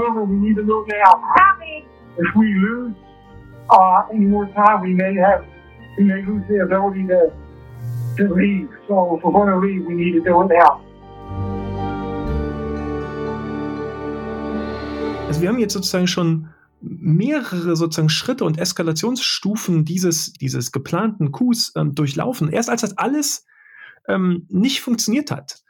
remember, 0.00 0.24
we 0.24 0.36
need 0.36 0.56
to 0.56 0.64
know 0.64 0.84
now. 0.88 1.22
If 2.18 2.34
we 2.36 2.54
lose 2.54 2.94
uh, 3.70 4.02
any 4.12 4.26
more 4.26 4.46
time, 4.46 4.82
we 4.82 4.94
may 4.94 5.14
have 5.16 5.44
we 5.98 6.04
may 6.04 6.22
lose 6.22 6.42
the 6.48 6.60
ability 6.62 7.06
to 7.08 7.32
to 8.16 8.34
leave. 8.34 8.68
So 8.88 9.16
if 9.16 9.24
we're 9.24 9.32
going 9.32 9.48
to 9.48 9.58
leave, 9.58 9.84
we 9.86 9.94
need 9.94 10.12
to 10.12 10.20
do 10.20 10.42
it 10.42 10.48
now. 10.48 10.80
Also 15.28 15.42
wir 15.42 15.48
haben 15.48 15.58
jetzt 15.60 15.74
sozusagen 15.74 16.08
schon 16.08 16.48
mehrere 16.80 17.76
sozusagen 17.76 18.08
Schritte 18.08 18.44
und 18.44 18.58
Eskalationsstufen 18.58 19.84
dieses, 19.84 20.32
dieses 20.32 20.72
geplanten 20.72 21.30
Coups 21.30 21.72
ähm, 21.76 21.94
durchlaufen. 21.94 22.48
Erst 22.48 22.68
als 22.70 22.80
das 22.80 22.98
alles 22.98 23.46
ähm, 24.08 24.46
nicht 24.48 24.80
funktioniert 24.80 25.30
hat, 25.30 25.62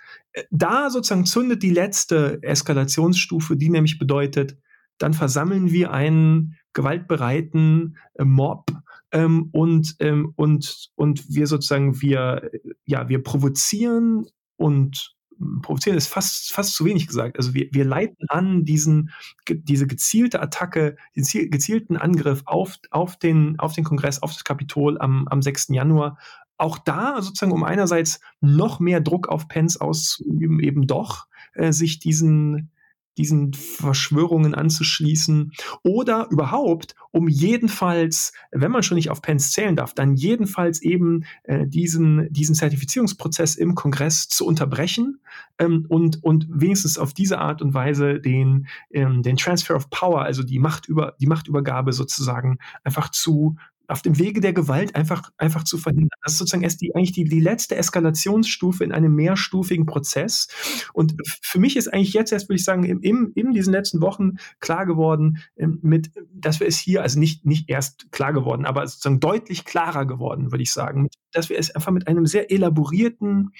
da 0.50 0.90
sozusagen 0.90 1.26
zündet 1.26 1.62
die 1.62 1.70
letzte 1.70 2.42
Eskalationsstufe, 2.42 3.56
die 3.56 3.68
nämlich 3.68 3.98
bedeutet, 3.98 4.56
dann 4.98 5.14
versammeln 5.14 5.70
wir 5.70 5.92
einen 5.92 6.56
gewaltbereiten 6.72 7.96
äh, 8.14 8.24
Mob 8.24 8.70
ähm, 9.12 9.48
und, 9.52 9.96
ähm, 9.98 10.32
und, 10.36 10.90
und 10.94 11.34
wir 11.34 11.46
sozusagen, 11.46 12.00
wir, 12.00 12.50
ja, 12.84 13.08
wir 13.08 13.22
provozieren 13.22 14.26
und 14.56 15.16
provozieren 15.62 15.96
ist 15.96 16.08
fast, 16.08 16.52
fast 16.52 16.74
zu 16.74 16.84
wenig 16.84 17.06
gesagt. 17.06 17.38
Also 17.38 17.54
wir, 17.54 17.68
wir 17.72 17.84
leiten 17.84 18.26
an 18.28 18.64
diesen, 18.64 19.10
diese 19.48 19.86
gezielte 19.86 20.40
Attacke, 20.40 20.96
den 21.16 21.50
gezielten 21.50 21.96
Angriff 21.96 22.42
auf, 22.44 22.78
auf, 22.90 23.16
den, 23.16 23.58
auf 23.58 23.72
den 23.72 23.84
Kongress, 23.84 24.22
auf 24.22 24.32
das 24.32 24.44
Kapitol 24.44 24.98
am, 25.00 25.26
am 25.28 25.42
6. 25.42 25.68
Januar. 25.68 26.18
Auch 26.60 26.76
da 26.76 27.22
sozusagen, 27.22 27.52
um 27.52 27.64
einerseits 27.64 28.20
noch 28.42 28.80
mehr 28.80 29.00
Druck 29.00 29.28
auf 29.28 29.48
Pence 29.48 29.80
auszuüben, 29.80 30.60
eben 30.60 30.86
doch 30.86 31.26
äh, 31.54 31.72
sich 31.72 32.00
diesen, 32.00 32.70
diesen 33.16 33.54
Verschwörungen 33.54 34.54
anzuschließen 34.54 35.52
oder 35.82 36.28
überhaupt, 36.30 36.94
um 37.12 37.28
jedenfalls, 37.28 38.34
wenn 38.50 38.70
man 38.70 38.82
schon 38.82 38.96
nicht 38.96 39.08
auf 39.08 39.22
Pence 39.22 39.52
zählen 39.52 39.74
darf, 39.74 39.94
dann 39.94 40.16
jedenfalls 40.16 40.82
eben 40.82 41.24
äh, 41.44 41.66
diesen, 41.66 42.30
diesen 42.30 42.54
Zertifizierungsprozess 42.54 43.56
im 43.56 43.74
Kongress 43.74 44.28
zu 44.28 44.46
unterbrechen 44.46 45.20
ähm, 45.58 45.86
und, 45.88 46.22
und 46.22 46.46
wenigstens 46.50 46.98
auf 46.98 47.14
diese 47.14 47.38
Art 47.38 47.62
und 47.62 47.72
Weise 47.72 48.20
den, 48.20 48.66
ähm, 48.90 49.22
den 49.22 49.36
Transfer 49.36 49.76
of 49.76 49.88
Power, 49.88 50.22
also 50.22 50.42
die, 50.42 50.58
Machtüber, 50.58 51.16
die 51.22 51.26
Machtübergabe 51.26 51.94
sozusagen 51.94 52.58
einfach 52.84 53.10
zu, 53.10 53.56
auf 53.90 54.02
dem 54.02 54.18
Wege 54.18 54.40
der 54.40 54.52
Gewalt 54.52 54.94
einfach, 54.94 55.30
einfach 55.36 55.64
zu 55.64 55.76
verhindern. 55.78 56.08
Das 56.22 56.32
ist 56.32 56.38
sozusagen 56.38 56.62
erst 56.62 56.80
die, 56.80 56.94
eigentlich 56.94 57.12
die, 57.12 57.24
die 57.24 57.40
letzte 57.40 57.76
Eskalationsstufe 57.76 58.84
in 58.84 58.92
einem 58.92 59.14
mehrstufigen 59.14 59.86
Prozess. 59.86 60.48
Und 60.92 61.16
für 61.42 61.58
mich 61.58 61.76
ist 61.76 61.92
eigentlich 61.92 62.12
jetzt 62.12 62.32
erst, 62.32 62.48
würde 62.48 62.56
ich 62.56 62.64
sagen, 62.64 62.84
in, 62.84 63.32
in 63.32 63.52
diesen 63.52 63.72
letzten 63.72 64.00
Wochen 64.00 64.36
klar 64.60 64.86
geworden, 64.86 65.38
ähm, 65.56 65.78
mit, 65.82 66.12
dass 66.32 66.60
wir 66.60 66.66
es 66.66 66.78
hier, 66.78 67.02
also 67.02 67.18
nicht, 67.18 67.44
nicht 67.44 67.68
erst 67.68 68.12
klar 68.12 68.32
geworden, 68.32 68.64
aber 68.64 68.86
sozusagen 68.86 69.20
deutlich 69.20 69.64
klarer 69.64 70.06
geworden, 70.06 70.52
würde 70.52 70.62
ich 70.62 70.72
sagen, 70.72 71.08
dass 71.32 71.48
wir 71.48 71.58
es 71.58 71.74
einfach 71.74 71.92
mit 71.92 72.06
einem 72.06 72.26
sehr 72.26 72.50
elaborierten, 72.50 73.50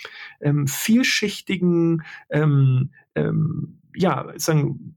ähm, 0.40 0.66
vielschichtigen, 0.66 2.02
ähm, 2.30 2.90
ähm, 3.14 3.80
ja, 3.94 4.32
sagen, 4.36 4.96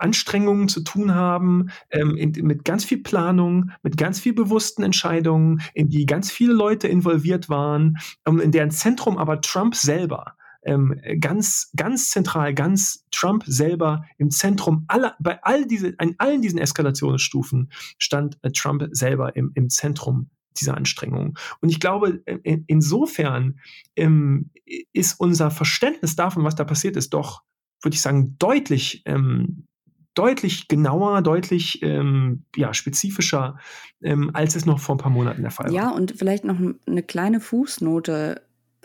Anstrengungen 0.00 0.68
zu 0.68 0.82
tun 0.82 1.14
haben, 1.14 1.70
ähm, 1.90 2.16
in, 2.16 2.32
mit 2.46 2.64
ganz 2.64 2.84
viel 2.84 3.02
Planung, 3.02 3.70
mit 3.82 3.96
ganz 3.96 4.20
viel 4.20 4.32
bewussten 4.32 4.82
Entscheidungen, 4.82 5.60
in 5.74 5.88
die 5.88 6.06
ganz 6.06 6.30
viele 6.30 6.52
Leute 6.52 6.88
involviert 6.88 7.48
waren, 7.48 7.98
ähm, 8.26 8.40
in 8.40 8.52
deren 8.52 8.70
Zentrum 8.70 9.18
aber 9.18 9.40
Trump 9.40 9.74
selber 9.74 10.36
ähm, 10.62 11.00
ganz, 11.20 11.70
ganz 11.76 12.10
zentral, 12.10 12.54
ganz 12.54 13.06
Trump 13.10 13.44
selber 13.46 14.04
im 14.18 14.30
Zentrum 14.30 14.84
aller, 14.88 15.16
bei 15.18 15.42
all 15.42 15.66
diese, 15.66 15.94
an 15.98 16.14
allen 16.18 16.42
diesen 16.42 16.58
Eskalationsstufen 16.58 17.70
stand 17.98 18.38
äh, 18.42 18.50
Trump 18.50 18.86
selber 18.90 19.36
im, 19.36 19.52
im 19.54 19.70
Zentrum 19.70 20.30
dieser 20.58 20.76
Anstrengungen. 20.76 21.34
Und 21.60 21.68
ich 21.70 21.80
glaube, 21.80 22.22
in, 22.26 22.44
äh, 22.44 22.64
insofern 22.66 23.58
ähm, 23.96 24.50
ist 24.92 25.18
unser 25.18 25.50
Verständnis 25.50 26.16
davon, 26.16 26.44
was 26.44 26.54
da 26.54 26.64
passiert 26.64 26.96
ist, 26.96 27.14
doch, 27.14 27.42
würde 27.82 27.94
ich 27.94 28.02
sagen, 28.02 28.36
deutlich 28.38 29.02
ähm, 29.06 29.66
deutlich 30.14 30.68
genauer, 30.68 31.22
deutlich 31.22 31.82
ähm, 31.82 32.44
ja, 32.56 32.74
spezifischer, 32.74 33.58
ähm, 34.02 34.30
als 34.34 34.56
es 34.56 34.66
noch 34.66 34.80
vor 34.80 34.96
ein 34.96 34.98
paar 34.98 35.10
Monaten 35.10 35.42
der 35.42 35.50
Fall 35.50 35.66
war. 35.66 35.72
Ja, 35.72 35.90
und 35.90 36.12
vielleicht 36.16 36.44
noch 36.44 36.58
eine 36.86 37.02
kleine 37.02 37.40
Fußnote 37.40 38.42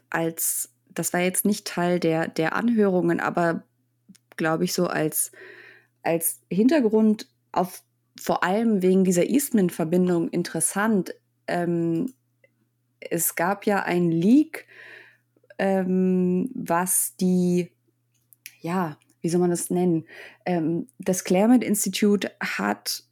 als, 0.10 0.74
das 0.90 1.14
war 1.14 1.22
jetzt 1.22 1.46
nicht 1.46 1.66
Teil 1.66 2.00
der, 2.00 2.28
der 2.28 2.56
Anhörungen, 2.56 3.20
aber 3.20 3.64
glaube 4.38 4.66
ich 4.66 4.74
so 4.74 4.88
als, 4.88 5.32
als 6.04 6.42
Hintergrund 6.50 7.28
auf 7.52 7.82
vor 8.20 8.44
allem 8.44 8.82
wegen 8.82 9.04
dieser 9.04 9.26
Eastman-Verbindung 9.26 10.30
interessant. 10.30 11.14
Ähm, 11.48 12.14
es 13.00 13.36
gab 13.36 13.66
ja 13.66 13.84
ein 13.84 14.10
Leak, 14.10 14.68
ähm, 15.58 16.50
was 16.54 17.16
die, 17.18 17.72
ja, 18.62 18.98
wie 19.26 19.30
soll 19.30 19.42
man 19.42 19.50
das 19.50 19.72
nennen? 19.72 20.06
Ähm, 20.46 20.86
das 21.00 21.24
Claremont 21.24 21.64
Institute 21.64 22.32
hat 22.40 23.06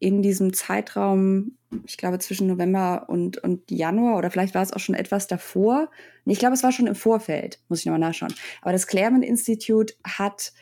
in 0.00 0.20
diesem 0.20 0.52
Zeitraum, 0.52 1.52
ich 1.86 1.96
glaube 1.96 2.18
zwischen 2.18 2.48
November 2.48 3.04
und, 3.08 3.38
und 3.38 3.70
Januar 3.70 4.18
oder 4.18 4.32
vielleicht 4.32 4.56
war 4.56 4.62
es 4.62 4.72
auch 4.72 4.80
schon 4.80 4.96
etwas 4.96 5.28
davor. 5.28 5.88
Ich 6.26 6.40
glaube, 6.40 6.54
es 6.54 6.64
war 6.64 6.72
schon 6.72 6.88
im 6.88 6.96
Vorfeld, 6.96 7.60
muss 7.68 7.78
ich 7.78 7.86
nochmal 7.86 8.00
nachschauen. 8.00 8.34
Aber 8.62 8.72
das 8.72 8.88
Claremont 8.88 9.24
Institute 9.24 9.94
hat 10.02 10.52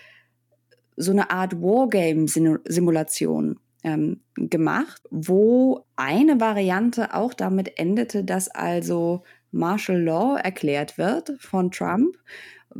so 0.96 1.12
eine 1.12 1.30
Art 1.30 1.54
Wargame-Simulation 1.54 3.58
ähm, 3.84 4.20
gemacht, 4.34 5.00
wo 5.10 5.86
eine 5.96 6.38
Variante 6.38 7.14
auch 7.14 7.32
damit 7.32 7.78
endete, 7.78 8.24
dass 8.24 8.48
also 8.48 9.22
Martial 9.52 10.02
Law 10.02 10.36
erklärt 10.36 10.98
wird 10.98 11.32
von 11.40 11.70
Trump 11.70 12.18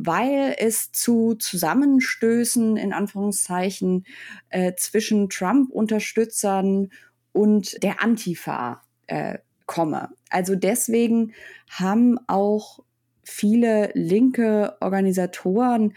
weil 0.01 0.55
es 0.57 0.93
zu 0.93 1.35
Zusammenstößen 1.35 2.77
in 2.77 2.93
Anführungszeichen 2.93 4.05
äh, 4.49 4.73
zwischen 4.75 5.29
Trump-Unterstützern 5.29 6.89
und 7.33 7.83
der 7.83 8.01
Antifa 8.01 8.81
äh, 9.07 9.39
komme. 9.65 10.09
Also 10.29 10.55
deswegen 10.55 11.33
haben 11.69 12.17
auch 12.27 12.79
viele 13.23 13.91
linke 13.93 14.77
Organisatoren 14.79 15.93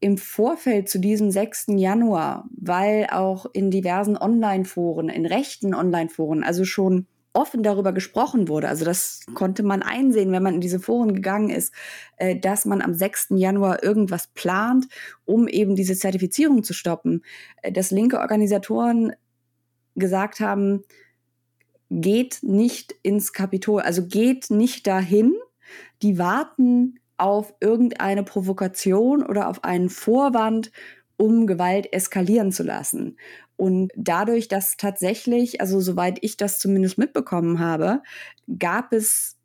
im 0.00 0.18
Vorfeld 0.18 0.90
zu 0.90 1.00
diesem 1.00 1.30
6. 1.30 1.68
Januar, 1.68 2.48
weil 2.54 3.08
auch 3.10 3.46
in 3.52 3.70
diversen 3.70 4.16
Online-Foren, 4.16 5.08
in 5.08 5.24
rechten 5.24 5.74
Online-Foren, 5.74 6.44
also 6.44 6.64
schon 6.64 7.06
offen 7.38 7.62
darüber 7.62 7.92
gesprochen 7.92 8.48
wurde, 8.48 8.68
also 8.68 8.84
das 8.84 9.20
konnte 9.34 9.62
man 9.62 9.82
einsehen, 9.82 10.32
wenn 10.32 10.42
man 10.42 10.54
in 10.54 10.60
diese 10.60 10.80
Foren 10.80 11.14
gegangen 11.14 11.50
ist, 11.50 11.72
äh, 12.16 12.36
dass 12.36 12.64
man 12.64 12.82
am 12.82 12.94
6. 12.94 13.28
Januar 13.36 13.82
irgendwas 13.84 14.26
plant, 14.34 14.86
um 15.24 15.46
eben 15.46 15.76
diese 15.76 15.96
Zertifizierung 15.96 16.64
zu 16.64 16.72
stoppen, 16.72 17.22
äh, 17.62 17.70
dass 17.70 17.92
linke 17.92 18.18
Organisatoren 18.18 19.12
gesagt 19.94 20.40
haben, 20.40 20.82
geht 21.90 22.40
nicht 22.42 22.94
ins 23.02 23.32
Kapitol, 23.32 23.82
also 23.82 24.04
geht 24.04 24.50
nicht 24.50 24.88
dahin, 24.88 25.34
die 26.02 26.18
warten 26.18 26.98
auf 27.18 27.54
irgendeine 27.60 28.24
Provokation 28.24 29.22
oder 29.22 29.48
auf 29.48 29.62
einen 29.62 29.90
Vorwand, 29.90 30.72
um 31.16 31.46
Gewalt 31.46 31.92
eskalieren 31.92 32.50
zu 32.50 32.64
lassen. 32.64 33.16
Und 33.58 33.90
dadurch, 33.96 34.46
dass 34.46 34.76
tatsächlich, 34.76 35.60
also 35.60 35.80
soweit 35.80 36.18
ich 36.22 36.36
das 36.36 36.60
zumindest 36.60 36.96
mitbekommen 36.96 37.58
habe, 37.58 38.02
gab 38.58 38.92
es 38.92 39.36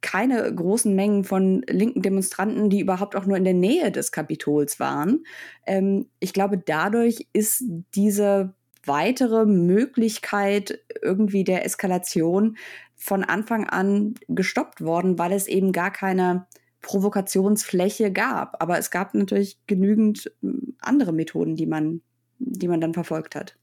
keine 0.00 0.54
großen 0.54 0.94
Mengen 0.94 1.24
von 1.24 1.62
linken 1.68 2.00
Demonstranten, 2.00 2.70
die 2.70 2.80
überhaupt 2.80 3.16
auch 3.16 3.26
nur 3.26 3.36
in 3.36 3.44
der 3.44 3.54
Nähe 3.54 3.90
des 3.90 4.12
Kapitols 4.12 4.78
waren. 4.78 5.24
Ähm, 5.66 6.08
ich 6.20 6.32
glaube, 6.32 6.58
dadurch 6.58 7.26
ist 7.32 7.64
diese 7.94 8.54
weitere 8.84 9.46
Möglichkeit 9.46 10.78
irgendwie 11.02 11.42
der 11.42 11.64
Eskalation 11.64 12.56
von 12.94 13.24
Anfang 13.24 13.68
an 13.68 14.14
gestoppt 14.28 14.80
worden, 14.80 15.18
weil 15.18 15.32
es 15.32 15.48
eben 15.48 15.72
gar 15.72 15.90
keine 15.90 16.46
Provokationsfläche 16.82 18.12
gab. 18.12 18.62
Aber 18.62 18.78
es 18.78 18.92
gab 18.92 19.12
natürlich 19.12 19.58
genügend 19.66 20.30
hm, 20.40 20.76
andere 20.78 21.12
Methoden, 21.12 21.56
die 21.56 21.66
man 21.66 22.00
die 22.38 22.68
man 22.68 22.80
dann 22.80 22.94
verfolgt 22.94 23.34
hat. 23.34 23.56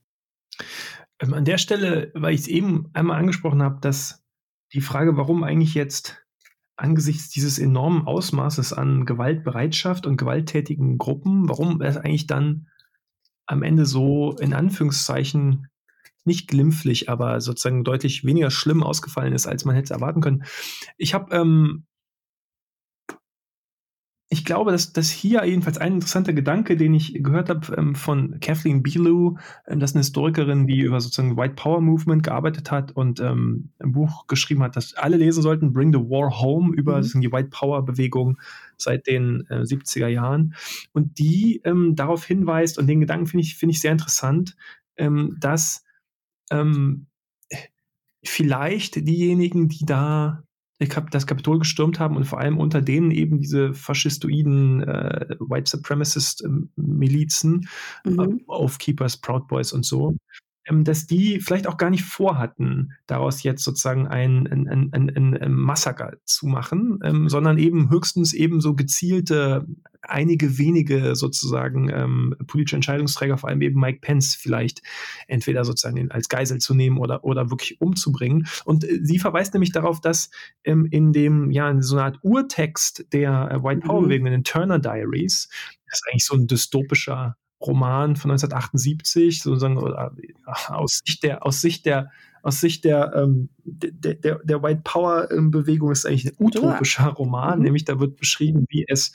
Ähm, 1.20 1.34
an 1.34 1.44
der 1.44 1.58
Stelle, 1.58 2.10
weil 2.14 2.34
ich 2.34 2.42
es 2.42 2.48
eben 2.48 2.90
einmal 2.92 3.18
angesprochen 3.18 3.62
habe, 3.62 3.80
dass 3.80 4.24
die 4.72 4.80
Frage, 4.80 5.16
warum 5.16 5.44
eigentlich 5.44 5.74
jetzt 5.74 6.24
angesichts 6.76 7.30
dieses 7.30 7.58
enormen 7.58 8.06
Ausmaßes 8.06 8.72
an 8.72 9.04
Gewaltbereitschaft 9.04 10.06
und 10.06 10.16
gewalttätigen 10.16 10.98
Gruppen, 10.98 11.48
warum 11.48 11.80
es 11.80 11.96
eigentlich 11.96 12.26
dann 12.26 12.68
am 13.46 13.62
Ende 13.62 13.86
so 13.86 14.36
in 14.40 14.54
Anführungszeichen 14.54 15.68
nicht 16.24 16.48
glimpflich, 16.48 17.08
aber 17.08 17.40
sozusagen 17.40 17.84
deutlich 17.84 18.24
weniger 18.24 18.50
schlimm 18.50 18.82
ausgefallen 18.82 19.34
ist, 19.34 19.46
als 19.46 19.64
man 19.64 19.76
hätte 19.76 19.94
erwarten 19.94 20.22
können. 20.22 20.44
Ich 20.96 21.14
habe 21.14 21.34
ähm, 21.36 21.84
ich 24.34 24.44
glaube, 24.44 24.72
dass, 24.72 24.92
dass 24.92 25.10
hier 25.10 25.44
jedenfalls 25.44 25.78
ein 25.78 25.94
interessanter 25.94 26.32
Gedanke, 26.32 26.76
den 26.76 26.92
ich 26.92 27.14
gehört 27.22 27.48
habe 27.48 27.74
ähm, 27.76 27.94
von 27.94 28.40
Kathleen 28.40 28.82
Bielu, 28.82 29.36
ähm, 29.66 29.78
das 29.78 29.90
ist 29.90 29.94
eine 29.94 30.00
Historikerin, 30.00 30.66
die 30.66 30.80
über 30.80 31.00
sozusagen 31.00 31.36
White 31.36 31.54
Power 31.54 31.80
Movement 31.80 32.24
gearbeitet 32.24 32.72
hat 32.72 32.90
und 32.92 33.20
ähm, 33.20 33.70
ein 33.78 33.92
Buch 33.92 34.26
geschrieben 34.26 34.64
hat, 34.64 34.74
das 34.74 34.94
alle 34.94 35.16
lesen 35.18 35.40
sollten, 35.40 35.72
Bring 35.72 35.92
the 35.92 36.00
War 36.00 36.40
Home, 36.40 36.74
über 36.74 36.98
mhm. 37.00 37.20
die 37.20 37.32
White 37.32 37.50
Power 37.50 37.84
Bewegung 37.84 38.38
seit 38.76 39.06
den 39.06 39.46
äh, 39.50 39.60
70er 39.60 40.08
Jahren. 40.08 40.54
Und 40.92 41.18
die 41.18 41.60
ähm, 41.64 41.94
darauf 41.94 42.24
hinweist, 42.24 42.76
und 42.76 42.88
den 42.88 43.00
Gedanken 43.00 43.28
finde 43.28 43.42
ich, 43.42 43.54
finde 43.54 43.70
ich 43.70 43.80
sehr 43.80 43.92
interessant, 43.92 44.56
ähm, 44.96 45.36
dass 45.38 45.84
ähm, 46.50 47.06
vielleicht 48.24 49.06
diejenigen, 49.06 49.68
die 49.68 49.86
da 49.86 50.43
das 50.78 51.26
Kapitol 51.26 51.60
gestürmt 51.60 52.00
haben 52.00 52.16
und 52.16 52.24
vor 52.24 52.40
allem 52.40 52.58
unter 52.58 52.82
denen 52.82 53.10
eben 53.10 53.38
diese 53.38 53.74
faschistoiden 53.74 54.82
äh, 54.82 55.36
White 55.38 55.70
Supremacist 55.70 56.42
ähm, 56.44 56.70
Milizen, 56.76 57.68
mhm. 58.04 58.20
äh, 58.20 58.44
Oathkeepers, 58.48 59.18
Proud 59.18 59.46
Boys 59.46 59.72
und 59.72 59.84
so, 59.84 60.16
ähm, 60.66 60.84
dass 60.84 61.06
die 61.06 61.40
vielleicht 61.40 61.66
auch 61.66 61.76
gar 61.76 61.90
nicht 61.90 62.04
vorhatten, 62.04 62.92
daraus 63.06 63.42
jetzt 63.42 63.62
sozusagen 63.62 64.06
ein, 64.08 64.46
ein, 64.46 64.68
ein, 64.68 64.90
ein, 64.92 65.36
ein 65.36 65.52
Massaker 65.52 66.14
zu 66.24 66.46
machen, 66.46 66.98
ähm, 67.04 67.28
sondern 67.28 67.58
eben 67.58 67.90
höchstens 67.90 68.32
eben 68.32 68.60
so 68.60 68.74
gezielte, 68.74 69.66
einige 70.08 70.58
wenige 70.58 71.16
sozusagen 71.16 71.88
ähm, 71.90 72.34
politische 72.46 72.76
Entscheidungsträger, 72.76 73.38
vor 73.38 73.48
allem 73.48 73.62
eben 73.62 73.80
Mike 73.80 74.00
Pence 74.00 74.34
vielleicht 74.34 74.82
entweder 75.26 75.64
sozusagen 75.64 76.10
als 76.10 76.28
Geisel 76.28 76.58
zu 76.58 76.74
nehmen 76.74 76.98
oder, 76.98 77.24
oder 77.24 77.50
wirklich 77.50 77.80
umzubringen. 77.80 78.46
Und 78.64 78.84
äh, 78.84 79.00
sie 79.02 79.18
verweist 79.18 79.54
nämlich 79.54 79.72
darauf, 79.72 80.00
dass 80.00 80.30
ähm, 80.64 80.86
in 80.90 81.12
dem, 81.12 81.50
ja, 81.50 81.70
in 81.70 81.82
so 81.82 81.96
einer 81.96 82.04
Art 82.04 82.18
Urtext 82.22 83.06
der 83.12 83.50
äh, 83.50 83.62
White 83.62 83.80
Power 83.80 84.02
Bewegung, 84.02 84.22
mhm. 84.22 84.26
in 84.28 84.32
den 84.32 84.44
Turner 84.44 84.78
Diaries, 84.78 85.48
das 85.88 85.98
ist 85.98 86.04
eigentlich 86.10 86.24
so 86.24 86.34
ein 86.34 86.46
dystopischer 86.46 87.36
Roman 87.60 88.16
von 88.16 88.30
1978, 88.30 89.42
sozusagen 89.42 89.78
äh, 89.78 90.10
aus 90.68 91.00
Sicht 91.04 91.22
der, 91.22 91.46
aus 91.46 91.60
Sicht 91.60 91.86
der, 91.86 92.10
aus 92.42 92.60
Sicht 92.60 92.84
der, 92.84 93.12
ähm, 93.14 93.48
der, 93.64 94.14
der, 94.14 94.38
der 94.44 94.62
White 94.62 94.82
Power 94.84 95.28
Bewegung 95.30 95.90
ist 95.90 96.04
eigentlich 96.04 96.26
ein 96.26 96.36
utopischer 96.38 97.08
Roman, 97.08 97.58
mhm. 97.58 97.64
nämlich 97.64 97.84
da 97.84 97.98
wird 98.00 98.16
beschrieben, 98.16 98.66
wie 98.68 98.84
es, 98.86 99.12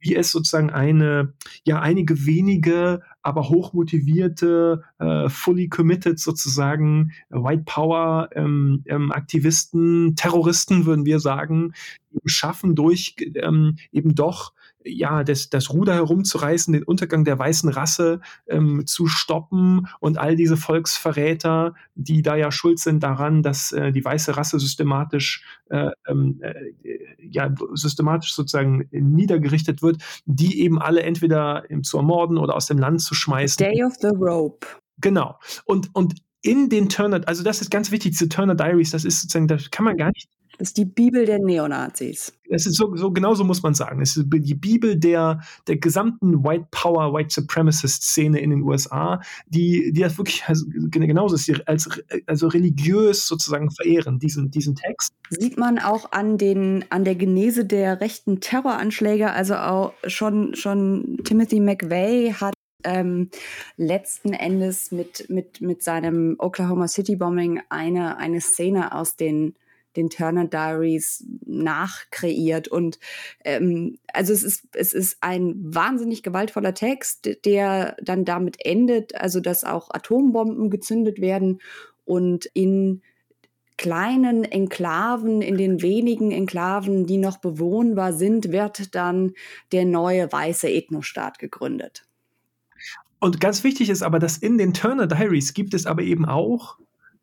wie 0.00 0.16
es 0.16 0.30
sozusagen 0.32 0.70
eine, 0.70 1.34
ja, 1.64 1.80
einige 1.80 2.26
wenige, 2.26 3.02
aber 3.22 3.48
hochmotivierte, 3.48 4.82
äh, 4.98 5.28
fully 5.28 5.68
committed 5.68 6.18
sozusagen 6.18 7.12
White 7.28 7.64
Power 7.66 8.30
ähm, 8.34 8.82
ähm, 8.86 9.12
Aktivisten, 9.12 10.16
Terroristen 10.16 10.86
würden 10.86 11.04
wir 11.04 11.20
sagen, 11.20 11.74
schaffen 12.24 12.74
durch 12.74 13.16
ähm, 13.36 13.76
eben 13.92 14.14
doch 14.14 14.52
ja, 14.84 15.24
das, 15.24 15.50
das 15.50 15.70
Ruder 15.70 15.94
herumzureißen, 15.94 16.72
den 16.72 16.82
Untergang 16.82 17.24
der 17.24 17.38
weißen 17.38 17.68
Rasse 17.68 18.20
ähm, 18.46 18.86
zu 18.86 19.06
stoppen 19.06 19.86
und 20.00 20.18
all 20.18 20.36
diese 20.36 20.56
Volksverräter, 20.56 21.74
die 21.94 22.22
da 22.22 22.36
ja 22.36 22.50
schuld 22.50 22.78
sind 22.78 23.02
daran, 23.02 23.42
dass 23.42 23.72
äh, 23.72 23.92
die 23.92 24.04
weiße 24.04 24.36
Rasse 24.36 24.58
systematisch, 24.58 25.44
äh, 25.68 25.90
ähm, 26.06 26.40
äh, 26.42 26.54
ja, 27.18 27.54
systematisch 27.74 28.32
sozusagen 28.32 28.88
niedergerichtet 28.90 29.82
wird, 29.82 30.02
die 30.24 30.60
eben 30.62 30.80
alle 30.80 31.02
entweder 31.02 31.64
zu 31.82 31.98
ermorden 31.98 32.38
oder 32.38 32.54
aus 32.56 32.66
dem 32.66 32.78
Land 32.78 33.02
zu 33.02 33.14
schmeißen. 33.14 33.58
Day 33.58 33.84
of 33.84 33.94
the 34.00 34.08
Rope. 34.08 34.66
Genau. 35.00 35.38
Und, 35.64 35.90
und 35.94 36.14
in 36.42 36.68
den 36.68 36.88
Turner, 36.88 37.20
also 37.26 37.42
das 37.42 37.60
ist 37.60 37.70
ganz 37.70 37.90
wichtig, 37.90 38.12
diese 38.12 38.28
Turner 38.28 38.54
Diaries, 38.54 38.90
das 38.90 39.04
ist 39.04 39.20
sozusagen, 39.20 39.48
das 39.48 39.70
kann 39.70 39.84
man 39.84 39.96
gar 39.96 40.08
nicht 40.08 40.28
das 40.60 40.68
ist 40.68 40.76
die 40.76 40.84
Bibel 40.84 41.24
der 41.24 41.38
Neonazis. 41.38 42.34
Es 42.50 42.66
ist 42.66 42.76
so, 42.76 42.94
so 42.94 43.10
genau 43.10 43.32
so 43.32 43.44
muss 43.44 43.62
man 43.62 43.72
sagen. 43.72 44.02
Es 44.02 44.14
ist 44.14 44.26
die 44.30 44.54
Bibel 44.54 44.94
der, 44.94 45.40
der 45.66 45.78
gesamten 45.78 46.44
White 46.44 46.66
Power, 46.70 47.14
White 47.14 47.30
Supremacist 47.30 48.02
Szene 48.02 48.40
in 48.40 48.50
den 48.50 48.60
USA, 48.60 49.22
die, 49.46 49.90
die 49.90 50.02
das 50.02 50.18
wirklich 50.18 50.44
also, 50.46 50.66
genauso 50.90 51.36
ist, 51.36 51.66
als, 51.66 51.88
also 52.26 52.48
religiös 52.48 53.26
sozusagen 53.26 53.70
verehren, 53.70 54.18
diesen, 54.18 54.50
diesen 54.50 54.74
Text. 54.74 55.14
Sieht 55.30 55.56
man 55.56 55.78
auch 55.78 56.12
an 56.12 56.36
den, 56.36 56.84
an 56.90 57.04
der 57.04 57.14
Genese 57.14 57.64
der 57.64 58.02
rechten 58.02 58.40
Terroranschläge, 58.40 59.32
also 59.32 59.54
auch 59.54 59.94
schon, 60.06 60.54
schon 60.54 61.20
Timothy 61.24 61.60
McVeigh 61.60 62.34
hat 62.34 62.52
ähm, 62.84 63.30
letzten 63.78 64.34
Endes 64.34 64.92
mit, 64.92 65.30
mit, 65.30 65.62
mit 65.62 65.82
seinem 65.82 66.36
Oklahoma 66.38 66.86
City 66.86 67.16
Bombing 67.16 67.62
eine, 67.70 68.18
eine 68.18 68.42
Szene 68.42 68.94
aus 68.94 69.16
den 69.16 69.54
den 69.96 70.10
Turner 70.10 70.46
Diaries 70.46 71.24
nachkreiert. 71.44 72.68
Und 72.68 72.98
ähm, 73.44 73.98
also 74.12 74.32
es 74.32 74.42
ist, 74.42 74.68
es 74.74 74.92
ist 74.92 75.18
ein 75.20 75.54
wahnsinnig 75.58 76.22
gewaltvoller 76.22 76.74
Text, 76.74 77.28
der 77.44 77.96
dann 78.02 78.24
damit 78.24 78.64
endet, 78.64 79.14
also 79.14 79.40
dass 79.40 79.64
auch 79.64 79.90
Atombomben 79.90 80.70
gezündet 80.70 81.20
werden 81.20 81.60
und 82.04 82.46
in 82.46 83.02
kleinen 83.76 84.44
Enklaven, 84.44 85.40
in 85.40 85.56
den 85.56 85.80
wenigen 85.80 86.32
Enklaven, 86.32 87.06
die 87.06 87.16
noch 87.16 87.38
bewohnbar 87.38 88.12
sind, 88.12 88.52
wird 88.52 88.94
dann 88.94 89.32
der 89.72 89.86
neue 89.86 90.30
weiße 90.30 90.68
Ethnostaat 90.68 91.38
gegründet. 91.38 92.04
Und 93.20 93.40
ganz 93.40 93.64
wichtig 93.64 93.88
ist 93.88 94.02
aber, 94.02 94.18
dass 94.18 94.36
in 94.36 94.58
den 94.58 94.74
Turner 94.74 95.06
Diaries 95.06 95.54
gibt 95.54 95.72
es 95.72 95.86
aber 95.86 96.02
eben 96.02 96.26
auch 96.26 96.78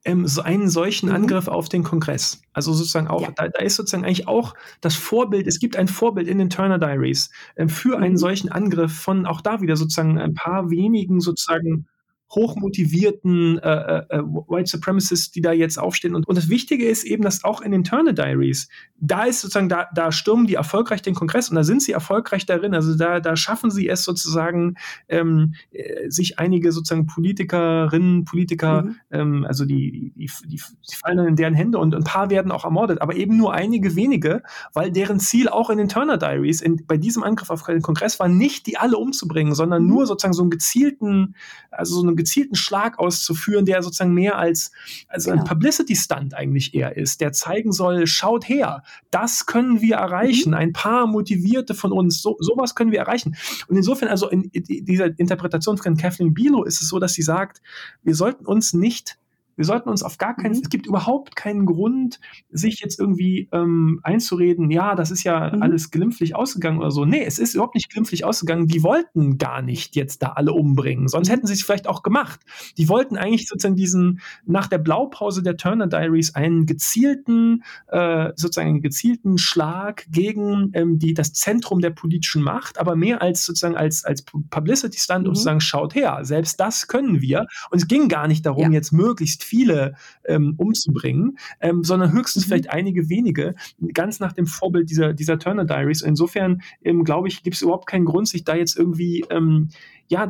ähm, 0.06 0.28
so 0.28 0.42
einen 0.42 0.70
solchen 0.70 1.10
mhm. 1.10 1.16
Angriff 1.16 1.48
auf 1.48 1.70
den 1.70 1.84
Kongress. 1.84 2.42
Also 2.54 2.74
sozusagen 2.74 3.08
auch, 3.08 3.22
ja. 3.22 3.32
da, 3.36 3.48
da, 3.50 3.60
ist 3.62 3.76
sozusagen 3.76 4.06
eigentlich 4.06 4.28
auch 4.28 4.54
das 4.82 4.96
Vorbild, 4.96 5.48
es 5.48 5.60
gibt 5.60 5.76
ein 5.76 5.88
Vorbild 5.88 6.28
in 6.28 6.38
den 6.38 6.50
Turner 6.50 6.80
Diaries 6.80 7.30
äh, 7.56 7.68
für 7.68 7.98
mhm. 7.98 8.04
einen 8.04 8.18
solchen 8.18 8.50
Angriff 8.50 8.94
von 8.94 9.26
auch 9.26 9.42
da 9.42 9.62
wieder 9.62 9.76
sozusagen 9.76 10.18
ein 10.18 10.34
paar 10.34 10.70
wenigen 10.70 11.20
sozusagen 11.20 11.88
hochmotivierten 12.30 13.60
äh, 13.60 13.70
äh, 13.70 14.06
äh, 14.10 14.20
White 14.20 14.70
Supremacists, 14.70 15.32
die 15.32 15.42
da 15.42 15.54
jetzt 15.54 15.80
aufstehen. 15.80 16.14
Und, 16.14 16.28
und 16.28 16.38
das 16.38 16.50
Wichtige 16.50 16.88
ist 16.88 17.06
eben, 17.06 17.24
dass 17.24 17.44
auch 17.44 17.62
in 17.62 17.72
den 17.72 17.84
Turner 17.84 18.14
Diaries, 18.14 18.68
da 19.00 19.24
ist 19.24 19.42
sozusagen, 19.42 19.70
da, 19.70 19.88
da 19.96 20.12
stürmen 20.12 20.46
die 20.46 20.56
erfolgreich 20.56 21.02
den 21.02 21.16
Kongress 21.16 21.50
und 21.50 21.56
da 21.56 21.64
sind 21.64 21.82
sie 21.82 21.94
erfolgreich 21.94 22.46
darin. 22.46 22.74
Also 22.74 22.96
da, 22.96 23.22
da 23.22 23.36
schaffen 23.38 23.72
sie 23.72 23.88
es 23.88 24.04
sozusagen, 24.04 24.76
ähm, 25.08 25.54
äh, 25.72 26.10
sich 26.10 26.38
einige 26.38 26.72
sozusagen 26.74 27.06
Politikerinnen, 27.06 28.26
Politiker, 28.26 28.84
mhm. 28.84 28.96
ähm, 29.12 29.46
also 29.48 29.64
die, 29.64 30.12
die, 30.16 30.30
die, 30.46 30.58
die, 30.58 30.96
fallen 30.96 31.18
dann 31.18 31.28
in 31.28 31.36
deren 31.38 31.54
Hände 31.54 31.78
und 31.78 31.96
ein 31.96 32.04
paar 32.04 32.30
werden 32.30 32.52
auch 32.52 32.66
ermordet, 32.66 33.02
aber 33.02 33.16
eben 33.16 33.38
nur 33.38 33.54
einige 33.54 33.96
wenige, 33.96 34.44
weil 34.74 34.92
deren 34.92 35.20
Ziel 35.20 35.48
auch 35.48 35.70
in 35.70 35.78
den 35.78 35.88
Turner 35.88 36.18
Diaries, 36.18 36.62
in, 36.62 36.86
bei 36.86 36.98
diesem 36.98 37.24
Angriff 37.24 37.50
auf 37.50 37.64
den 37.64 37.82
Kongress 37.82 38.20
war, 38.20 38.28
nicht 38.28 38.68
die 38.68 38.78
alle 38.78 38.98
umzubringen, 38.98 39.56
sondern 39.56 39.84
mhm. 39.84 39.90
nur 39.90 40.08
sozusagen 40.08 40.34
so 40.34 40.42
einen 40.42 40.52
gezielten, 40.52 41.36
also 41.72 41.96
so 41.96 42.06
eine 42.06 42.17
gezielten 42.18 42.56
Schlag 42.56 43.00
auszuführen, 43.00 43.66
der 43.66 43.82
sozusagen 43.82 44.14
mehr 44.14 44.38
als, 44.38 44.72
als 45.08 45.26
genau. 45.26 45.38
ein 45.38 45.44
Publicity-Stunt 45.46 46.34
eigentlich 46.34 46.74
eher 46.74 46.98
ist, 46.98 47.22
der 47.22 47.32
zeigen 47.32 47.72
soll, 47.72 48.08
schaut 48.08 48.50
her, 48.50 48.84
das 49.12 49.46
können 49.46 49.82
wir 49.82 49.96
erreichen, 49.96 50.50
mhm. 50.50 50.58
ein 50.58 50.74
paar 50.74 51.08
Motivierte 51.08 51.74
von 51.74 51.92
uns, 51.92 52.22
so, 52.22 52.36
sowas 52.40 52.76
können 52.76 52.92
wir 52.92 53.00
erreichen. 53.00 53.36
Und 53.68 53.78
insofern, 53.78 54.10
also 54.10 54.30
in, 54.30 54.44
in 54.44 54.86
dieser 54.86 55.18
Interpretation 55.18 55.78
von 55.78 55.98
Kathleen 55.98 56.34
Bilo 56.34 56.64
ist 56.64 56.82
es 56.82 56.90
so, 56.90 57.00
dass 57.00 57.14
sie 57.14 57.22
sagt, 57.22 57.62
wir 58.04 58.16
sollten 58.16 58.46
uns 58.46 58.74
nicht 58.74 59.18
wir 59.58 59.66
sollten 59.66 59.90
uns 59.90 60.04
auf 60.04 60.18
gar 60.18 60.36
keinen, 60.36 60.54
mhm. 60.54 60.62
es 60.64 60.70
gibt 60.70 60.86
überhaupt 60.86 61.36
keinen 61.36 61.66
Grund, 61.66 62.20
sich 62.50 62.80
jetzt 62.80 63.00
irgendwie 63.00 63.50
ähm, 63.52 64.00
einzureden, 64.04 64.72
ja, 64.72 64.96
das 64.96 65.12
ist 65.12 65.24
ja 65.24 65.52
mhm. 65.54 65.62
alles 65.62 65.92
glimpflich 65.92 66.36
ausgegangen 66.36 66.80
oder 66.80 66.92
so. 66.92 67.06
Nee, 67.06 67.24
es 67.26 67.40
ist 67.40 67.56
überhaupt 67.56 67.76
nicht 67.76 67.90
glimpflich 67.90 68.24
ausgegangen. 68.24 68.68
Die 68.68 68.84
wollten 68.84 69.38
gar 69.38 69.62
nicht 69.62 69.96
jetzt 69.96 70.22
da 70.22 70.28
alle 70.30 70.54
umbringen, 70.54 71.08
sonst 71.08 71.30
hätten 71.30 71.48
sie 71.48 71.54
es 71.54 71.64
vielleicht 71.64 71.88
auch 71.88 72.04
gemacht. 72.04 72.40
Die 72.78 72.88
wollten 72.88 73.18
eigentlich 73.18 73.48
sozusagen 73.48 73.76
diesen, 73.76 74.22
nach 74.46 74.68
der 74.68 74.78
Blaupause 74.78 75.42
der 75.42 75.58
Turner 75.58 75.88
Diaries, 75.88 76.36
einen 76.36 76.66
gezielten, 76.68 77.64
äh, 77.88 78.30
sozusagen 78.36 78.70
einen 78.70 78.82
gezielten 78.82 79.38
Schlag 79.40 80.06
gegen 80.10 80.70
ähm, 80.74 81.00
die, 81.00 81.16
das 81.16 81.34
Zentrum 81.34 81.82
der 81.82 81.90
politischen 81.90 82.44
Macht, 82.44 82.80
aber 82.80 82.96
mehr 82.96 83.22
als 83.24 83.44
sozusagen 83.44 83.76
als, 83.76 84.06
als 84.06 84.22
Publicity-Stand, 84.22 85.24
mhm. 85.24 85.30
um 85.30 85.36
zu 85.36 85.42
sagen, 85.42 85.62
schaut 85.62 85.96
her, 85.96 86.20
selbst 86.22 86.60
das 86.60 86.88
können 86.88 87.22
wir. 87.22 87.48
Und 87.72 87.82
es 87.82 87.88
ging 87.88 88.08
gar 88.08 88.28
nicht 88.28 88.46
darum, 88.46 88.66
ja. 88.66 88.70
jetzt 88.72 88.92
möglichst 88.92 89.47
viele 89.48 89.96
ähm, 90.26 90.56
umzubringen, 90.58 91.38
ähm, 91.62 91.84
sondern 91.84 92.12
höchstens 92.12 92.46
mhm. 92.46 92.50
vielleicht 92.50 92.70
einige 92.70 93.10
wenige, 93.10 93.56
ganz 93.94 94.20
nach 94.20 94.34
dem 94.34 94.48
Vorbild 94.48 94.90
dieser, 94.90 95.14
dieser 95.14 95.40
Turner 95.40 95.66
Diaries. 95.66 96.02
Insofern, 96.02 96.62
ähm, 96.84 97.04
glaube 97.04 97.28
ich, 97.28 97.44
gibt 97.44 97.56
es 97.56 97.62
überhaupt 97.62 97.88
keinen 97.88 98.06
Grund, 98.06 98.28
sich 98.28 98.44
da 98.44 98.56
jetzt 98.56 98.78
irgendwie 98.78 99.26
ähm, 99.30 99.70
ja, 100.10 100.30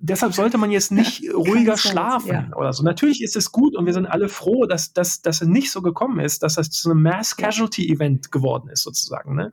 deshalb 0.00 0.34
sollte 0.34 0.58
man 0.58 0.70
jetzt 0.70 0.92
nicht 0.92 1.22
ruhiger 1.32 1.78
schlafen 1.78 2.28
ja. 2.28 2.56
oder 2.56 2.72
so. 2.74 2.82
Natürlich 2.82 3.22
ist 3.22 3.36
es 3.36 3.52
gut 3.52 3.74
und 3.74 3.86
wir 3.86 3.94
sind 3.94 4.06
alle 4.06 4.28
froh, 4.28 4.66
dass, 4.66 4.92
dass, 4.92 5.22
dass 5.22 5.40
es 5.40 5.48
nicht 5.48 5.70
so 5.70 5.80
gekommen 5.80 6.20
ist, 6.20 6.42
dass 6.42 6.56
das 6.56 6.70
zu 6.70 6.90
einem 6.90 7.02
Mass 7.02 7.34
Casualty 7.36 7.90
Event 7.90 8.30
geworden 8.30 8.68
ist, 8.68 8.82
sozusagen. 8.82 9.34
Ne? 9.34 9.50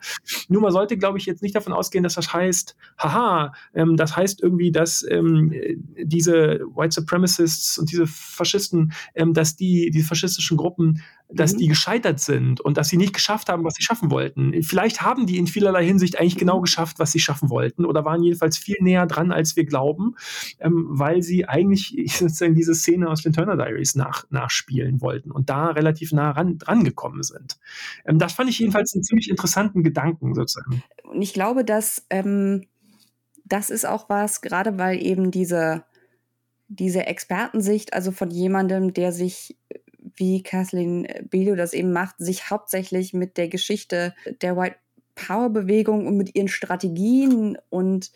Nur 0.50 0.62
man 0.62 0.72
sollte, 0.72 0.98
glaube 0.98 1.20
ich, 1.20 1.26
jetzt 1.26 1.42
nicht 1.42 1.56
davon 1.56 1.72
ausgehen, 1.72 2.04
dass 2.04 2.16
das 2.16 2.34
heißt, 2.34 2.76
haha, 2.98 3.54
ähm, 3.74 3.96
das 3.96 4.18
heißt 4.18 4.44
irgendwie, 4.44 4.72
dass 4.72 5.06
ähm, 5.10 5.54
diese 5.98 6.60
White 6.76 6.96
Supremacists 6.96 7.78
und 7.78 7.92
diese 7.92 8.08
Faschisten, 8.08 8.92
ähm, 9.14 9.34
dass 9.34 9.56
die, 9.56 9.90
die 9.90 10.04
faschistischen 10.04 10.58
Gruppen 10.58 11.02
dass 11.30 11.54
mhm. 11.54 11.58
die 11.58 11.68
gescheitert 11.68 12.20
sind 12.20 12.62
und 12.62 12.78
dass 12.78 12.90
sie 12.90 12.98
nicht 12.98 13.14
geschafft 13.14 13.50
haben, 13.50 13.64
was 13.64 13.76
sie 13.76 13.84
schaffen 13.84 14.12
wollten. 14.12 14.62
Vielleicht 14.64 15.02
haben 15.02 15.26
die 15.26 15.38
in 15.38 15.48
vielerlei 15.48 15.86
Hinsicht 15.86 16.20
eigentlich 16.20 16.38
genau 16.38 16.58
mhm. 16.58 16.64
geschafft, 16.64 17.00
was 17.00 17.12
sie 17.12 17.20
schaffen 17.20 17.50
wollten 17.50 17.86
oder 17.86 18.06
waren 18.06 18.22
jedenfalls 18.24 18.58
viel 18.58 18.78
näher 18.80 19.06
dran, 19.08 19.32
als 19.32 19.56
wir 19.56 19.66
glauben, 19.66 20.16
ähm, 20.60 20.86
weil 20.90 21.22
sie 21.24 21.48
eigentlich 21.48 21.96
sozusagen 22.18 22.56
diese 22.56 22.76
Szene 22.76 23.10
aus 23.10 23.24
den 23.24 23.34
Turner 23.34 23.58
Diaries 23.58 23.96
nach, 23.96 24.26
nachspielen 24.30 25.02
wollten 25.02 25.32
und 25.32 25.50
da 25.50 25.68
relativ 25.68 26.12
nah 26.12 26.32
ran, 26.32 26.58
dran 26.58 26.84
gekommen 26.84 27.24
sind. 27.24 27.58
Ähm, 28.06 28.20
das 28.20 28.34
fand 28.34 28.50
ich 28.50 28.60
jedenfalls 28.60 28.94
einen 28.94 29.04
ziemlich 29.04 29.30
interessanten 29.30 29.84
Gedanken 29.84 30.36
sozusagen. 30.36 30.84
Und 31.04 31.22
ich 31.22 31.34
glaube, 31.34 31.66
dass 31.66 32.06
ähm, 32.10 32.66
das 33.46 33.70
ist 33.70 33.86
auch 33.86 34.10
was, 34.10 34.42
gerade 34.42 34.78
weil 34.78 35.02
eben 35.02 35.32
diese 35.32 35.84
diese 36.68 37.06
Expertensicht, 37.06 37.94
also 37.94 38.12
von 38.12 38.32
jemandem, 38.32 38.94
der 38.94 39.12
sich 39.12 39.56
wie 40.18 40.44
Kathleen 40.44 41.08
Bilo 41.30 41.56
das 41.56 41.74
eben 41.74 41.92
macht, 41.92 42.16
sich 42.18 42.50
hauptsächlich 42.50 43.14
mit 43.14 43.38
der 43.38 43.48
Geschichte 43.48 44.14
der 44.42 44.58
White 44.58 44.78
Power 45.16 45.50
Bewegung 45.50 46.08
und 46.08 46.18
mit 46.18 46.36
ihren 46.36 46.48
Strategien 46.48 47.58
und 47.70 48.12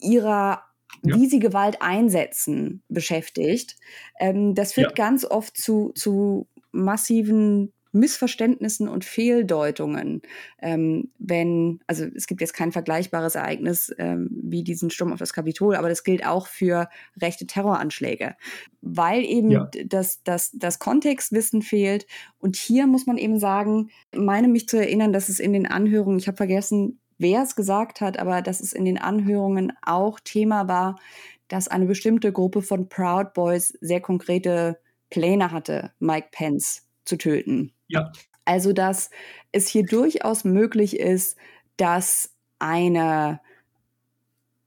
ihrer 0.00 0.62
ja. 1.02 1.16
wie 1.16 1.26
sie 1.26 1.38
Gewalt 1.38 1.80
einsetzen, 1.80 2.82
beschäftigt. 2.88 3.76
Ähm, 4.18 4.54
das 4.54 4.72
führt 4.72 4.98
ja. 4.98 5.04
ganz 5.04 5.24
oft 5.24 5.56
zu, 5.56 5.92
zu 5.94 6.48
massiven 6.72 7.72
Missverständnissen 7.94 8.88
und 8.88 9.04
Fehldeutungen, 9.04 10.22
ähm, 10.60 11.10
wenn, 11.18 11.80
also 11.86 12.04
es 12.14 12.26
gibt 12.26 12.40
jetzt 12.40 12.54
kein 12.54 12.72
vergleichbares 12.72 13.34
Ereignis 13.34 13.94
ähm, 13.98 14.28
wie 14.30 14.64
diesen 14.64 14.90
Sturm 14.90 15.12
auf 15.12 15.18
das 15.18 15.32
Kapitol, 15.32 15.76
aber 15.76 15.88
das 15.88 16.04
gilt 16.04 16.26
auch 16.26 16.46
für 16.46 16.88
rechte 17.20 17.46
Terroranschläge, 17.46 18.34
weil 18.80 19.24
eben 19.24 19.50
ja. 19.50 19.70
das, 19.86 20.22
das, 20.24 20.50
das 20.52 20.78
Kontextwissen 20.78 21.62
fehlt. 21.62 22.06
Und 22.38 22.56
hier 22.56 22.86
muss 22.86 23.06
man 23.06 23.16
eben 23.16 23.38
sagen, 23.38 23.90
meine 24.14 24.48
mich 24.48 24.68
zu 24.68 24.76
erinnern, 24.76 25.12
dass 25.12 25.28
es 25.28 25.40
in 25.40 25.52
den 25.52 25.66
Anhörungen, 25.66 26.18
ich 26.18 26.26
habe 26.26 26.36
vergessen, 26.36 27.00
wer 27.18 27.42
es 27.42 27.56
gesagt 27.56 28.00
hat, 28.00 28.18
aber 28.18 28.42
dass 28.42 28.60
es 28.60 28.72
in 28.72 28.84
den 28.84 28.98
Anhörungen 28.98 29.72
auch 29.82 30.20
Thema 30.20 30.68
war, 30.68 30.96
dass 31.48 31.68
eine 31.68 31.86
bestimmte 31.86 32.32
Gruppe 32.32 32.62
von 32.62 32.88
Proud 32.88 33.34
Boys 33.34 33.68
sehr 33.80 34.00
konkrete 34.00 34.78
Pläne 35.10 35.52
hatte, 35.52 35.92
Mike 36.00 36.28
Pence 36.32 36.88
zu 37.04 37.16
töten. 37.16 37.72
Ja. 37.94 38.12
Also, 38.44 38.72
dass 38.72 39.10
es 39.52 39.68
hier 39.68 39.84
durchaus 39.84 40.44
möglich 40.44 40.98
ist, 40.98 41.36
dass 41.76 42.30
eine, 42.58 43.40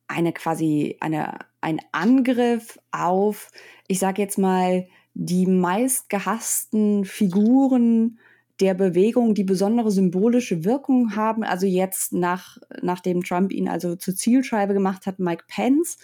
eine 0.07 0.33
quasi 0.33 0.97
eine, 0.99 1.39
ein 1.61 1.79
Angriff 1.91 2.79
auf, 2.91 3.51
ich 3.87 3.99
sage 3.99 4.21
jetzt 4.21 4.37
mal, 4.37 4.87
die 5.13 5.47
meistgehassten 5.47 7.05
Figuren 7.05 8.19
der 8.59 8.73
Bewegung, 8.73 9.35
die 9.35 9.43
besondere 9.43 9.91
symbolische 9.91 10.63
Wirkung 10.63 11.15
haben. 11.15 11.43
Also 11.43 11.65
jetzt 11.67 12.13
nach, 12.13 12.57
nachdem 12.81 13.23
Trump 13.23 13.51
ihn 13.51 13.67
also 13.67 13.95
zur 13.95 14.15
Zielscheibe 14.15 14.73
gemacht 14.73 15.05
hat, 15.05 15.19
Mike 15.19 15.45
Pence, 15.47 15.97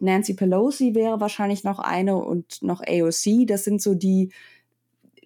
Nancy 0.00 0.34
Pelosi 0.34 0.94
wäre 0.94 1.20
wahrscheinlich 1.20 1.64
noch 1.64 1.78
eine 1.78 2.16
und 2.16 2.62
noch 2.62 2.82
AOC. 2.86 3.46
Das 3.46 3.64
sind 3.64 3.80
so 3.80 3.94
die, 3.94 4.32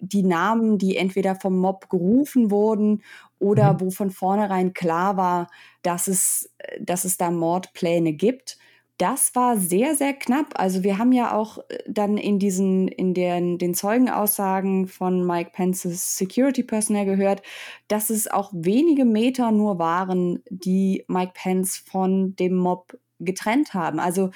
die 0.01 0.23
Namen, 0.23 0.77
die 0.77 0.97
entweder 0.97 1.35
vom 1.35 1.57
Mob 1.57 1.89
gerufen 1.89 2.51
wurden 2.51 3.03
oder 3.39 3.73
mhm. 3.73 3.81
wo 3.81 3.91
von 3.91 4.09
vornherein 4.09 4.73
klar 4.73 5.15
war, 5.15 5.47
dass 5.83 6.07
es, 6.07 6.51
dass 6.79 7.05
es 7.05 7.17
da 7.17 7.31
Mordpläne 7.31 8.13
gibt. 8.13 8.57
Das 8.97 9.33
war 9.33 9.57
sehr, 9.57 9.95
sehr 9.95 10.13
knapp. 10.13 10.47
Also 10.59 10.83
wir 10.83 10.97
haben 10.97 11.11
ja 11.11 11.33
auch 11.33 11.57
äh, 11.69 11.79
dann 11.87 12.17
in 12.17 12.37
diesen, 12.39 12.87
in 12.87 13.13
den, 13.13 13.57
den 13.57 13.73
Zeugenaussagen 13.73 14.87
von 14.87 15.25
Mike 15.25 15.51
Pences 15.53 16.17
Security 16.17 16.63
Personnel 16.63 17.05
gehört, 17.05 17.41
dass 17.87 18.09
es 18.09 18.27
auch 18.29 18.51
wenige 18.53 19.05
Meter 19.05 19.51
nur 19.51 19.79
waren, 19.79 20.43
die 20.49 21.03
Mike 21.07 21.33
Pence 21.33 21.77
von 21.77 22.35
dem 22.35 22.55
Mob 22.55 22.97
getrennt 23.19 23.73
haben. 23.73 23.99
Also 23.99 24.31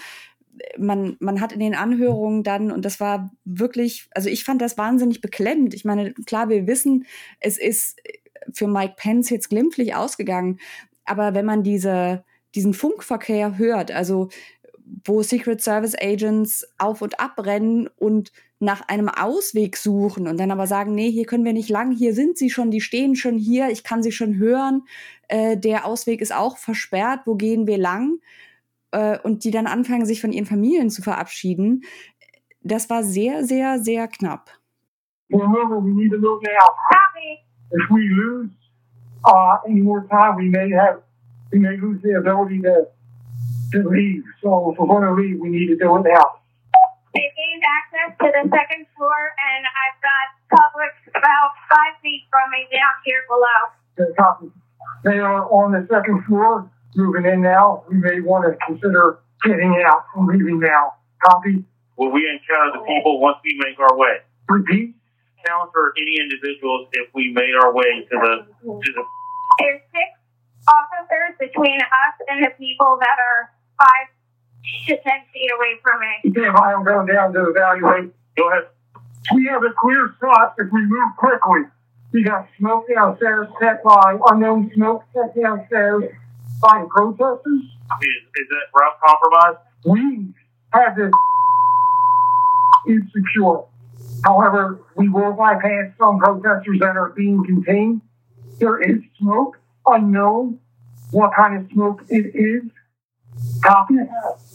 man, 0.78 1.18
man 1.20 1.42
hat 1.42 1.52
in 1.52 1.60
den 1.60 1.76
Anhörungen 1.76 2.44
dann, 2.44 2.72
und 2.72 2.86
das 2.86 3.00
war 3.00 3.32
wirklich, 3.44 4.08
also 4.12 4.30
ich 4.30 4.44
fand 4.44 4.62
das 4.62 4.78
wahnsinnig 4.78 5.22
beklemmend. 5.22 5.74
Ich 5.74 5.86
meine, 5.86 6.14
klar, 6.14 6.50
wir 6.50 6.68
wissen, 6.68 7.06
es 7.40 7.58
ist 7.58 8.00
für 8.54 8.68
Mike 8.68 8.96
Pence 8.98 9.30
jetzt 9.30 9.50
glimpflich 9.50 9.96
ausgegangen, 9.96 10.60
aber 11.04 11.34
wenn 11.34 11.46
man 11.46 11.64
diese, 11.64 12.24
diesen 12.54 12.74
Funkverkehr 12.74 13.58
hört, 13.58 13.92
also 13.92 14.30
wo 15.04 15.24
Secret 15.24 15.62
Service 15.62 15.96
Agents 16.00 16.68
auf 16.78 17.02
und 17.02 17.20
abrennen 17.20 17.90
und 17.98 18.32
nach 18.60 18.88
einem 18.88 19.10
Ausweg 19.10 19.78
suchen 19.78 20.28
und 20.28 20.40
dann 20.40 20.52
aber 20.52 20.68
sagen, 20.68 20.96
nee, 20.96 21.12
hier 21.12 21.26
können 21.26 21.44
wir 21.44 21.54
nicht 21.54 21.70
lang, 21.70 21.92
hier 21.92 22.14
sind 22.14 22.38
sie 22.38 22.50
schon, 22.50 22.72
die 22.72 22.82
stehen 22.82 23.16
schon 23.16 23.38
hier, 23.38 23.70
ich 23.70 23.84
kann 23.84 24.02
sie 24.02 24.12
schon 24.12 24.38
hören, 24.38 24.84
äh, 25.28 25.58
der 25.58 25.86
Ausweg 25.86 26.22
ist 26.22 26.34
auch 26.34 26.58
versperrt, 26.58 27.22
wo 27.26 27.36
gehen 27.36 27.68
wir 27.68 27.78
lang? 27.78 28.20
Äh, 28.96 29.20
und 29.24 29.44
die 29.44 29.52
dann 29.52 29.68
anfangen, 29.68 30.06
sich 30.06 30.22
von 30.22 30.32
ihren 30.32 30.46
Familien 30.46 30.90
zu 30.90 31.02
verabschieden. 31.02 31.84
Das 32.62 32.90
war 32.90 33.04
sehr, 33.04 33.44
sehr, 33.44 33.80
sehr 33.80 34.08
knapp. 34.08 34.50
Remember, 35.32 35.84
we 35.84 35.92
need 35.92 36.12
to 36.12 36.18
look 36.18 36.42
now. 36.44 36.70
If 37.72 37.90
we 37.90 38.08
lose 38.08 38.52
uh, 39.26 39.58
any 39.68 39.82
more 39.82 40.08
time, 40.08 40.38
we 40.38 40.48
may 40.50 40.72
have 40.72 41.02
we 41.52 41.60
may 41.60 41.78
lose 41.78 42.00
the 42.04 42.16
ability 42.16 42.62
to 42.62 42.88
to 43.74 43.90
leave. 43.90 44.24
So 44.42 44.72
if 44.72 44.80
we're 44.80 44.88
going 44.88 45.04
to 45.04 45.14
leave, 45.14 45.40
we 45.40 45.50
need 45.50 45.68
to 45.68 45.78
do 45.78 45.98
it 45.98 46.04
now. 46.06 46.40
They 47.14 47.28
gained 47.36 47.64
access 47.66 48.18
to 48.22 48.28
the 48.32 48.44
second 48.50 48.86
floor, 48.96 49.18
and 49.50 49.66
I've 49.66 50.00
got 50.00 50.28
public 50.62 50.94
about 51.10 51.52
five 51.70 52.00
feet 52.02 52.24
from 52.30 52.52
me 52.52 52.68
down 52.72 52.94
here 53.04 53.24
below. 53.28 54.52
They 55.04 55.20
are 55.20 55.50
on 55.52 55.72
the 55.72 55.88
second 55.90 56.24
floor. 56.26 56.70
Moving 56.96 57.26
in 57.26 57.42
now, 57.42 57.84
we 57.90 57.98
may 57.98 58.20
want 58.22 58.46
to 58.46 58.58
consider 58.66 59.20
getting 59.44 59.84
out 59.86 60.06
and 60.16 60.28
leaving 60.28 60.60
now. 60.60 60.94
Copy? 61.24 61.64
Will 61.98 62.12
we 62.12 62.28
encounter 62.28 62.80
the 62.80 62.86
people 62.86 63.20
once 63.20 63.38
we 63.44 63.58
make 63.64 63.80
our 63.80 63.96
way? 63.98 64.20
Repeat? 64.50 64.96
Encounter 65.40 65.94
any 65.98 66.18
individuals 66.20 66.90
if 66.94 67.08
we 67.14 67.32
made 67.32 67.54
our 67.62 67.74
way 67.74 68.06
to 68.10 68.16
the 68.16 68.34
to 68.64 68.92
the. 68.94 69.04
There's 69.60 69.82
six 69.94 70.10
officers 70.68 71.38
between 71.40 71.80
us 71.80 72.16
and 72.28 72.44
the 72.44 72.52
people 72.58 72.98
that 73.00 73.18
are 73.20 73.54
five 73.78 74.08
to 74.88 74.98
ten 75.04 75.22
feet 75.32 75.52
away 75.56 75.80
from 75.84 76.00
me. 76.02 76.42
Yeah, 76.42 76.52
I'm 76.52 76.84
going 76.84 77.08
down 77.08 77.34
to 77.34 77.50
evaluate. 77.50 78.14
Go 78.38 78.50
ahead. 78.50 78.68
We 79.34 79.46
have 79.48 79.64
a 79.64 79.74
clear 79.80 80.16
shot 80.20 80.56
if 80.58 80.72
we 80.72 80.82
move 80.86 81.16
quickly. 81.18 81.62
We 82.12 82.24
got 82.24 82.48
smoke 82.58 82.86
downstairs 82.94 83.48
set 83.60 83.84
by 83.84 84.18
unknown 84.32 84.72
smoke 84.74 85.04
set 85.14 85.36
downstairs 85.40 86.04
by 86.62 86.86
protesters. 86.90 87.62
Is, 88.02 88.22
is 88.36 88.48
that 88.50 88.68
route 88.74 88.98
compromised? 89.06 89.60
We 89.86 90.34
have 90.72 90.96
this 90.96 91.12
insecure. 92.88 93.64
However, 94.24 94.80
we 94.96 95.10
will 95.10 95.34
bypass 95.34 95.94
some 96.00 96.20
protesters 96.20 96.80
that 96.80 96.98
are 96.98 97.10
being 97.16 97.44
contained. 97.46 98.02
There 98.60 98.82
is 98.82 99.02
smoke, 99.20 99.60
unknown 99.86 100.60
what 101.12 101.32
kind 101.36 101.58
of 101.58 101.72
smoke 101.72 102.04
it 102.10 102.36
is. 102.36 102.64
Copy. 103.64 103.96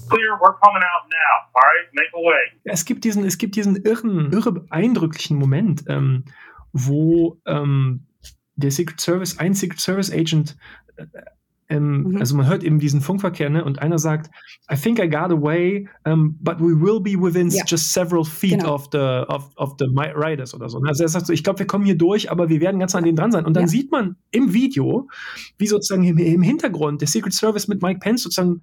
Clear, 0.09 0.39
we're 0.41 0.55
coming 0.55 0.83
out 0.83 1.05
now. 1.09 1.35
All 1.55 1.63
right, 1.63 1.87
make 1.93 2.11
a 2.15 2.21
way. 2.21 2.43
Es 2.65 2.85
gibt 2.85 3.05
diesen, 3.05 3.25
es 3.25 3.39
gibt 3.39 3.55
diesen 3.55 3.77
irren, 3.85 4.33
irre 4.33 4.65
eindrücklichen 4.71 5.39
Moment, 5.39 5.85
ähm, 5.89 6.25
wo 6.73 7.39
ähm, 7.47 8.07
der 8.57 8.71
Secret 8.71 9.01
Service, 9.01 9.39
ein 9.39 9.55
Secret 9.55 9.81
Service 9.81 10.11
Agent 10.11 10.57
äh, 10.97 11.05
Ähm, 11.71 12.03
mhm. 12.03 12.17
Also 12.19 12.37
man 12.37 12.47
hört 12.47 12.65
eben 12.65 12.81
diesen 12.81 13.01
Funkverkehr, 13.01 13.49
ne? 13.49 13.65
Und 13.65 13.79
einer 13.79 13.99
sagt, 13.99 14.31
I 14.71 14.77
think 14.77 14.99
I 14.99 15.09
got 15.09 15.31
away, 15.31 15.89
um, 16.05 16.37
but 16.41 16.59
we 16.59 16.79
will 16.79 17.01
be 17.01 17.13
within 17.13 17.49
ja. 17.49 17.63
just 17.65 17.93
several 17.93 18.25
feet 18.25 18.59
genau. 18.61 18.75
of 18.75 18.89
the 18.93 19.25
of, 19.29 19.51
of 19.57 19.77
the 19.79 19.87
riders 19.87 20.53
oder 20.53 20.69
so. 20.69 20.81
Also 20.85 21.05
er 21.05 21.09
sagt 21.09 21.27
so, 21.27 21.33
ich 21.33 21.45
glaube, 21.45 21.61
wir 21.61 21.67
kommen 21.67 21.85
hier 21.85 21.97
durch, 21.97 22.31
aber 22.31 22.49
wir 22.49 22.61
werden 22.61 22.81
ganz 22.81 22.95
an 22.95 23.05
denen 23.05 23.17
dran 23.17 23.31
sein. 23.31 23.47
Und 23.47 23.55
dann 23.55 23.65
ja. 23.65 23.69
sieht 23.69 23.93
man 23.93 24.17
im 24.33 24.53
Video, 24.53 25.09
wie 25.59 25.69
sozusagen 25.69 26.03
im, 26.03 26.19
im 26.19 26.43
Hintergrund 26.43 27.01
der 27.01 27.09
Secret 27.09 27.33
Service 27.33 27.69
mit 27.69 27.83
Mike 27.83 28.01
Pence 28.01 28.25
sozusagen 28.25 28.63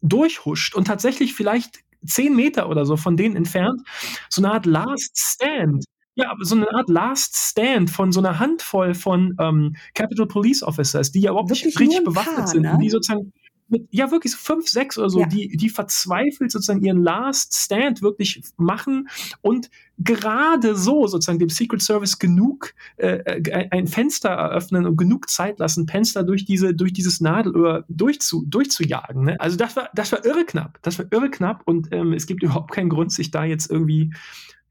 durchhuscht 0.00 0.76
und 0.76 0.86
tatsächlich 0.86 1.34
vielleicht 1.34 1.80
zehn 2.06 2.36
Meter 2.36 2.68
oder 2.68 2.86
so 2.86 2.96
von 2.96 3.16
denen 3.16 3.34
entfernt 3.34 3.82
so 4.28 4.40
eine 4.40 4.52
Art 4.52 4.66
Last 4.66 5.18
Stand 5.18 5.84
ja, 6.16 6.34
so 6.40 6.56
eine 6.56 6.72
Art 6.72 6.88
Last 6.88 7.36
Stand 7.36 7.90
von 7.90 8.10
so 8.10 8.20
einer 8.20 8.38
Handvoll 8.38 8.94
von 8.94 9.36
ähm, 9.38 9.76
Capitol 9.94 10.26
Police 10.26 10.62
Officers, 10.62 11.12
die 11.12 11.20
ja 11.20 11.30
überhaupt 11.30 11.50
wirklich 11.50 11.66
nicht 11.66 11.78
richtig 11.78 12.04
bewaffnet 12.04 12.36
paar, 12.36 12.46
sind 12.46 12.62
ne? 12.62 12.78
die 12.80 12.88
sozusagen 12.88 13.32
mit, 13.68 13.86
ja 13.90 14.10
wirklich 14.10 14.32
so 14.32 14.38
fünf, 14.38 14.66
sechs 14.66 14.96
oder 14.96 15.10
so, 15.10 15.20
ja. 15.20 15.26
die, 15.26 15.56
die 15.56 15.68
verzweifelt 15.68 16.50
sozusagen 16.52 16.82
ihren 16.82 17.02
Last 17.02 17.54
Stand 17.54 18.00
wirklich 18.00 18.42
machen 18.56 19.08
und 19.42 19.70
gerade 19.98 20.74
so 20.74 21.06
sozusagen 21.06 21.38
dem 21.38 21.50
Secret 21.50 21.82
Service 21.82 22.18
genug 22.18 22.72
äh, 22.96 23.18
äh 23.18 23.68
ein 23.70 23.86
Fenster 23.86 24.30
eröffnen 24.30 24.86
und 24.86 24.96
genug 24.96 25.28
Zeit 25.28 25.58
lassen, 25.58 25.84
Penster 25.84 26.22
durch 26.22 26.46
diese 26.46 26.74
durch 26.74 26.94
dieses 26.94 27.20
Nadelöhr 27.20 27.84
durchzu, 27.88 28.44
durchzujagen. 28.46 29.24
Ne? 29.24 29.36
Also 29.40 29.56
das 29.56 29.76
war 29.76 29.90
das 29.94 30.12
war 30.12 30.24
irre 30.24 30.46
knapp, 30.46 30.78
das 30.80 30.98
war 30.98 31.06
irre 31.10 31.30
knapp 31.30 31.62
und 31.66 31.88
ähm, 31.92 32.14
es 32.14 32.26
gibt 32.26 32.42
überhaupt 32.42 32.72
keinen 32.72 32.88
Grund, 32.88 33.12
sich 33.12 33.30
da 33.30 33.44
jetzt 33.44 33.70
irgendwie 33.70 34.12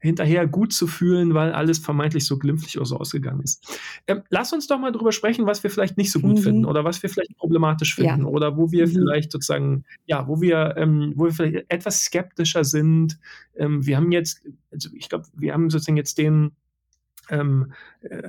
hinterher 0.06 0.46
gut 0.46 0.72
zu 0.72 0.86
fühlen, 0.86 1.34
weil 1.34 1.52
alles 1.52 1.78
vermeintlich 1.78 2.26
so 2.26 2.38
glimpflich 2.38 2.76
oder 2.78 2.86
so 2.86 2.96
ausgegangen 2.98 3.42
ist. 3.42 3.78
Ähm, 4.06 4.22
lass 4.30 4.52
uns 4.52 4.66
doch 4.66 4.78
mal 4.78 4.92
drüber 4.92 5.12
sprechen, 5.12 5.46
was 5.46 5.62
wir 5.62 5.70
vielleicht 5.70 5.96
nicht 5.96 6.12
so 6.12 6.20
gut 6.20 6.38
mhm. 6.38 6.42
finden 6.42 6.64
oder 6.64 6.84
was 6.84 7.02
wir 7.02 7.10
vielleicht 7.10 7.36
problematisch 7.36 7.94
finden 7.94 8.22
ja. 8.22 8.26
oder 8.26 8.56
wo 8.56 8.72
wir 8.72 8.86
mhm. 8.86 8.92
vielleicht 8.92 9.32
sozusagen, 9.32 9.84
ja, 10.06 10.26
wo 10.26 10.40
wir, 10.40 10.74
ähm, 10.76 11.12
wo 11.16 11.24
wir 11.24 11.32
vielleicht 11.32 11.66
etwas 11.68 12.00
skeptischer 12.00 12.64
sind. 12.64 13.18
Ähm, 13.56 13.86
wir 13.86 13.96
haben 13.96 14.12
jetzt, 14.12 14.46
also 14.72 14.88
ich 14.94 15.08
glaube, 15.08 15.26
wir 15.34 15.52
haben 15.52 15.70
sozusagen 15.70 15.96
jetzt 15.96 16.18
den 16.18 16.52
ähm, 17.28 17.72
äh, 18.02 18.22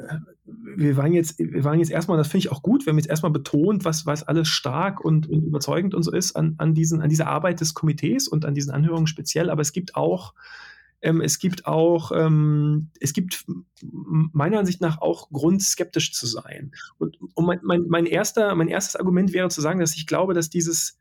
wir 0.45 0.97
waren 0.97 1.13
jetzt, 1.13 1.37
wir 1.39 1.63
waren 1.63 1.79
jetzt 1.79 1.91
erstmal, 1.91 2.17
das 2.17 2.27
finde 2.27 2.47
ich 2.47 2.51
auch 2.51 2.63
gut, 2.63 2.85
wir 2.85 2.91
haben 2.91 2.97
jetzt 2.97 3.09
erstmal 3.09 3.31
betont, 3.31 3.85
was, 3.85 4.05
was 4.05 4.23
alles 4.23 4.47
stark 4.47 5.03
und, 5.03 5.27
und 5.29 5.43
überzeugend 5.43 5.93
und 5.93 6.03
so 6.03 6.11
ist 6.11 6.35
an, 6.35 6.55
an, 6.57 6.73
diesen, 6.73 7.01
an 7.01 7.09
dieser 7.09 7.27
Arbeit 7.27 7.61
des 7.61 7.73
Komitees 7.73 8.27
und 8.27 8.45
an 8.45 8.55
diesen 8.55 8.71
Anhörungen 8.71 9.07
speziell, 9.07 9.49
aber 9.49 9.61
es 9.61 9.71
gibt 9.71 9.95
auch 9.95 10.33
ähm, 11.01 11.21
es 11.21 11.39
gibt 11.39 11.65
auch, 11.65 12.11
ähm, 12.11 12.89
es 12.99 13.13
gibt 13.13 13.45
meiner 13.81 14.59
Ansicht 14.59 14.81
nach 14.81 14.99
auch 15.01 15.29
Grund, 15.29 15.61
skeptisch 15.61 16.13
zu 16.13 16.25
sein. 16.25 16.71
Und, 16.97 17.17
und 17.35 17.45
mein, 17.45 17.59
mein, 17.63 17.85
mein, 17.87 18.05
erster, 18.05 18.55
mein 18.55 18.67
erstes 18.67 18.95
Argument 18.95 19.33
wäre 19.33 19.49
zu 19.49 19.61
sagen, 19.61 19.79
dass 19.79 19.95
ich 19.95 20.07
glaube, 20.07 20.33
dass 20.33 20.49
dieses 20.49 20.97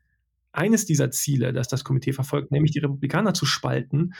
eines 0.51 0.85
dieser 0.85 1.11
Ziele, 1.11 1.53
das 1.53 1.67
das 1.67 1.83
Komitee 1.83 2.13
verfolgt, 2.13 2.51
nämlich 2.51 2.71
die 2.71 2.79
Republikaner 2.79 3.33
zu 3.33 3.45
spalten, 3.45 4.13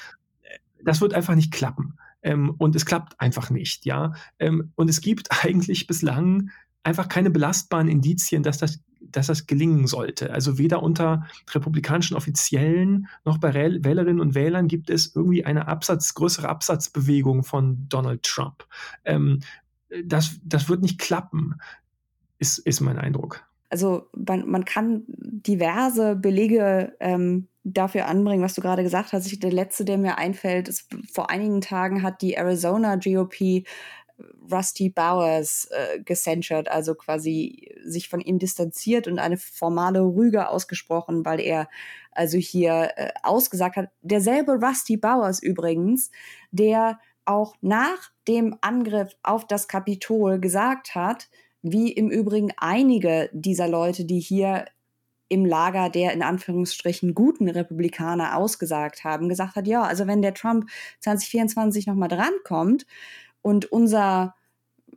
äh, 0.44 0.58
das 0.84 1.02
wird 1.02 1.14
einfach 1.14 1.36
nicht 1.36 1.52
klappen. 1.52 1.98
Ähm, 2.24 2.56
und 2.58 2.76
es 2.76 2.86
klappt 2.86 3.20
einfach 3.20 3.50
nicht, 3.50 3.86
ja. 3.86 4.14
Ähm, 4.40 4.72
und 4.76 4.90
es 4.90 5.02
gibt 5.02 5.28
eigentlich 5.44 5.88
bislang 5.88 6.50
einfach 6.88 7.10
keine 7.10 7.30
belastbaren 7.30 7.90
Indizien, 7.90 8.44
dass 8.44 8.58
das, 8.58 8.80
dass 9.02 9.28
das 9.28 9.46
gelingen 9.46 9.88
sollte. 9.88 10.32
Also 10.32 10.58
weder 10.58 10.82
unter 10.82 11.28
republikanischen 11.54 12.16
Offiziellen 12.16 13.08
noch 13.26 13.40
bei 13.40 13.54
Wählerinnen 13.54 14.22
und 14.22 14.36
Wählern 14.36 14.70
gibt 14.70 14.90
es 14.90 15.14
irgendwie 15.14 15.44
eine 15.44 15.68
Absatz, 15.68 16.14
größere 16.14 16.48
Absatzbewegung 16.48 17.44
von 17.44 17.90
Donald 17.90 18.24
Trump. 18.24 18.66
Ähm, 19.04 19.42
das, 20.06 20.40
das 20.46 20.70
wird 20.70 20.82
nicht 20.82 20.98
klappen, 20.98 21.56
ist, 22.38 22.58
ist 22.60 22.80
mein 22.80 22.98
Eindruck. 22.98 23.46
Also 23.70 24.08
man, 24.16 24.50
man 24.50 24.64
kann 24.64 25.04
diverse 25.08 26.16
Belege 26.16 26.96
ähm, 27.02 27.50
dafür 27.66 28.08
anbringen, 28.08 28.44
was 28.44 28.54
du 28.54 28.62
gerade 28.62 28.84
gesagt 28.84 29.12
hast. 29.12 29.28
Ich, 29.28 29.40
der 29.40 29.52
letzte, 29.52 29.84
der 29.84 29.98
mir 29.98 30.18
einfällt, 30.18 30.70
ist, 30.70 30.88
vor 31.12 31.30
einigen 31.30 31.60
Tagen 31.60 32.02
hat 32.02 32.22
die 32.22 32.36
Arizona 32.36 32.96
GOP 32.96 33.66
Rusty 34.52 34.90
Bowers 34.90 35.68
äh, 35.72 36.00
gecensured, 36.00 36.70
also 36.70 36.96
quasi 36.96 37.76
sich 37.84 38.10
von 38.10 38.20
ihm 38.20 38.40
distanziert 38.40 39.08
und 39.08 39.20
eine 39.20 39.38
formale 39.38 40.02
Rüge 40.02 40.50
ausgesprochen, 40.50 41.26
weil 41.26 41.40
er 41.40 41.70
also 42.12 42.38
hier 42.38 42.92
äh, 42.96 43.12
ausgesagt 43.24 43.78
hat. 43.78 43.90
Derselbe 44.02 44.54
Rusty 44.54 44.98
Bowers 44.98 45.42
übrigens, 45.42 46.12
der 46.52 47.00
auch 47.26 47.56
nach 47.62 48.12
dem 48.28 48.58
Angriff 48.62 49.16
auf 49.22 49.46
das 49.46 49.68
Kapitol 49.68 50.40
gesagt 50.40 50.96
hat, 50.96 51.30
wie 51.62 51.92
im 51.92 52.10
Übrigen 52.10 52.52
einige 52.58 53.30
dieser 53.34 53.68
Leute, 53.68 54.06
die 54.06 54.20
hier 54.20 54.66
im 55.30 55.46
Lager 55.46 55.90
der 55.90 56.14
in 56.14 56.24
Anführungsstrichen 56.24 57.14
guten 57.14 57.50
Republikaner 57.50 58.38
ausgesagt 58.38 59.04
haben, 59.04 59.28
gesagt 59.28 59.58
hat, 59.58 59.68
ja, 59.68 59.84
also 59.84 60.08
wenn 60.08 60.22
der 60.22 60.34
Trump 60.34 60.70
2024 61.02 61.86
nochmal 61.86 62.08
drankommt 62.08 62.86
und 63.42 63.72
unser, 63.72 64.36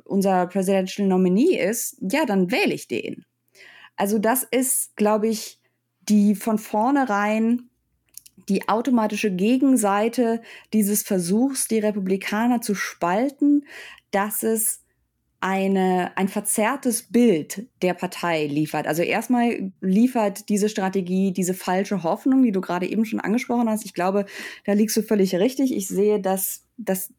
unser 0.05 0.47
Presidential 0.47 1.07
Nominee 1.07 1.59
ist, 1.59 1.97
ja, 2.01 2.25
dann 2.27 2.51
wähle 2.51 2.75
ich 2.75 2.89
den. 2.89 3.25
Also 3.97 4.19
das 4.19 4.45
ist, 4.45 4.97
glaube 4.97 5.29
ich, 5.29 5.61
die 6.09 6.35
von 6.35 6.59
vornherein 6.59 7.71
die 8.49 8.69
automatische 8.69 9.31
Gegenseite 9.31 10.43
dieses 10.73 11.03
Versuchs, 11.03 11.69
die 11.69 11.79
Republikaner 11.79 12.61
zu 12.61 12.75
spalten, 12.75 13.67
dass 14.11 14.43
es 14.43 14.83
eine, 15.41 16.13
ein 16.17 16.29
verzerrtes 16.29 17.05
Bild 17.05 17.67
der 17.81 17.95
Partei 17.95 18.47
liefert. 18.47 18.87
Also 18.87 19.03
erstmal 19.03 19.73
liefert 19.81 20.49
diese 20.51 20.69
Strategie 20.69 21.33
diese 21.33 21.55
falsche 21.55 22.03
Hoffnung, 22.03 22.43
die 22.43 22.53
du 22.53 22.61
gerade 22.61 22.87
eben 22.87 23.07
schon 23.07 23.21
angesprochen 23.21 23.69
hast. 23.69 23.87
Ich 23.87 23.95
glaube, 23.95 24.27
da 24.67 24.73
liegst 24.73 24.97
du 24.97 25.03
völlig 25.03 25.35
richtig. 25.35 25.75
Ich 25.75 25.89
sehe, 25.89 26.21
dass, 26.21 26.65
dass 26.77 27.15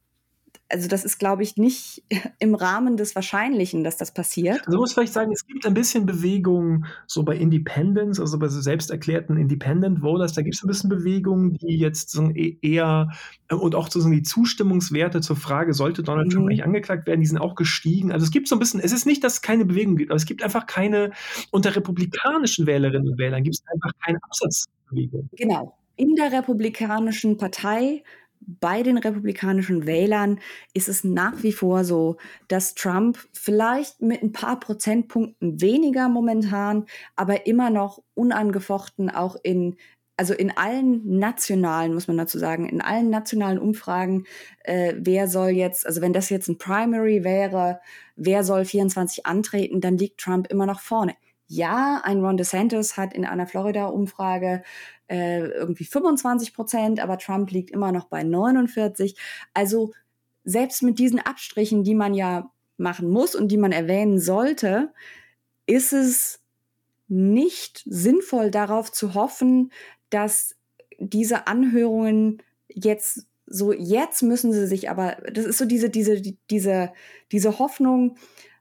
also 0.72 0.88
das 0.88 1.04
ist, 1.04 1.20
glaube 1.20 1.44
ich, 1.44 1.58
nicht 1.58 2.04
im 2.40 2.56
Rahmen 2.56 2.98
des 2.98 3.16
Wahrscheinlichen, 3.16 3.84
dass 3.84 3.98
das 3.98 4.14
passiert. 4.14 4.62
Also 4.66 4.78
muss 4.78 4.94
vielleicht 4.94 5.14
sagen, 5.14 5.32
es 5.32 5.46
gibt 5.46 5.66
ein 5.66 5.74
bisschen 5.74 6.06
Bewegung 6.06 6.86
so 7.08 7.24
bei 7.24 7.36
Independents, 7.36 8.20
also 8.20 8.40
bei 8.40 8.48
so 8.48 8.62
selbst 8.62 8.90
erklärten 8.90 9.38
Independent 9.38 10.02
Voters, 10.02 10.34
da 10.34 10.42
gibt 10.42 10.56
es 10.56 10.64
ein 10.64 10.68
bisschen 10.68 10.90
Bewegung, 10.90 11.54
die 11.54 11.78
jetzt 11.78 12.10
so 12.12 12.30
e-, 12.30 12.58
eher 12.62 13.10
äh, 13.50 13.56
und 13.56 13.76
auch 13.76 13.90
so 13.90 14.10
die 14.10 14.24
Zustimmungswerte 14.24 15.22
zur 15.22 15.36
Frage, 15.36 15.74
sollte 15.74 16.04
Donald 16.04 16.28
mhm. 16.28 16.32
Trump 16.32 16.48
eigentlich 16.48 16.64
angeklagt 16.64 17.08
werden, 17.08 17.22
die 17.22 17.28
sind 17.28 17.40
auch 17.40 17.56
gestiegen. 17.56 18.12
Also 18.12 18.24
es 18.24 18.32
gibt 18.32 18.48
so 18.48 18.56
ein 18.56 18.60
bisschen, 18.60 18.80
es 18.80 18.92
ist 18.92 19.06
nicht, 19.06 19.24
dass 19.24 19.34
es 19.34 19.42
keine 19.42 19.66
Bewegung 19.66 19.96
gibt, 19.96 20.12
aber 20.12 20.18
es 20.18 20.26
gibt 20.26 20.44
einfach 20.44 20.66
keine, 20.66 21.12
unter 21.52 21.76
republikanischen 21.76 22.66
Wählerinnen 22.66 23.10
und 23.10 23.18
Wählern 23.18 23.44
gibt 23.44 23.56
es 23.56 23.64
einfach 23.74 23.92
keine 24.04 24.18
Absatzbewegung. 24.24 25.30
Genau. 25.34 25.78
In 25.98 26.16
der 26.16 26.32
Republikanischen 26.32 27.38
Partei 27.38 28.04
bei 28.42 28.84
den 28.84 28.98
republikanischen 28.98 29.86
Wählern 29.86 30.40
ist 30.74 30.90
es 30.90 31.04
nach 31.04 31.44
wie 31.44 31.54
vor 31.54 31.84
so, 31.84 32.18
dass 32.48 32.76
Trump 32.76 33.18
vielleicht 33.34 34.02
mit 34.02 34.24
ein 34.24 34.32
paar 34.32 34.60
Prozentpunkten 34.60 35.62
weniger 35.62 36.10
momentan, 36.10 36.86
aber 37.16 37.46
immer 37.46 37.70
noch 37.70 38.02
unangefochten 38.14 39.10
auch 39.10 39.36
in 39.44 39.78
also 40.18 40.36
in 40.36 40.56
allen 40.56 41.18
nationalen, 41.18 41.96
muss 41.96 42.08
man 42.08 42.16
dazu 42.16 42.38
sagen, 42.38 42.70
in 42.70 42.80
allen 42.80 43.10
nationalen 43.10 43.58
Umfragen, 43.58 44.26
äh, 44.64 44.94
wer 44.96 45.28
soll 45.28 45.50
jetzt, 45.50 45.88
also 45.88 46.02
wenn 46.02 46.14
das 46.14 46.30
jetzt 46.30 46.48
ein 46.48 46.60
Primary 46.60 47.24
wäre, 47.24 47.80
wer 48.16 48.44
soll 48.44 48.66
24 48.66 49.26
antreten, 49.26 49.82
dann 49.82 49.98
liegt 49.98 50.20
Trump 50.20 50.46
immer 50.52 50.68
noch 50.68 50.80
vorne. 50.80 51.16
Ja, 51.48 52.02
ein 52.04 52.24
Ron 52.24 52.38
DeSantis 52.38 52.98
hat 52.98 53.14
in 53.14 53.26
einer 53.26 53.48
Florida-Umfrage 53.48 54.62
äh, 55.12 55.48
irgendwie 55.50 55.84
25 55.84 56.54
Prozent, 56.54 57.00
aber 57.02 57.18
Trump 57.18 57.52
liegt 57.52 57.70
immer 57.70 57.92
noch 57.92 58.06
bei 58.06 58.24
49. 58.24 59.18
Also 59.54 59.92
selbst 60.46 60.82
mit 60.84 61.00
diesen 61.00 61.20
Abstrichen, 61.20 61.84
die 61.84 61.96
man 61.96 62.14
ja 62.14 62.50
machen 62.78 63.10
muss 63.10 63.36
und 63.36 63.50
die 63.50 63.58
man 63.58 63.74
erwähnen 63.74 64.20
sollte, 64.20 64.94
ist 65.66 65.92
es 65.92 66.40
nicht 67.10 67.84
sinnvoll 67.86 68.52
darauf 68.52 68.92
zu 68.92 69.14
hoffen, 69.14 69.72
dass 70.10 70.56
diese 70.98 71.46
Anhörungen 71.48 72.42
jetzt 72.70 73.28
so, 73.46 73.74
jetzt 73.74 74.24
müssen 74.24 74.54
sie 74.54 74.66
sich 74.66 74.90
aber, 74.90 75.18
das 75.34 75.46
ist 75.46 75.58
so 75.58 75.66
diese, 75.66 75.90
diese, 75.90 76.22
diese, 76.50 76.94
diese 77.34 77.60
Hoffnung, 77.60 78.16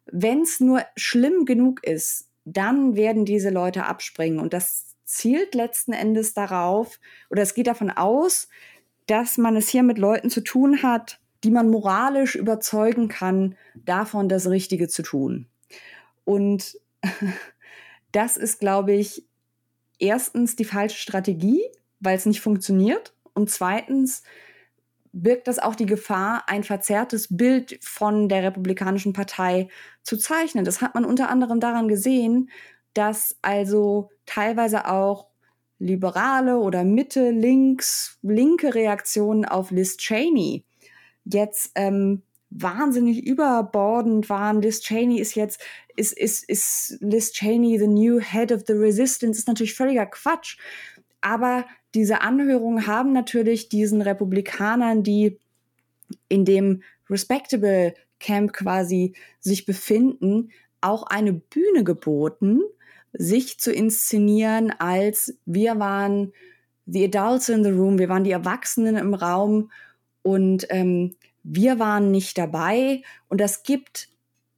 wenn 0.06 0.42
es 0.42 0.58
nur 0.58 0.82
schlimm 0.96 1.44
genug 1.44 1.84
ist, 1.84 2.28
dann 2.44 2.96
werden 2.96 3.24
diese 3.24 3.50
Leute 3.50 3.84
abspringen. 3.84 4.40
Und 4.40 4.52
das 4.52 4.89
zielt 5.10 5.54
letzten 5.54 5.92
Endes 5.92 6.34
darauf 6.34 7.00
oder 7.30 7.42
es 7.42 7.54
geht 7.54 7.66
davon 7.66 7.90
aus, 7.90 8.48
dass 9.06 9.38
man 9.38 9.56
es 9.56 9.68
hier 9.68 9.82
mit 9.82 9.98
Leuten 9.98 10.30
zu 10.30 10.40
tun 10.40 10.82
hat, 10.82 11.20
die 11.42 11.50
man 11.50 11.70
moralisch 11.70 12.36
überzeugen 12.36 13.08
kann, 13.08 13.56
davon 13.74 14.28
das 14.28 14.48
Richtige 14.48 14.88
zu 14.88 15.02
tun. 15.02 15.46
Und 16.24 16.78
das 18.12 18.36
ist, 18.36 18.60
glaube 18.60 18.92
ich, 18.92 19.26
erstens 19.98 20.54
die 20.54 20.64
falsche 20.64 20.98
Strategie, 20.98 21.62
weil 21.98 22.16
es 22.16 22.26
nicht 22.26 22.40
funktioniert. 22.40 23.14
Und 23.34 23.50
zweitens 23.50 24.22
birgt 25.12 25.48
das 25.48 25.58
auch 25.58 25.74
die 25.74 25.86
Gefahr, 25.86 26.44
ein 26.46 26.62
verzerrtes 26.62 27.36
Bild 27.36 27.78
von 27.82 28.28
der 28.28 28.44
Republikanischen 28.44 29.12
Partei 29.12 29.68
zu 30.02 30.16
zeichnen. 30.16 30.64
Das 30.64 30.80
hat 30.80 30.94
man 30.94 31.04
unter 31.04 31.28
anderem 31.30 31.58
daran 31.58 31.88
gesehen, 31.88 32.50
dass 32.94 33.36
also 33.42 34.10
teilweise 34.30 34.86
auch 34.86 35.26
liberale 35.80 36.58
oder 36.58 36.84
Mitte, 36.84 37.30
links, 37.30 38.18
linke 38.22 38.74
Reaktionen 38.74 39.44
auf 39.44 39.70
Liz 39.70 39.96
Cheney 39.96 40.64
jetzt 41.24 41.72
ähm, 41.74 42.22
wahnsinnig 42.50 43.26
überbordend 43.26 44.28
waren. 44.28 44.62
Liz 44.62 44.80
Cheney 44.82 45.18
ist 45.18 45.34
jetzt, 45.34 45.60
ist, 45.96 46.12
ist, 46.12 46.44
ist 46.48 46.98
Liz 47.00 47.32
Cheney 47.32 47.78
the 47.78 47.88
new 47.88 48.20
head 48.20 48.52
of 48.52 48.62
the 48.66 48.74
resistance, 48.74 49.38
ist 49.38 49.48
natürlich 49.48 49.74
völliger 49.74 50.06
Quatsch. 50.06 50.58
Aber 51.20 51.64
diese 51.94 52.20
Anhörungen 52.20 52.86
haben 52.86 53.12
natürlich 53.12 53.68
diesen 53.68 54.00
Republikanern, 54.00 55.02
die 55.02 55.38
in 56.28 56.44
dem 56.44 56.82
Respectable 57.08 57.94
Camp 58.20 58.52
quasi 58.52 59.14
sich 59.40 59.66
befinden, 59.66 60.50
auch 60.80 61.04
eine 61.04 61.32
Bühne 61.32 61.84
geboten, 61.84 62.60
sich 63.12 63.58
zu 63.58 63.72
inszenieren 63.72 64.70
als 64.78 65.36
wir 65.44 65.78
waren 65.78 66.32
the 66.86 67.04
adults 67.04 67.48
in 67.48 67.64
the 67.64 67.70
room, 67.70 67.98
wir 67.98 68.08
waren 68.08 68.24
die 68.24 68.30
Erwachsenen 68.30 68.96
im 68.96 69.14
Raum 69.14 69.70
und 70.22 70.66
ähm, 70.70 71.16
wir 71.42 71.78
waren 71.78 72.10
nicht 72.10 72.36
dabei 72.38 73.02
und 73.28 73.40
das 73.40 73.62
gibt 73.62 74.08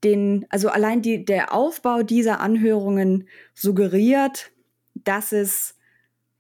den, 0.05 0.47
also 0.49 0.69
allein 0.69 1.03
die, 1.03 1.25
der 1.25 1.55
Aufbau 1.55 2.03
dieser 2.03 2.41
Anhörungen 2.41 3.29
suggeriert, 3.55 4.51
dass 4.95 5.33
es 5.33 5.77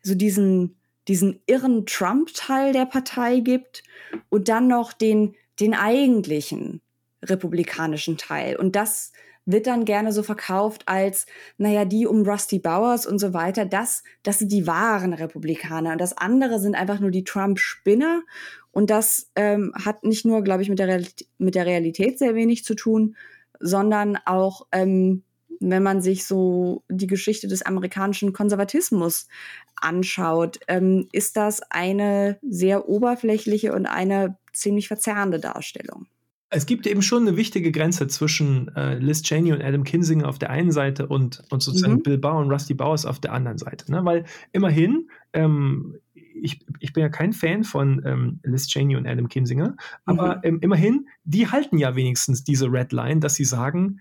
so 0.02 0.14
diesen 0.14 0.76
diesen 1.08 1.40
irren 1.46 1.86
Trump-Teil 1.86 2.72
der 2.72 2.86
Partei 2.86 3.40
gibt 3.40 3.82
und 4.28 4.48
dann 4.48 4.68
noch 4.68 4.92
den, 4.92 5.34
den 5.60 5.74
eigentlichen 5.74 6.80
republikanischen 7.22 8.16
Teil. 8.16 8.56
Und 8.56 8.76
das 8.76 9.12
wird 9.44 9.66
dann 9.66 9.84
gerne 9.84 10.12
so 10.12 10.22
verkauft 10.22 10.82
als, 10.86 11.26
naja, 11.58 11.84
die 11.84 12.06
um 12.06 12.22
Rusty 12.22 12.58
Bowers 12.58 13.06
und 13.06 13.18
so 13.18 13.34
weiter, 13.34 13.64
das, 13.64 14.02
das 14.22 14.38
sind 14.38 14.52
die 14.52 14.66
wahren 14.66 15.12
Republikaner. 15.12 15.92
Und 15.92 16.00
das 16.00 16.16
andere 16.16 16.60
sind 16.60 16.74
einfach 16.74 17.00
nur 17.00 17.10
die 17.10 17.24
Trump-Spinner. 17.24 18.22
Und 18.70 18.90
das 18.90 19.30
ähm, 19.34 19.72
hat 19.74 20.04
nicht 20.04 20.24
nur, 20.24 20.42
glaube 20.42 20.62
ich, 20.62 20.68
mit 20.68 20.78
der, 20.78 20.88
Realität, 20.88 21.28
mit 21.38 21.54
der 21.54 21.66
Realität 21.66 22.18
sehr 22.18 22.34
wenig 22.34 22.64
zu 22.64 22.74
tun, 22.74 23.16
sondern 23.58 24.16
auch, 24.24 24.66
ähm, 24.72 25.24
wenn 25.60 25.82
man 25.82 26.02
sich 26.02 26.24
so 26.24 26.82
die 26.88 27.06
Geschichte 27.06 27.46
des 27.46 27.62
amerikanischen 27.62 28.32
Konservatismus 28.32 29.28
anschaut, 29.76 30.58
ähm, 30.66 31.08
ist 31.12 31.36
das 31.36 31.60
eine 31.70 32.38
sehr 32.42 32.88
oberflächliche 32.88 33.72
und 33.72 33.86
eine 33.86 34.36
ziemlich 34.52 34.88
verzerrende 34.88 35.38
Darstellung 35.38 36.06
es 36.54 36.66
gibt 36.66 36.86
eben 36.86 37.00
schon 37.00 37.26
eine 37.26 37.36
wichtige 37.38 37.72
Grenze 37.72 38.06
zwischen 38.08 38.68
äh, 38.76 38.98
Liz 38.98 39.22
Cheney 39.22 39.52
und 39.52 39.62
Adam 39.62 39.84
Kinsinger 39.84 40.28
auf 40.28 40.38
der 40.38 40.50
einen 40.50 40.70
Seite 40.70 41.06
und, 41.06 41.42
und 41.50 41.62
sozusagen 41.62 41.94
mhm. 41.94 42.02
Bill 42.02 42.18
Barr 42.18 42.38
und 42.38 42.50
Rusty 42.50 42.74
Bowers 42.74 43.06
auf 43.06 43.20
der 43.20 43.32
anderen 43.32 43.56
Seite. 43.56 43.90
Ne? 43.90 44.04
Weil 44.04 44.24
immerhin, 44.52 45.08
ähm, 45.32 45.96
ich, 46.14 46.60
ich 46.78 46.92
bin 46.92 47.02
ja 47.02 47.08
kein 47.08 47.32
Fan 47.32 47.64
von 47.64 48.02
ähm, 48.04 48.40
Liz 48.42 48.66
Cheney 48.66 48.96
und 48.96 49.06
Adam 49.06 49.28
Kinsinger, 49.28 49.76
aber 50.04 50.36
mhm. 50.36 50.42
ähm, 50.42 50.58
immerhin, 50.60 51.08
die 51.24 51.48
halten 51.48 51.78
ja 51.78 51.96
wenigstens 51.96 52.44
diese 52.44 52.70
Red 52.70 52.92
Line, 52.92 53.20
dass 53.20 53.34
sie 53.34 53.46
sagen, 53.46 54.00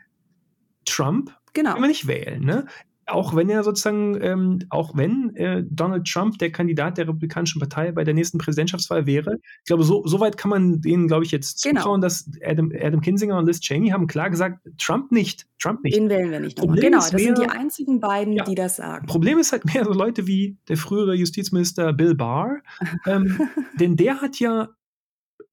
Trump 0.86 1.34
genau. 1.54 1.76
wir 1.76 1.88
nicht 1.88 2.08
wählen. 2.08 2.44
Ne? 2.44 2.66
Auch 3.08 3.36
wenn 3.36 3.50
er 3.50 3.64
sozusagen, 3.64 4.18
ähm, 4.22 4.60
auch 4.70 4.96
wenn 4.96 5.36
äh, 5.36 5.64
Donald 5.70 6.08
Trump 6.08 6.38
der 6.38 6.52
Kandidat 6.52 6.98
der 6.98 7.08
Republikanischen 7.08 7.60
Partei 7.60 7.92
bei 7.92 8.04
der 8.04 8.14
nächsten 8.14 8.38
Präsidentschaftswahl 8.38 9.06
wäre, 9.06 9.36
ich 9.36 9.66
glaube, 9.66 9.84
so, 9.84 10.06
so 10.06 10.20
weit 10.20 10.38
kann 10.38 10.50
man 10.50 10.82
denen, 10.82 11.08
glaube 11.08 11.26
ich, 11.26 11.32
jetzt 11.32 11.64
genau. 11.64 11.82
zutrauen, 11.82 12.02
dass 12.02 12.30
Adam, 12.46 12.72
Adam 12.80 13.02
Kinzinger 13.02 13.38
und 13.38 13.46
Liz 13.46 13.60
Cheney 13.60 13.90
haben 13.90 14.08
klar 14.08 14.30
gesagt, 14.30 14.60
Trump 14.78 15.12
nicht, 15.12 15.48
Trump 15.60 15.84
nicht. 15.84 15.96
Den 15.96 16.10
wählen 16.10 16.32
wir 16.32 16.40
nicht. 16.40 16.58
Genau, 16.60 16.98
das 16.98 17.14
mehr, 17.14 17.36
sind 17.36 17.40
die 17.40 17.50
einzigen 17.50 18.00
beiden, 18.00 18.34
ja, 18.34 18.44
die 18.44 18.56
das 18.56 18.78
sagen. 18.78 19.06
Problem 19.08 19.38
ist 19.40 19.52
halt 19.52 19.66
mehr 19.74 19.86
so 19.86 19.94
Leute 19.94 20.28
wie 20.28 20.58
der 20.68 20.78
frühere 20.78 21.16
Justizminister 21.16 21.94
Bill 21.94 22.16
Barr, 22.16 22.62
ähm, 23.06 23.40
denn 23.80 23.96
der 23.96 24.22
hat 24.22 24.40
ja 24.40 24.70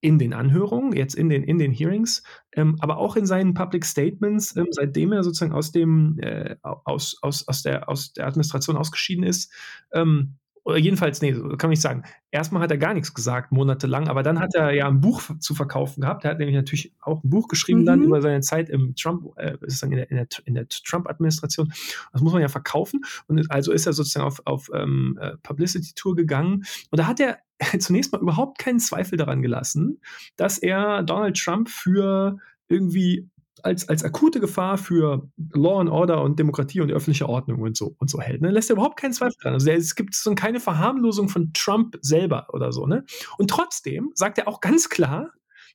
in 0.01 0.17
den 0.17 0.33
Anhörungen, 0.33 0.93
jetzt 0.93 1.15
in 1.15 1.29
den, 1.29 1.43
in 1.43 1.57
den 1.57 1.71
Hearings, 1.71 2.23
ähm, 2.53 2.77
aber 2.79 2.97
auch 2.97 3.15
in 3.15 3.25
seinen 3.25 3.53
Public 3.53 3.85
Statements, 3.85 4.55
ähm, 4.55 4.67
seitdem 4.71 5.11
er 5.11 5.23
sozusagen 5.23 5.51
aus 5.51 5.71
dem, 5.71 6.17
äh, 6.19 6.55
aus, 6.61 7.17
aus, 7.21 7.47
aus, 7.47 7.63
der, 7.63 7.89
aus 7.89 8.13
der 8.13 8.27
Administration 8.27 8.77
ausgeschieden 8.77 9.23
ist, 9.23 9.51
ähm, 9.93 10.35
oder 10.69 10.77
jedenfalls, 10.77 11.21
nee, 11.21 11.31
kann 11.33 11.57
man 11.63 11.69
nicht 11.69 11.81
sagen. 11.81 12.03
Erstmal 12.31 12.61
hat 12.61 12.69
er 12.69 12.77
gar 12.77 12.93
nichts 12.93 13.13
gesagt, 13.13 13.51
monatelang, 13.51 14.07
aber 14.07 14.21
dann 14.21 14.39
hat 14.39 14.53
er 14.53 14.71
ja 14.71 14.87
ein 14.87 15.01
Buch 15.01 15.21
zu 15.39 15.55
verkaufen 15.55 16.01
gehabt. 16.01 16.23
Er 16.23 16.31
hat 16.31 16.39
nämlich 16.39 16.55
natürlich 16.55 16.93
auch 16.99 17.23
ein 17.23 17.29
Buch 17.29 17.47
geschrieben 17.47 17.81
mhm. 17.81 17.85
dann 17.85 18.03
über 18.03 18.21
seine 18.21 18.41
Zeit 18.41 18.69
im 18.69 18.93
Trump, 18.95 19.25
äh, 19.37 19.53
sozusagen 19.59 19.93
in 19.93 19.97
der, 19.97 20.11
in 20.11 20.17
der, 20.17 20.27
in 20.45 20.53
der 20.53 20.67
Trump-Administration. 20.67 21.73
Das 22.13 22.21
muss 22.21 22.33
man 22.33 22.41
ja 22.41 22.49
verkaufen. 22.49 23.01
Und 23.27 23.49
also 23.49 23.71
ist 23.71 23.87
er 23.87 23.93
sozusagen 23.93 24.25
auf, 24.25 24.41
auf 24.45 24.69
ähm, 24.73 25.17
äh, 25.19 25.37
Publicity-Tour 25.41 26.15
gegangen. 26.15 26.65
Und 26.91 26.99
da 26.99 27.07
hat 27.07 27.19
er 27.19 27.39
zunächst 27.79 28.11
mal 28.11 28.21
überhaupt 28.21 28.59
keinen 28.59 28.79
Zweifel 28.79 29.17
daran 29.17 29.41
gelassen, 29.41 30.01
dass 30.35 30.57
er 30.57 31.03
Donald 31.03 31.37
Trump 31.37 31.69
für 31.69 32.37
irgendwie 32.67 33.29
als, 33.63 33.89
als 33.89 34.03
akute 34.03 34.39
Gefahr 34.39 34.77
für 34.77 35.29
Law 35.53 35.81
and 35.81 35.89
Order 35.89 36.21
und 36.21 36.39
Demokratie 36.39 36.81
und 36.81 36.91
öffentliche 36.91 37.27
Ordnung 37.27 37.61
und 37.61 37.75
so 37.75 37.95
und 37.97 38.09
so 38.09 38.21
hält. 38.21 38.41
Ne? 38.41 38.51
Lässt 38.51 38.69
er 38.69 38.75
überhaupt 38.75 38.97
keinen 38.99 39.13
Zweifel 39.13 39.35
dran. 39.41 39.53
Also 39.53 39.69
es 39.71 39.95
gibt 39.95 40.15
so 40.15 40.33
keine 40.35 40.59
Verharmlosung 40.59 41.29
von 41.29 41.51
Trump 41.53 41.97
selber 42.01 42.47
oder 42.53 42.71
so. 42.71 42.85
Ne? 42.85 43.03
Und 43.37 43.49
trotzdem 43.49 44.11
sagt 44.15 44.37
er 44.37 44.47
auch 44.47 44.61
ganz 44.61 44.89
klar 44.89 45.31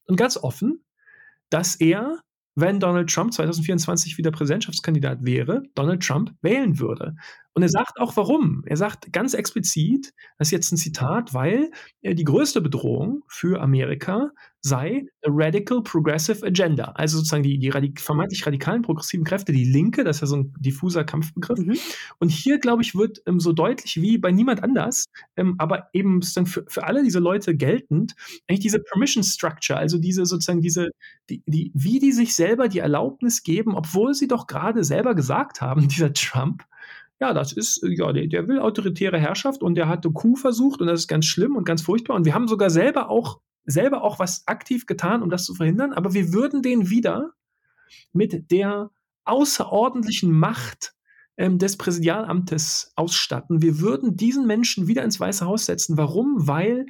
und 0.07 0.16
ganz 0.16 0.37
offen, 0.37 0.85
dass 1.51 1.77
er 1.77 2.20
wenn 2.56 2.80
Donald 2.80 3.10
Trump 3.10 3.32
2024 3.32 4.16
wieder 4.16 4.30
Präsidentschaftskandidat 4.30 5.24
wäre, 5.24 5.62
Donald 5.74 6.02
Trump 6.02 6.32
wählen 6.40 6.78
würde. 6.78 7.16
Und 7.52 7.62
er 7.62 7.68
sagt 7.68 7.98
auch 8.00 8.16
warum. 8.16 8.62
Er 8.66 8.76
sagt 8.76 9.12
ganz 9.12 9.34
explizit, 9.34 10.12
das 10.38 10.48
ist 10.48 10.52
jetzt 10.52 10.72
ein 10.72 10.76
Zitat, 10.76 11.34
weil 11.34 11.70
die 12.02 12.24
größte 12.24 12.60
Bedrohung 12.60 13.22
für 13.28 13.60
Amerika 13.60 14.30
sei 14.64 15.07
a 15.22 15.29
radical 15.31 15.83
progressive 15.83 16.42
agenda. 16.42 16.85
Also 16.94 17.18
sozusagen 17.18 17.42
die, 17.42 17.59
die 17.59 17.68
radik 17.68 18.00
vermeintlich 18.00 18.46
radikalen 18.46 18.81
progressiven 18.81 19.24
Kräfte, 19.24 19.53
die 19.53 19.66
Linke, 19.66 20.05
das 20.05 20.16
ist 20.16 20.20
ja 20.22 20.27
so 20.27 20.37
ein 20.37 20.55
diffuser 20.59 21.05
Kampfbegriff. 21.05 21.59
Mhm. 21.59 21.77
Und 22.18 22.31
hier, 22.31 22.59
glaube 22.59 22.83
ich, 22.83 22.94
wird 22.94 23.20
ähm, 23.27 23.40
so 23.40 23.53
deutlich 23.53 24.00
wie 24.00 24.16
bei 24.16 24.33
niemand 24.33 24.62
anders, 24.62 25.05
ähm, 25.37 25.57
aber 25.59 25.90
eben 25.92 26.22
sozusagen 26.22 26.46
für, 26.46 26.64
für 26.66 26.85
alle 26.85 27.03
diese 27.03 27.18
Leute 27.18 27.55
geltend, 27.55 28.14
eigentlich 28.48 28.61
diese 28.61 28.79
Permission 28.79 29.22
Structure, 29.22 29.79
also 29.79 29.98
diese 29.98 30.24
sozusagen 30.24 30.62
diese, 30.62 30.88
die, 31.29 31.42
die, 31.44 31.70
wie 31.74 31.98
die 31.98 32.12
sich 32.12 32.35
selber 32.35 32.68
die 32.68 32.79
Erlaubnis 32.79 33.42
geben, 33.42 33.74
obwohl 33.74 34.14
sie 34.14 34.29
doch 34.29 34.46
gerade 34.46 34.83
selber 34.83 35.14
gesagt 35.14 35.61
haben, 35.61 35.88
dieser 35.88 36.14
Trump, 36.14 36.64
ja, 37.20 37.35
das 37.35 37.53
ist, 37.53 37.85
ja, 37.87 38.12
der, 38.14 38.29
der 38.29 38.48
will 38.48 38.61
autoritäre 38.61 39.18
Herrschaft 39.18 39.62
und 39.62 39.74
der 39.74 39.88
hatte 39.88 40.11
Coup 40.11 40.38
versucht 40.38 40.81
und 40.81 40.87
das 40.87 41.00
ist 41.00 41.09
ganz 41.09 41.27
schlimm 41.27 41.55
und 41.55 41.64
ganz 41.64 41.83
furchtbar. 41.83 42.16
Und 42.16 42.24
wir 42.24 42.35
haben 42.35 42.48
sogar 42.48 42.70
selber 42.70 43.11
auch 43.11 43.40
selber 43.64 44.03
auch 44.03 44.18
was 44.18 44.46
aktiv 44.46 44.87
getan, 44.87 45.22
um 45.22 45.31
das 45.31 45.44
zu 45.44 45.55
verhindern, 45.55 45.92
aber 45.92 46.14
wir 46.14 46.33
würden 46.33 46.62
den 46.62 46.90
wieder 46.90 47.33
mit 48.12 48.50
der 48.50 48.90
außerordentlichen 49.24 50.31
Macht 50.31 50.94
ähm, 51.37 51.59
des 51.59 51.77
Präsidialamtes 51.77 52.92
ausstatten. 52.96 53.62
Wir 53.62 53.81
würden 53.81 54.16
diesen 54.16 54.46
Menschen 54.46 54.87
wieder 54.87 55.03
ins 55.03 55.18
Weiße 55.18 55.46
Haus 55.46 55.66
setzen. 55.66 55.96
Warum? 55.96 56.46
Weil 56.46 56.87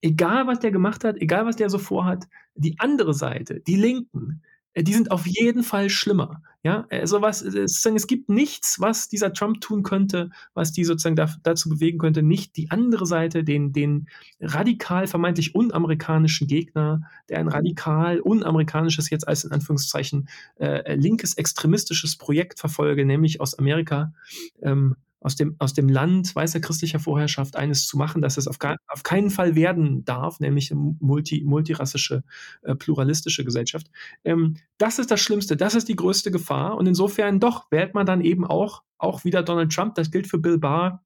egal 0.00 0.46
was 0.46 0.60
der 0.60 0.70
gemacht 0.70 1.04
hat, 1.04 1.16
egal 1.16 1.46
was 1.46 1.56
der 1.56 1.70
so 1.70 1.78
vorhat, 1.78 2.26
die 2.54 2.78
andere 2.78 3.14
Seite, 3.14 3.60
die 3.60 3.76
Linken, 3.76 4.42
die 4.82 4.92
sind 4.92 5.10
auf 5.10 5.26
jeden 5.26 5.62
Fall 5.62 5.88
schlimmer. 5.90 6.42
Ja, 6.62 6.84
also 6.90 7.22
was, 7.22 7.42
äh, 7.42 7.50
sozusagen, 7.50 7.96
es 7.96 8.08
gibt 8.08 8.28
nichts, 8.28 8.80
was 8.80 9.08
dieser 9.08 9.32
Trump 9.32 9.60
tun 9.60 9.84
könnte, 9.84 10.30
was 10.52 10.72
die 10.72 10.84
sozusagen 10.84 11.14
da, 11.14 11.32
dazu 11.44 11.68
bewegen 11.68 11.98
könnte, 11.98 12.22
nicht 12.22 12.56
die 12.56 12.70
andere 12.70 13.06
Seite, 13.06 13.44
den, 13.44 13.72
den 13.72 14.08
radikal 14.40 15.06
vermeintlich 15.06 15.54
unamerikanischen 15.54 16.48
Gegner, 16.48 17.02
der 17.28 17.38
ein 17.38 17.48
radikal 17.48 18.18
unamerikanisches, 18.18 19.10
jetzt 19.10 19.28
als 19.28 19.44
in 19.44 19.52
Anführungszeichen, 19.52 20.28
äh, 20.58 20.96
linkes 20.96 21.34
extremistisches 21.34 22.16
Projekt 22.16 22.58
verfolge, 22.58 23.06
nämlich 23.06 23.40
aus 23.40 23.56
Amerika 23.56 24.12
ähm, 24.60 24.96
aus 25.26 25.34
dem, 25.34 25.56
aus 25.58 25.74
dem 25.74 25.88
Land 25.88 26.36
weißer 26.36 26.60
christlicher 26.60 27.00
Vorherrschaft 27.00 27.56
eines 27.56 27.88
zu 27.88 27.96
machen, 27.96 28.22
dass 28.22 28.36
es 28.36 28.46
auf, 28.46 28.60
gar, 28.60 28.76
auf 28.86 29.02
keinen 29.02 29.30
Fall 29.30 29.56
werden 29.56 30.04
darf, 30.04 30.38
nämlich 30.38 30.70
eine 30.70 30.94
multi, 31.00 31.42
multirassische, 31.44 32.22
äh, 32.62 32.76
pluralistische 32.76 33.44
Gesellschaft. 33.44 33.88
Ähm, 34.22 34.58
das 34.78 35.00
ist 35.00 35.10
das 35.10 35.20
Schlimmste, 35.20 35.56
das 35.56 35.74
ist 35.74 35.88
die 35.88 35.96
größte 35.96 36.30
Gefahr. 36.30 36.76
Und 36.76 36.86
insofern 36.86 37.40
doch 37.40 37.68
wählt 37.72 37.92
man 37.92 38.06
dann 38.06 38.20
eben 38.20 38.46
auch, 38.46 38.84
auch 38.98 39.24
wieder 39.24 39.42
Donald 39.42 39.72
Trump. 39.72 39.96
Das 39.96 40.12
gilt 40.12 40.28
für 40.28 40.38
Bill 40.38 40.58
Barr. 40.58 41.02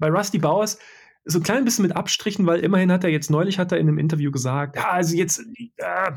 Bei 0.00 0.08
Rusty 0.08 0.38
Bowers 0.38 0.78
so 1.26 1.38
ein 1.38 1.42
klein 1.42 1.66
bisschen 1.66 1.82
mit 1.82 1.94
Abstrichen, 1.94 2.46
weil 2.46 2.60
immerhin 2.60 2.90
hat 2.90 3.04
er 3.04 3.10
jetzt 3.10 3.30
neulich 3.30 3.58
hat 3.58 3.70
er 3.70 3.78
in 3.78 3.86
einem 3.86 3.98
Interview 3.98 4.30
gesagt, 4.30 4.76
ja, 4.76 4.90
also 4.90 5.14
jetzt, 5.14 5.44
äh, 5.76 6.12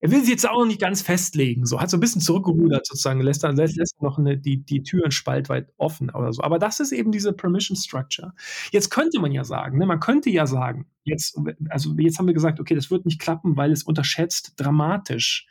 er 0.00 0.10
will 0.10 0.24
sie 0.24 0.30
jetzt 0.30 0.48
auch 0.48 0.60
noch 0.60 0.66
nicht 0.66 0.80
ganz 0.80 1.02
festlegen, 1.02 1.66
so 1.66 1.80
hat 1.80 1.90
so 1.90 1.96
ein 1.96 2.00
bisschen 2.00 2.20
zurückgerudert 2.20 2.86
sozusagen, 2.86 3.20
lässt 3.20 3.42
dann 3.42 3.56
lässt, 3.56 3.76
lässt 3.76 4.00
noch 4.00 4.18
eine, 4.18 4.38
die, 4.38 4.64
die 4.64 4.82
Türen 4.82 5.10
spaltweit 5.10 5.72
offen 5.76 6.10
oder 6.10 6.32
so. 6.32 6.42
Aber 6.42 6.58
das 6.58 6.78
ist 6.78 6.92
eben 6.92 7.10
diese 7.10 7.32
Permission 7.32 7.76
Structure. 7.76 8.32
Jetzt 8.70 8.90
könnte 8.90 9.20
man 9.20 9.32
ja 9.32 9.44
sagen, 9.44 9.78
ne, 9.78 9.86
man 9.86 10.00
könnte 10.00 10.30
ja 10.30 10.46
sagen, 10.46 10.86
jetzt, 11.04 11.38
also 11.68 11.94
jetzt 11.98 12.18
haben 12.18 12.26
wir 12.26 12.34
gesagt, 12.34 12.60
okay, 12.60 12.74
das 12.74 12.90
wird 12.90 13.06
nicht 13.06 13.20
klappen, 13.20 13.56
weil 13.56 13.72
es 13.72 13.82
unterschätzt 13.82 14.52
dramatisch 14.56 15.46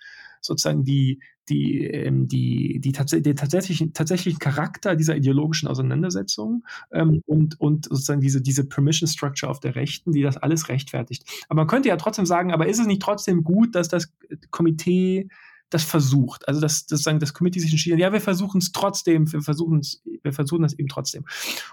sozusagen 0.48 0.84
die, 0.84 1.20
die, 1.50 1.86
ähm, 1.86 2.28
die, 2.28 2.80
die 2.80 2.92
tats 2.92 3.12
den 3.12 3.36
tatsächlichen, 3.36 3.94
tatsächlichen 3.94 4.40
Charakter 4.40 4.96
dieser 4.96 5.16
ideologischen 5.16 5.68
Auseinandersetzung 5.68 6.66
ähm, 6.92 7.22
und, 7.26 7.60
und 7.60 7.86
sozusagen 7.86 8.22
diese, 8.22 8.42
diese 8.42 8.66
Permission 8.66 9.08
Structure 9.08 9.50
auf 9.50 9.60
der 9.60 9.76
Rechten, 9.76 10.12
die 10.12 10.24
das 10.24 10.38
alles 10.38 10.70
rechtfertigt. 10.70 11.24
Aber 11.50 11.62
man 11.62 11.68
könnte 11.68 11.90
ja 11.90 11.98
trotzdem 11.98 12.26
sagen, 12.26 12.52
aber 12.52 12.68
ist 12.68 12.80
es 12.80 12.88
nicht 12.88 13.02
trotzdem 13.02 13.44
gut, 13.44 13.76
dass 13.76 13.88
das 13.88 14.12
Komitee 14.52 15.30
das 15.70 15.84
versucht. 15.84 16.48
Also 16.48 16.62
dass, 16.62 16.86
dass 16.86 17.04
sagen, 17.04 17.20
das 17.20 17.34
Komitee 17.34 17.60
sich 17.60 17.72
entschieden, 17.72 18.00
ja, 18.00 18.14
wir 18.14 18.22
versuchen 18.22 18.60
es 18.60 18.72
trotzdem, 18.72 19.32
wir 19.32 19.42
versuchen 19.42 19.80
es, 19.80 20.02
wir 20.24 20.34
versuchen 20.34 20.62
das 20.62 20.74
eben 20.74 20.88
trotzdem. 20.88 21.26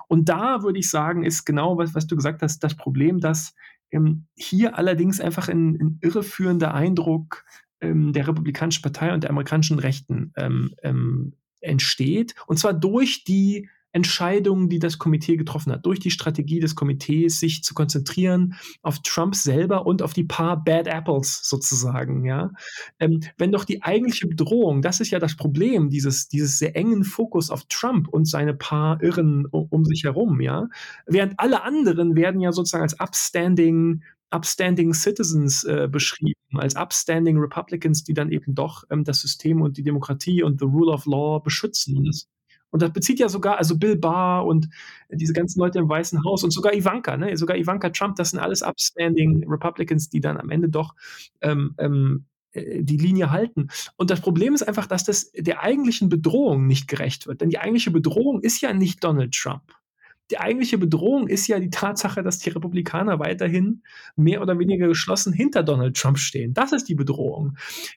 Und 0.08 0.28
da 0.28 0.62
würde 0.62 0.78
ich 0.78 0.90
sagen, 0.90 1.24
ist 1.24 1.44
genau, 1.44 1.78
was, 1.78 1.94
was 1.94 2.06
du 2.06 2.16
gesagt 2.16 2.42
hast, 2.42 2.58
das 2.64 2.76
Problem, 2.76 3.20
dass 3.20 3.54
ähm, 3.90 4.26
hier 4.34 4.76
allerdings 4.76 5.20
einfach 5.20 5.48
ein, 5.48 5.76
ein 5.80 5.98
irreführender 6.02 6.74
Eindruck 6.74 7.44
ähm, 7.84 8.12
der 8.12 8.28
Republikanischen 8.28 8.82
Partei 8.82 9.12
und 9.12 9.22
der 9.22 9.30
amerikanischen 9.30 9.78
Rechten 9.78 10.32
ähm, 10.36 10.74
ähm, 10.82 11.34
entsteht. 11.60 12.34
Und 12.46 12.58
zwar 12.58 12.74
durch 12.74 13.24
die 13.24 13.68
Entscheidungen, 13.94 14.68
die 14.68 14.80
das 14.80 14.98
Komitee 14.98 15.36
getroffen 15.36 15.72
hat, 15.72 15.86
durch 15.86 16.00
die 16.00 16.10
Strategie 16.10 16.58
des 16.58 16.74
Komitees, 16.74 17.38
sich 17.38 17.62
zu 17.62 17.74
konzentrieren 17.74 18.54
auf 18.82 18.98
Trump 19.02 19.36
selber 19.36 19.86
und 19.86 20.02
auf 20.02 20.12
die 20.12 20.24
paar 20.24 20.62
Bad 20.62 20.88
Apples 20.88 21.40
sozusagen, 21.44 22.24
ja. 22.24 22.50
Ähm, 22.98 23.20
wenn 23.38 23.52
doch 23.52 23.64
die 23.64 23.84
eigentliche 23.84 24.26
Bedrohung, 24.26 24.82
das 24.82 25.00
ist 25.00 25.12
ja 25.12 25.20
das 25.20 25.36
Problem, 25.36 25.90
dieses, 25.90 26.26
dieses 26.28 26.58
sehr 26.58 26.76
engen 26.76 27.04
Fokus 27.04 27.50
auf 27.50 27.66
Trump 27.68 28.08
und 28.08 28.24
seine 28.24 28.54
paar 28.54 29.00
Irren 29.00 29.46
um, 29.46 29.68
um 29.70 29.84
sich 29.84 30.02
herum, 30.02 30.40
ja. 30.40 30.66
Während 31.06 31.38
alle 31.38 31.62
anderen 31.62 32.16
werden 32.16 32.40
ja 32.40 32.50
sozusagen 32.50 32.82
als 32.82 32.98
upstanding 32.98 34.02
upstanding 34.34 34.92
Citizens 34.92 35.64
äh, 35.64 35.88
beschrieben, 35.90 36.34
als 36.54 36.76
upstanding 36.76 37.38
Republicans, 37.38 38.04
die 38.04 38.14
dann 38.14 38.32
eben 38.32 38.54
doch 38.54 38.84
ähm, 38.90 39.04
das 39.04 39.20
System 39.20 39.62
und 39.62 39.76
die 39.76 39.82
Demokratie 39.82 40.42
und 40.42 40.60
the 40.60 40.66
rule 40.66 40.92
of 40.92 41.06
law 41.06 41.38
beschützen. 41.38 42.10
Und 42.70 42.82
das 42.82 42.92
bezieht 42.92 43.20
ja 43.20 43.28
sogar, 43.28 43.58
also 43.58 43.78
Bill 43.78 43.96
Barr 43.96 44.44
und 44.44 44.68
diese 45.08 45.32
ganzen 45.32 45.60
Leute 45.60 45.78
im 45.78 45.88
Weißen 45.88 46.24
Haus 46.24 46.42
und 46.42 46.50
sogar 46.50 46.74
Ivanka, 46.74 47.16
ne? 47.16 47.36
sogar 47.36 47.56
Ivanka 47.56 47.90
Trump, 47.90 48.16
das 48.16 48.30
sind 48.30 48.40
alles 48.40 48.62
upstanding 48.62 49.48
Republicans, 49.48 50.08
die 50.08 50.20
dann 50.20 50.38
am 50.38 50.50
Ende 50.50 50.68
doch 50.68 50.96
ähm, 51.40 51.74
ähm, 51.78 52.24
äh, 52.50 52.82
die 52.82 52.96
Linie 52.96 53.30
halten. 53.30 53.68
Und 53.96 54.10
das 54.10 54.20
Problem 54.20 54.54
ist 54.54 54.66
einfach, 54.66 54.86
dass 54.86 55.04
das 55.04 55.30
der 55.30 55.62
eigentlichen 55.62 56.08
Bedrohung 56.08 56.66
nicht 56.66 56.88
gerecht 56.88 57.28
wird. 57.28 57.42
Denn 57.42 57.50
die 57.50 57.60
eigentliche 57.60 57.92
Bedrohung 57.92 58.40
ist 58.40 58.60
ja 58.60 58.72
nicht 58.72 59.04
Donald 59.04 59.32
Trump 59.32 59.62
die 60.30 60.38
eigentliche 60.38 60.78
Bedrohung 60.78 61.28
ist 61.28 61.46
ja 61.48 61.60
die 61.60 61.70
Tatsache, 61.70 62.22
dass 62.22 62.38
die 62.38 62.50
Republikaner 62.50 63.18
weiterhin 63.18 63.82
mehr 64.16 64.40
oder 64.40 64.58
weniger 64.58 64.88
geschlossen 64.88 65.32
hinter 65.32 65.62
Donald 65.62 65.96
Trump 65.96 66.18
stehen. 66.18 66.54
Das 66.54 66.72
ist 66.72 66.88
die 66.88 66.94
Bedrohung. 66.94 67.56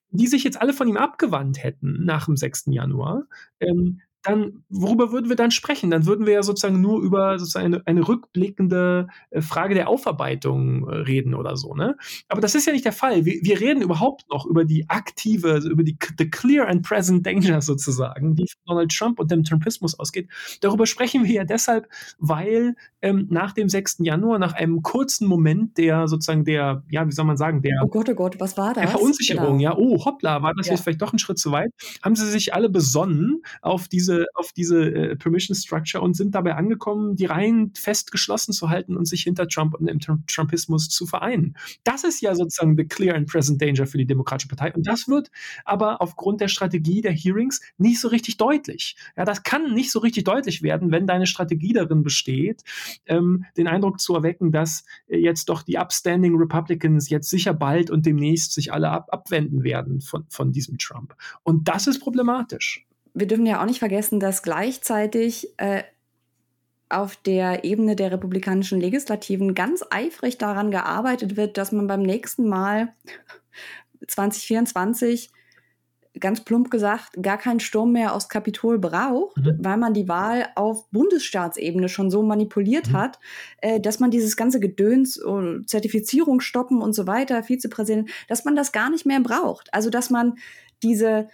Die 0.09 0.27
sich 0.27 0.43
jetzt 0.43 0.61
alle 0.61 0.73
von 0.73 0.87
ihm 0.87 0.97
abgewandt 0.97 1.63
hätten 1.63 2.03
nach 2.03 2.25
dem 2.25 2.35
6. 2.35 2.65
Januar, 2.67 3.23
ähm, 3.59 4.01
dann, 4.27 4.63
worüber 4.69 5.11
würden 5.11 5.29
wir 5.29 5.35
dann 5.35 5.51
sprechen? 5.51 5.89
Dann 5.89 6.05
würden 6.05 6.25
wir 6.25 6.33
ja 6.33 6.43
sozusagen 6.43 6.81
nur 6.81 7.01
über 7.01 7.39
sozusagen 7.39 7.65
eine, 7.65 7.81
eine 7.85 8.07
rückblickende 8.07 9.07
äh, 9.29 9.41
Frage 9.41 9.73
der 9.73 9.87
Aufarbeitung 9.87 10.87
äh, 10.87 10.95
reden 10.95 11.33
oder 11.33 11.55
so, 11.55 11.73
ne? 11.73 11.95
Aber 12.27 12.41
das 12.41 12.55
ist 12.55 12.65
ja 12.65 12.73
nicht 12.73 12.85
der 12.85 12.91
Fall. 12.91 13.25
Wir, 13.25 13.39
wir 13.41 13.59
reden 13.59 13.81
überhaupt 13.81 14.29
noch 14.29 14.45
über 14.45 14.65
die 14.65 14.89
aktive, 14.89 15.51
also 15.51 15.69
über 15.69 15.83
die 15.83 15.97
the 16.17 16.29
clear 16.29 16.67
and 16.67 16.83
present 16.83 17.25
danger 17.25 17.61
sozusagen, 17.61 18.35
die 18.35 18.47
von 18.47 18.75
Donald 18.75 18.91
Trump 18.91 19.19
und 19.19 19.31
dem 19.31 19.43
Trumpismus 19.43 19.97
ausgeht. 19.97 20.29
Darüber 20.61 20.85
sprechen 20.85 21.23
wir 21.23 21.31
ja 21.31 21.43
deshalb, 21.43 21.87
weil 22.19 22.75
ähm, 23.01 23.27
nach 23.29 23.53
dem 23.53 23.69
6. 23.69 23.97
Januar, 23.99 24.39
nach 24.39 24.53
einem 24.53 24.81
kurzen 24.81 25.27
Moment 25.27 25.77
der 25.77 26.07
sozusagen 26.07 26.43
der, 26.43 26.83
ja, 26.89 27.07
wie 27.07 27.11
soll 27.11 27.25
man 27.25 27.37
sagen, 27.37 27.61
der, 27.61 27.81
oh 27.83 27.87
Gott, 27.87 28.09
oh 28.09 28.15
Gott, 28.15 28.39
was 28.39 28.57
war 28.57 28.73
das? 28.73 28.83
Der 28.83 28.91
Verunsicherung, 28.91 29.59
genau. 29.59 29.71
ja, 29.71 29.77
oh, 29.77 30.03
hoppla, 30.03 30.41
war 30.41 30.53
das 30.55 30.67
ja. 30.67 30.73
jetzt 30.73 30.83
vielleicht 30.83 31.01
doch 31.01 31.13
ein 31.13 31.19
Schritt 31.19 31.39
zu 31.39 31.51
weit? 31.51 31.69
Haben 32.03 32.15
sie 32.15 32.25
sich 32.27 32.53
alle 32.53 32.69
besonnen 32.69 33.41
auf 33.61 33.87
diese 33.87 34.16
auf 34.33 34.51
diese 34.53 34.83
äh, 34.83 35.15
Permission 35.15 35.55
Structure 35.55 36.03
und 36.03 36.15
sind 36.15 36.35
dabei 36.35 36.55
angekommen, 36.55 37.15
die 37.15 37.25
Reihen 37.25 37.73
fest 37.75 38.11
geschlossen 38.11 38.53
zu 38.53 38.69
halten 38.69 38.97
und 38.97 39.05
sich 39.05 39.23
hinter 39.23 39.47
Trump 39.47 39.75
und 39.75 39.87
dem 39.87 39.99
Trumpismus 39.99 40.89
zu 40.89 41.05
vereinen. 41.05 41.55
Das 41.83 42.03
ist 42.03 42.21
ja 42.21 42.35
sozusagen 42.35 42.75
the 42.77 42.85
clear 42.85 43.15
and 43.15 43.27
present 43.29 43.61
danger 43.61 43.87
für 43.87 43.97
die 43.97 44.05
Demokratische 44.05 44.47
Partei. 44.47 44.73
Und 44.73 44.87
das 44.87 45.07
wird 45.07 45.29
aber 45.65 46.01
aufgrund 46.01 46.41
der 46.41 46.47
Strategie 46.47 47.01
der 47.01 47.11
Hearings 47.11 47.61
nicht 47.77 47.99
so 47.99 48.07
richtig 48.07 48.37
deutlich. 48.37 48.95
Ja, 49.15 49.25
das 49.25 49.43
kann 49.43 49.73
nicht 49.73 49.91
so 49.91 49.99
richtig 49.99 50.23
deutlich 50.23 50.61
werden, 50.61 50.91
wenn 50.91 51.07
deine 51.07 51.27
Strategie 51.27 51.73
darin 51.73 52.03
besteht, 52.03 52.63
ähm, 53.05 53.45
den 53.57 53.67
Eindruck 53.67 53.99
zu 53.99 54.15
erwecken, 54.15 54.51
dass 54.51 54.85
äh, 55.07 55.17
jetzt 55.17 55.49
doch 55.49 55.63
die 55.63 55.77
upstanding 55.77 56.35
Republicans 56.35 57.09
jetzt 57.09 57.29
sicher 57.29 57.53
bald 57.53 57.89
und 57.91 58.05
demnächst 58.05 58.53
sich 58.53 58.71
alle 58.71 58.89
ab 58.89 59.07
abwenden 59.11 59.63
werden 59.63 60.01
von, 60.01 60.25
von 60.29 60.51
diesem 60.51 60.77
Trump. 60.77 61.15
Und 61.43 61.67
das 61.67 61.87
ist 61.87 61.99
problematisch 61.99 62.86
wir 63.19 63.27
dürfen 63.27 63.45
ja 63.45 63.61
auch 63.61 63.65
nicht 63.65 63.79
vergessen, 63.79 64.19
dass 64.19 64.43
gleichzeitig 64.43 65.53
äh, 65.57 65.83
auf 66.89 67.15
der 67.17 67.63
Ebene 67.63 67.95
der 67.95 68.11
republikanischen 68.11 68.79
Legislativen 68.79 69.55
ganz 69.55 69.83
eifrig 69.89 70.37
daran 70.37 70.71
gearbeitet 70.71 71.35
wird, 71.35 71.57
dass 71.57 71.71
man 71.71 71.87
beim 71.87 72.01
nächsten 72.01 72.47
Mal 72.47 72.93
2024 74.07 75.31
ganz 76.19 76.43
plump 76.43 76.71
gesagt, 76.71 77.21
gar 77.21 77.37
keinen 77.37 77.59
Sturm 77.59 77.91
mehr 77.91 78.13
aufs 78.13 78.29
Kapitol 78.29 78.79
braucht, 78.79 79.37
mhm. 79.37 79.57
weil 79.59 79.77
man 79.77 79.93
die 79.93 80.07
Wahl 80.07 80.47
auf 80.55 80.89
Bundesstaatsebene 80.89 81.89
schon 81.89 82.09
so 82.09 82.23
manipuliert 82.23 82.89
mhm. 82.89 82.93
hat, 82.93 83.19
äh, 83.61 83.79
dass 83.79 83.99
man 83.99 84.11
dieses 84.11 84.35
ganze 84.35 84.59
Gedöns, 84.59 85.23
uh, 85.23 85.61
Zertifizierung 85.65 86.39
stoppen 86.39 86.81
und 86.81 86.93
so 86.93 87.07
weiter, 87.07 87.43
Vizepräsident, 87.43 88.09
dass 88.27 88.45
man 88.45 88.55
das 88.55 88.71
gar 88.71 88.89
nicht 88.89 89.05
mehr 89.05 89.19
braucht. 89.19 89.73
Also, 89.73 89.89
dass 89.89 90.09
man 90.09 90.35
diese 90.81 91.27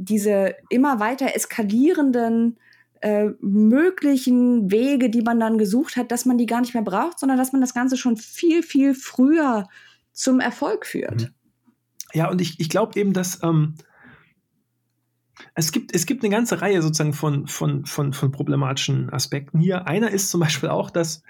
diese 0.00 0.54
immer 0.70 0.98
weiter 0.98 1.34
eskalierenden 1.34 2.58
äh, 3.00 3.30
möglichen 3.40 4.70
Wege, 4.70 5.10
die 5.10 5.22
man 5.22 5.38
dann 5.38 5.58
gesucht 5.58 5.96
hat, 5.96 6.10
dass 6.10 6.24
man 6.24 6.38
die 6.38 6.46
gar 6.46 6.60
nicht 6.60 6.74
mehr 6.74 6.82
braucht, 6.82 7.18
sondern 7.18 7.38
dass 7.38 7.52
man 7.52 7.60
das 7.60 7.74
Ganze 7.74 7.96
schon 7.96 8.16
viel, 8.16 8.62
viel 8.62 8.94
früher 8.94 9.68
zum 10.12 10.40
Erfolg 10.40 10.86
führt. 10.86 11.22
Mhm. 11.22 11.34
Ja, 12.12 12.30
und 12.30 12.40
ich, 12.40 12.58
ich 12.58 12.68
glaube 12.68 12.98
eben, 12.98 13.12
dass 13.12 13.42
ähm, 13.42 13.74
es, 15.54 15.70
gibt, 15.70 15.94
es 15.94 16.06
gibt 16.06 16.24
eine 16.24 16.34
ganze 16.34 16.60
Reihe 16.60 16.82
sozusagen 16.82 17.12
von, 17.12 17.46
von, 17.46 17.84
von, 17.84 18.12
von 18.12 18.32
problematischen 18.32 19.10
Aspekten 19.10 19.60
hier. 19.60 19.86
Einer 19.86 20.10
ist 20.10 20.30
zum 20.30 20.40
Beispiel 20.40 20.70
auch, 20.70 20.90
dass 20.90 21.22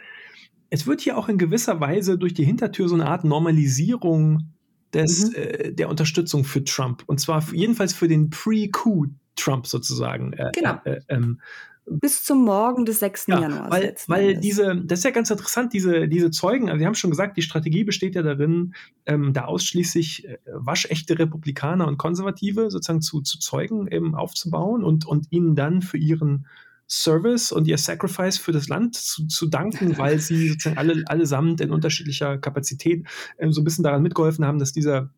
es 0.70 0.86
wird 0.86 1.00
hier 1.00 1.18
auch 1.18 1.28
in 1.28 1.38
gewisser 1.38 1.80
Weise 1.80 2.16
durch 2.16 2.34
die 2.34 2.44
Hintertür 2.44 2.88
so 2.88 2.94
eine 2.94 3.06
Art 3.06 3.24
Normalisierung 3.24 4.52
des, 4.94 5.30
mhm. 5.30 5.34
äh, 5.36 5.72
der 5.72 5.88
Unterstützung 5.88 6.44
für 6.44 6.64
Trump. 6.64 7.02
Und 7.06 7.20
zwar 7.20 7.42
jedenfalls 7.52 7.92
für 7.92 8.08
den 8.08 8.30
Pre-Coup 8.30 9.08
Trump 9.36 9.66
sozusagen. 9.66 10.32
Äh, 10.34 10.50
genau. 10.54 10.80
Äh, 10.84 11.00
ähm, 11.08 11.40
bis 11.86 12.22
zum 12.22 12.44
Morgen 12.44 12.84
des 12.84 13.00
6. 13.00 13.26
Ja, 13.28 13.40
Januars. 13.40 13.70
Weil, 13.70 13.94
weil 14.06 14.36
diese, 14.36 14.76
das 14.84 15.00
ist 15.00 15.04
ja 15.04 15.10
ganz 15.10 15.30
interessant, 15.30 15.72
diese, 15.72 16.06
diese 16.08 16.30
Zeugen, 16.30 16.68
also 16.68 16.78
wir 16.78 16.86
haben 16.86 16.94
schon 16.94 17.10
gesagt, 17.10 17.36
die 17.36 17.42
Strategie 17.42 17.82
besteht 17.82 18.14
ja 18.14 18.22
darin, 18.22 18.74
ähm, 19.06 19.32
da 19.32 19.46
ausschließlich 19.46 20.28
äh, 20.28 20.38
waschechte 20.52 21.18
Republikaner 21.18 21.88
und 21.88 21.98
Konservative 21.98 22.70
sozusagen 22.70 23.00
zu, 23.00 23.22
zu 23.22 23.38
Zeugen 23.40 23.88
eben 23.88 24.14
aufzubauen 24.14 24.84
und, 24.84 25.06
und 25.06 25.26
ihnen 25.30 25.56
dann 25.56 25.82
für 25.82 25.96
ihren 25.96 26.46
Service 26.90 27.52
und 27.52 27.68
ihr 27.68 27.78
Sacrifice 27.78 28.36
für 28.36 28.52
das 28.52 28.68
Land 28.68 28.96
zu, 28.96 29.26
zu 29.26 29.46
danken, 29.46 29.96
weil 29.98 30.18
sie 30.18 30.48
sozusagen 30.48 30.78
alle, 30.78 31.04
allesamt 31.06 31.60
in 31.60 31.70
unterschiedlicher 31.70 32.38
Kapazität 32.38 33.06
ähm, 33.38 33.52
so 33.52 33.60
ein 33.60 33.64
bisschen 33.64 33.84
daran 33.84 34.02
mitgeholfen 34.02 34.44
haben, 34.44 34.58
dass 34.58 34.72
dieser 34.72 35.10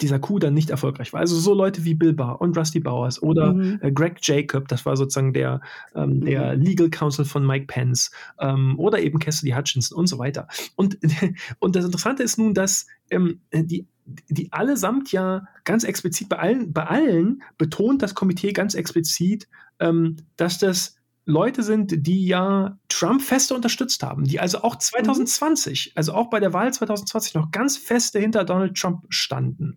dieser 0.00 0.18
Coup 0.18 0.38
dann 0.40 0.52
nicht 0.52 0.70
erfolgreich 0.70 1.12
war. 1.12 1.20
Also 1.20 1.38
so 1.38 1.54
Leute 1.54 1.84
wie 1.84 1.94
Bill 1.94 2.12
Barr 2.12 2.40
und 2.40 2.56
Rusty 2.56 2.80
Bowers 2.80 3.22
oder 3.22 3.54
mhm. 3.54 3.78
äh, 3.80 3.90
Greg 3.90 4.18
Jacob, 4.20 4.68
das 4.68 4.84
war 4.84 4.96
sozusagen 4.96 5.32
der, 5.32 5.60
ähm, 5.94 6.22
der 6.22 6.54
mhm. 6.54 6.62
Legal 6.62 6.90
Counsel 6.90 7.24
von 7.24 7.46
Mike 7.46 7.66
Pence 7.66 8.10
ähm, 8.38 8.78
oder 8.78 9.00
eben 9.00 9.18
Cassidy 9.18 9.52
Hutchinson 9.52 9.96
und 9.96 10.06
so 10.06 10.18
weiter. 10.18 10.48
Und, 10.76 10.98
und 11.60 11.76
das 11.76 11.84
Interessante 11.84 12.22
ist 12.22 12.38
nun, 12.38 12.52
dass 12.52 12.86
ähm, 13.10 13.40
die 13.52 13.86
die 14.28 14.52
allesamt 14.52 15.10
ja 15.10 15.48
ganz 15.64 15.82
explizit 15.82 16.28
bei 16.28 16.38
allen, 16.38 16.72
bei 16.72 16.84
allen 16.84 17.42
betont 17.58 18.02
das 18.02 18.14
Komitee 18.14 18.52
ganz 18.52 18.74
explizit, 18.74 19.48
ähm, 19.80 20.16
dass 20.36 20.58
das 20.58 20.96
Leute 21.28 21.64
sind, 21.64 22.06
die 22.06 22.24
ja 22.24 22.78
Trump 22.88 23.20
feste 23.20 23.54
unterstützt 23.54 24.04
haben, 24.04 24.24
die 24.24 24.38
also 24.38 24.62
auch 24.62 24.76
2020, 24.76 25.86
mhm. 25.86 25.92
also 25.96 26.14
auch 26.14 26.30
bei 26.30 26.38
der 26.38 26.52
Wahl 26.52 26.72
2020 26.72 27.34
noch 27.34 27.50
ganz 27.50 27.76
feste 27.76 28.20
hinter 28.20 28.44
Donald 28.44 28.76
Trump 28.76 29.04
standen. 29.08 29.76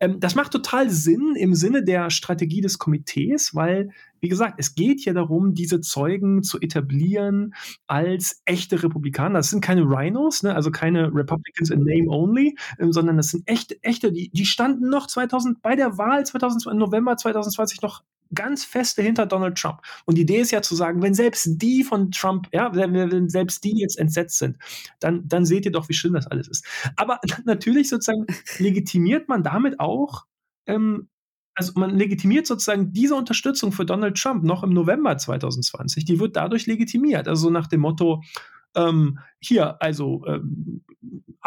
Ähm, 0.00 0.18
das 0.18 0.34
macht 0.34 0.50
total 0.50 0.90
Sinn 0.90 1.36
im 1.36 1.54
Sinne 1.54 1.84
der 1.84 2.10
Strategie 2.10 2.60
des 2.60 2.78
Komitees, 2.78 3.54
weil, 3.54 3.90
wie 4.20 4.28
gesagt, 4.28 4.54
es 4.58 4.74
geht 4.74 5.04
ja 5.04 5.12
darum, 5.12 5.54
diese 5.54 5.80
Zeugen 5.80 6.42
zu 6.42 6.60
etablieren 6.60 7.54
als 7.86 8.42
echte 8.44 8.82
Republikaner. 8.82 9.38
Das 9.38 9.50
sind 9.50 9.60
keine 9.60 9.82
Rhinos, 9.82 10.42
ne, 10.42 10.52
also 10.52 10.72
keine 10.72 11.14
Republicans 11.14 11.70
in 11.70 11.84
Name 11.84 12.08
only, 12.08 12.58
ähm, 12.80 12.92
sondern 12.92 13.16
das 13.16 13.28
sind 13.28 13.46
echte, 13.46 13.80
echte, 13.84 14.10
die, 14.10 14.30
die 14.30 14.46
standen 14.46 14.88
noch 14.88 15.06
2000 15.06 15.62
bei 15.62 15.76
der 15.76 15.96
Wahl 15.96 16.26
2020, 16.26 16.76
November 16.76 17.16
2020 17.16 17.82
noch 17.82 18.02
ganz 18.34 18.64
feste 18.64 19.02
hinter 19.02 19.26
Donald 19.26 19.56
Trump. 19.58 19.80
Und 20.04 20.16
die 20.16 20.22
Idee 20.22 20.40
ist 20.40 20.50
ja 20.50 20.62
zu 20.62 20.74
sagen, 20.74 21.02
wenn 21.02 21.14
selbst 21.14 21.46
die 21.62 21.84
von 21.84 22.10
Trump, 22.10 22.48
ja, 22.52 22.74
wenn 22.74 23.28
selbst 23.28 23.64
die 23.64 23.78
jetzt 23.78 23.98
entsetzt 23.98 24.38
sind, 24.38 24.58
dann, 25.00 25.26
dann 25.26 25.46
seht 25.46 25.64
ihr 25.64 25.72
doch, 25.72 25.88
wie 25.88 25.94
schlimm 25.94 26.14
das 26.14 26.26
alles 26.26 26.48
ist. 26.48 26.64
Aber 26.96 27.20
natürlich 27.44 27.88
sozusagen 27.88 28.26
legitimiert 28.58 29.28
man 29.28 29.42
damit 29.42 29.80
auch, 29.80 30.26
ähm, 30.66 31.08
also 31.54 31.72
man 31.74 31.96
legitimiert 31.96 32.46
sozusagen 32.46 32.92
diese 32.92 33.16
Unterstützung 33.16 33.72
für 33.72 33.84
Donald 33.84 34.16
Trump 34.16 34.44
noch 34.44 34.62
im 34.62 34.70
November 34.70 35.18
2020, 35.18 36.04
die 36.04 36.20
wird 36.20 36.36
dadurch 36.36 36.66
legitimiert. 36.66 37.26
Also 37.26 37.50
nach 37.50 37.66
dem 37.66 37.80
Motto, 37.80 38.22
ähm, 38.78 39.18
hier, 39.40 39.80
also 39.82 40.24
ähm, 40.26 40.82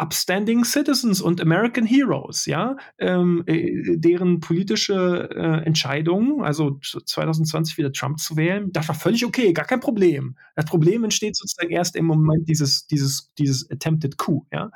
upstanding 0.00 0.64
citizens 0.64 1.20
und 1.20 1.40
American 1.40 1.84
Heroes, 1.84 2.46
ja, 2.46 2.76
ähm, 2.98 3.44
äh, 3.46 3.96
deren 3.96 4.40
politische 4.40 5.28
äh, 5.34 5.64
Entscheidung, 5.66 6.42
also 6.42 6.78
2020 6.80 7.76
wieder 7.76 7.92
Trump 7.92 8.18
zu 8.18 8.36
wählen, 8.36 8.72
das 8.72 8.88
war 8.88 8.94
völlig 8.94 9.24
okay, 9.26 9.52
gar 9.52 9.66
kein 9.66 9.80
Problem. 9.80 10.36
Das 10.56 10.64
Problem 10.64 11.04
entsteht 11.04 11.36
sozusagen 11.36 11.70
erst 11.70 11.94
im 11.96 12.06
Moment 12.06 12.48
dieses, 12.48 12.86
dieses, 12.86 13.32
dieses 13.38 13.70
attempted 13.70 14.16
coup, 14.16 14.46
ja. 14.52 14.70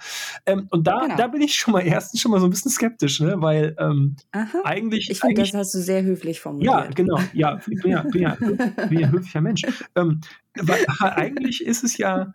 Ähm, 0.45 0.69
und 0.71 0.87
da, 0.87 1.01
genau. 1.01 1.17
da 1.17 1.27
bin 1.29 1.41
ich 1.41 1.55
schon 1.55 1.73
mal 1.73 1.81
erstens 1.81 2.21
schon 2.21 2.31
mal 2.31 2.41
so 2.41 2.47
ein 2.47 2.51
bisschen 2.51 2.71
skeptisch, 2.71 3.21
ne, 3.21 3.41
weil 3.41 3.75
ähm, 3.79 4.17
eigentlich. 4.65 5.11
Ich 5.11 5.21
finde, 5.21 5.43
das 5.43 5.55
hast 5.55 5.75
du 5.75 5.79
sehr 5.79 6.03
höflich 6.03 6.41
formuliert. 6.41 6.73
Ja, 6.73 6.87
genau, 6.95 7.19
ja, 7.33 7.59
ich 7.67 7.83
bin 7.83 7.91
ja, 7.91 8.03
bin 8.03 8.23
ja, 8.23 8.35
bin 8.35 8.99
ja 8.99 9.07
ein 9.07 9.13
höflicher 9.13 9.41
Mensch. 9.41 9.63
Ähm, 9.95 10.21
weil 10.63 10.85
eigentlich 11.01 11.65
ist 11.65 11.85
es 11.85 11.99
ja 11.99 12.33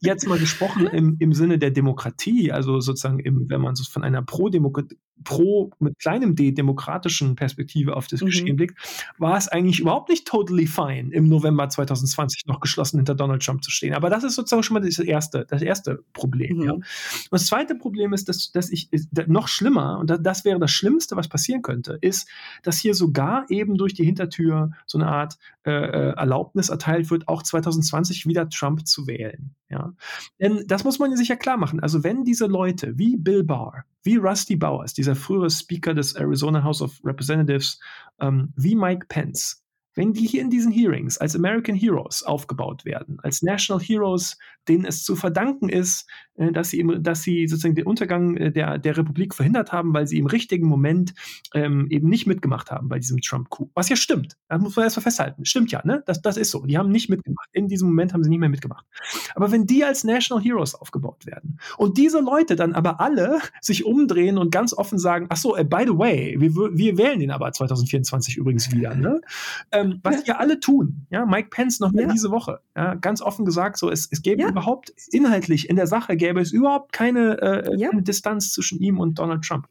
jetzt 0.00 0.26
mal 0.26 0.38
gesprochen 0.38 0.86
im, 0.86 1.16
im 1.18 1.32
Sinne 1.32 1.58
der 1.58 1.70
Demokratie, 1.70 2.52
also 2.52 2.80
sozusagen 2.80 3.20
im, 3.20 3.48
wenn 3.48 3.60
man 3.60 3.74
so 3.74 3.84
von 3.84 4.04
einer 4.04 4.22
Pro-Demokratie 4.22 4.96
pro 5.24 5.70
mit 5.78 5.98
kleinem 5.98 6.34
d 6.34 6.52
demokratischen 6.52 7.36
Perspektive 7.36 7.96
auf 7.96 8.06
das 8.06 8.20
mhm. 8.20 8.26
Geschehen 8.26 8.56
blickt, 8.56 8.78
war 9.18 9.36
es 9.36 9.48
eigentlich 9.48 9.80
überhaupt 9.80 10.08
nicht 10.08 10.26
totally 10.26 10.66
fine, 10.66 11.12
im 11.12 11.28
November 11.28 11.68
2020 11.68 12.46
noch 12.46 12.60
geschlossen 12.60 12.98
hinter 12.98 13.14
Donald 13.14 13.42
Trump 13.42 13.62
zu 13.62 13.70
stehen. 13.70 13.94
Aber 13.94 14.10
das 14.10 14.24
ist 14.24 14.34
sozusagen 14.34 14.62
schon 14.62 14.74
mal 14.74 14.80
das 14.80 14.98
erste, 14.98 15.46
das 15.48 15.62
erste 15.62 16.02
Problem. 16.12 16.58
Mhm. 16.58 16.64
Ja. 16.64 16.72
Und 16.72 16.84
das 17.30 17.46
zweite 17.46 17.74
Problem 17.74 18.12
ist, 18.12 18.28
dass, 18.28 18.52
dass 18.52 18.70
ich 18.70 18.88
noch 19.26 19.48
schlimmer, 19.48 19.98
und 19.98 20.10
das 20.20 20.44
wäre 20.44 20.58
das 20.58 20.70
Schlimmste, 20.70 21.16
was 21.16 21.28
passieren 21.28 21.62
könnte, 21.62 21.98
ist, 22.00 22.28
dass 22.62 22.78
hier 22.78 22.94
sogar 22.94 23.46
eben 23.48 23.76
durch 23.76 23.94
die 23.94 24.04
Hintertür 24.04 24.72
so 24.86 24.98
eine 24.98 25.08
Art 25.08 25.38
äh, 25.64 25.70
äh 25.70 26.12
Erlaubnis 26.12 26.68
erteilt 26.68 27.10
wird, 27.10 27.28
auch 27.28 27.42
2020 27.42 28.26
wieder 28.26 28.48
Trump 28.48 28.86
zu 28.86 29.06
wählen. 29.06 29.54
Ja. 29.68 29.94
Denn 30.40 30.64
das 30.66 30.84
muss 30.84 30.98
man 30.98 31.16
sich 31.16 31.28
ja 31.28 31.36
klar 31.36 31.56
machen. 31.56 31.80
Also 31.80 32.04
wenn 32.04 32.24
diese 32.24 32.46
Leute 32.46 32.98
wie 32.98 33.16
Bill 33.16 33.44
Barr, 33.44 33.84
wie 34.02 34.16
Rusty 34.16 34.56
Bowers, 34.56 34.94
dieser 34.94 35.14
frühere 35.14 35.50
Speaker 35.50 35.94
des 35.94 36.14
Arizona 36.14 36.62
House 36.62 36.82
of 36.82 37.00
Representatives, 37.04 37.78
ähm, 38.20 38.52
wie 38.56 38.74
Mike 38.74 39.06
Pence, 39.08 39.61
wenn 39.94 40.12
die 40.12 40.26
hier 40.26 40.42
in 40.42 40.50
diesen 40.50 40.72
Hearings 40.72 41.18
als 41.18 41.36
American 41.36 41.74
Heroes 41.74 42.22
aufgebaut 42.22 42.84
werden, 42.84 43.18
als 43.22 43.42
National 43.42 43.82
Heroes, 43.82 44.38
denen 44.68 44.84
es 44.84 45.02
zu 45.02 45.16
verdanken 45.16 45.68
ist, 45.68 46.08
äh, 46.36 46.52
dass 46.52 46.70
sie, 46.70 46.86
dass 47.00 47.22
sie 47.22 47.46
sozusagen 47.48 47.74
den 47.74 47.86
Untergang 47.86 48.36
äh, 48.36 48.52
der, 48.52 48.78
der 48.78 48.96
Republik 48.96 49.34
verhindert 49.34 49.72
haben, 49.72 49.92
weil 49.92 50.06
sie 50.06 50.18
im 50.18 50.26
richtigen 50.26 50.66
Moment 50.66 51.14
ähm, 51.54 51.86
eben 51.90 52.08
nicht 52.08 52.26
mitgemacht 52.26 52.70
haben 52.70 52.88
bei 52.88 52.98
diesem 52.98 53.20
Trump-Coup. 53.20 53.70
Was 53.74 53.88
ja 53.88 53.96
stimmt. 53.96 54.36
Das 54.48 54.60
muss 54.60 54.76
man 54.76 54.84
erstmal 54.84 55.02
festhalten. 55.02 55.44
Stimmt 55.44 55.72
ja, 55.72 55.82
ne? 55.84 56.02
Das, 56.06 56.22
das 56.22 56.36
ist 56.36 56.50
so. 56.50 56.64
Die 56.64 56.78
haben 56.78 56.90
nicht 56.90 57.08
mitgemacht. 57.08 57.48
In 57.52 57.68
diesem 57.68 57.88
Moment 57.88 58.14
haben 58.14 58.22
sie 58.22 58.30
nicht 58.30 58.38
mehr 58.38 58.48
mitgemacht. 58.48 58.86
Aber 59.34 59.50
wenn 59.50 59.66
die 59.66 59.84
als 59.84 60.04
National 60.04 60.42
Heroes 60.42 60.74
aufgebaut 60.74 61.26
werden 61.26 61.58
und 61.76 61.98
diese 61.98 62.20
Leute 62.20 62.56
dann 62.56 62.74
aber 62.74 63.00
alle 63.00 63.40
sich 63.60 63.84
umdrehen 63.84 64.38
und 64.38 64.50
ganz 64.50 64.72
offen 64.72 64.98
sagen, 64.98 65.26
ach 65.28 65.36
so, 65.36 65.58
uh, 65.58 65.64
by 65.64 65.84
the 65.86 65.98
way, 65.98 66.36
wir, 66.38 66.54
wir 66.54 66.98
wählen 66.98 67.20
den 67.20 67.30
aber 67.30 67.52
2024 67.52 68.36
übrigens 68.36 68.72
wieder, 68.72 68.94
ne? 68.94 69.20
ähm, 69.72 69.81
was 70.02 70.26
wir 70.26 70.40
alle 70.40 70.60
tun. 70.60 71.06
Ja, 71.10 71.26
Mike 71.26 71.48
Pence 71.50 71.80
noch 71.80 71.92
mal 71.92 72.02
ja. 72.02 72.12
diese 72.12 72.30
Woche. 72.30 72.60
Ja, 72.76 72.94
ganz 72.94 73.20
offen 73.20 73.44
gesagt, 73.44 73.78
so 73.78 73.90
es, 73.90 74.08
es 74.10 74.22
gäbe 74.22 74.42
ja. 74.42 74.48
überhaupt 74.48 74.92
inhaltlich 75.10 75.68
in 75.68 75.76
der 75.76 75.86
Sache 75.86 76.16
gäbe 76.16 76.40
es 76.40 76.52
überhaupt 76.52 76.92
keine, 76.92 77.40
äh, 77.40 77.76
ja. 77.76 77.90
keine 77.90 78.02
Distanz 78.02 78.52
zwischen 78.52 78.80
ihm 78.80 78.98
und 78.98 79.18
Donald 79.18 79.44
Trump. 79.44 79.66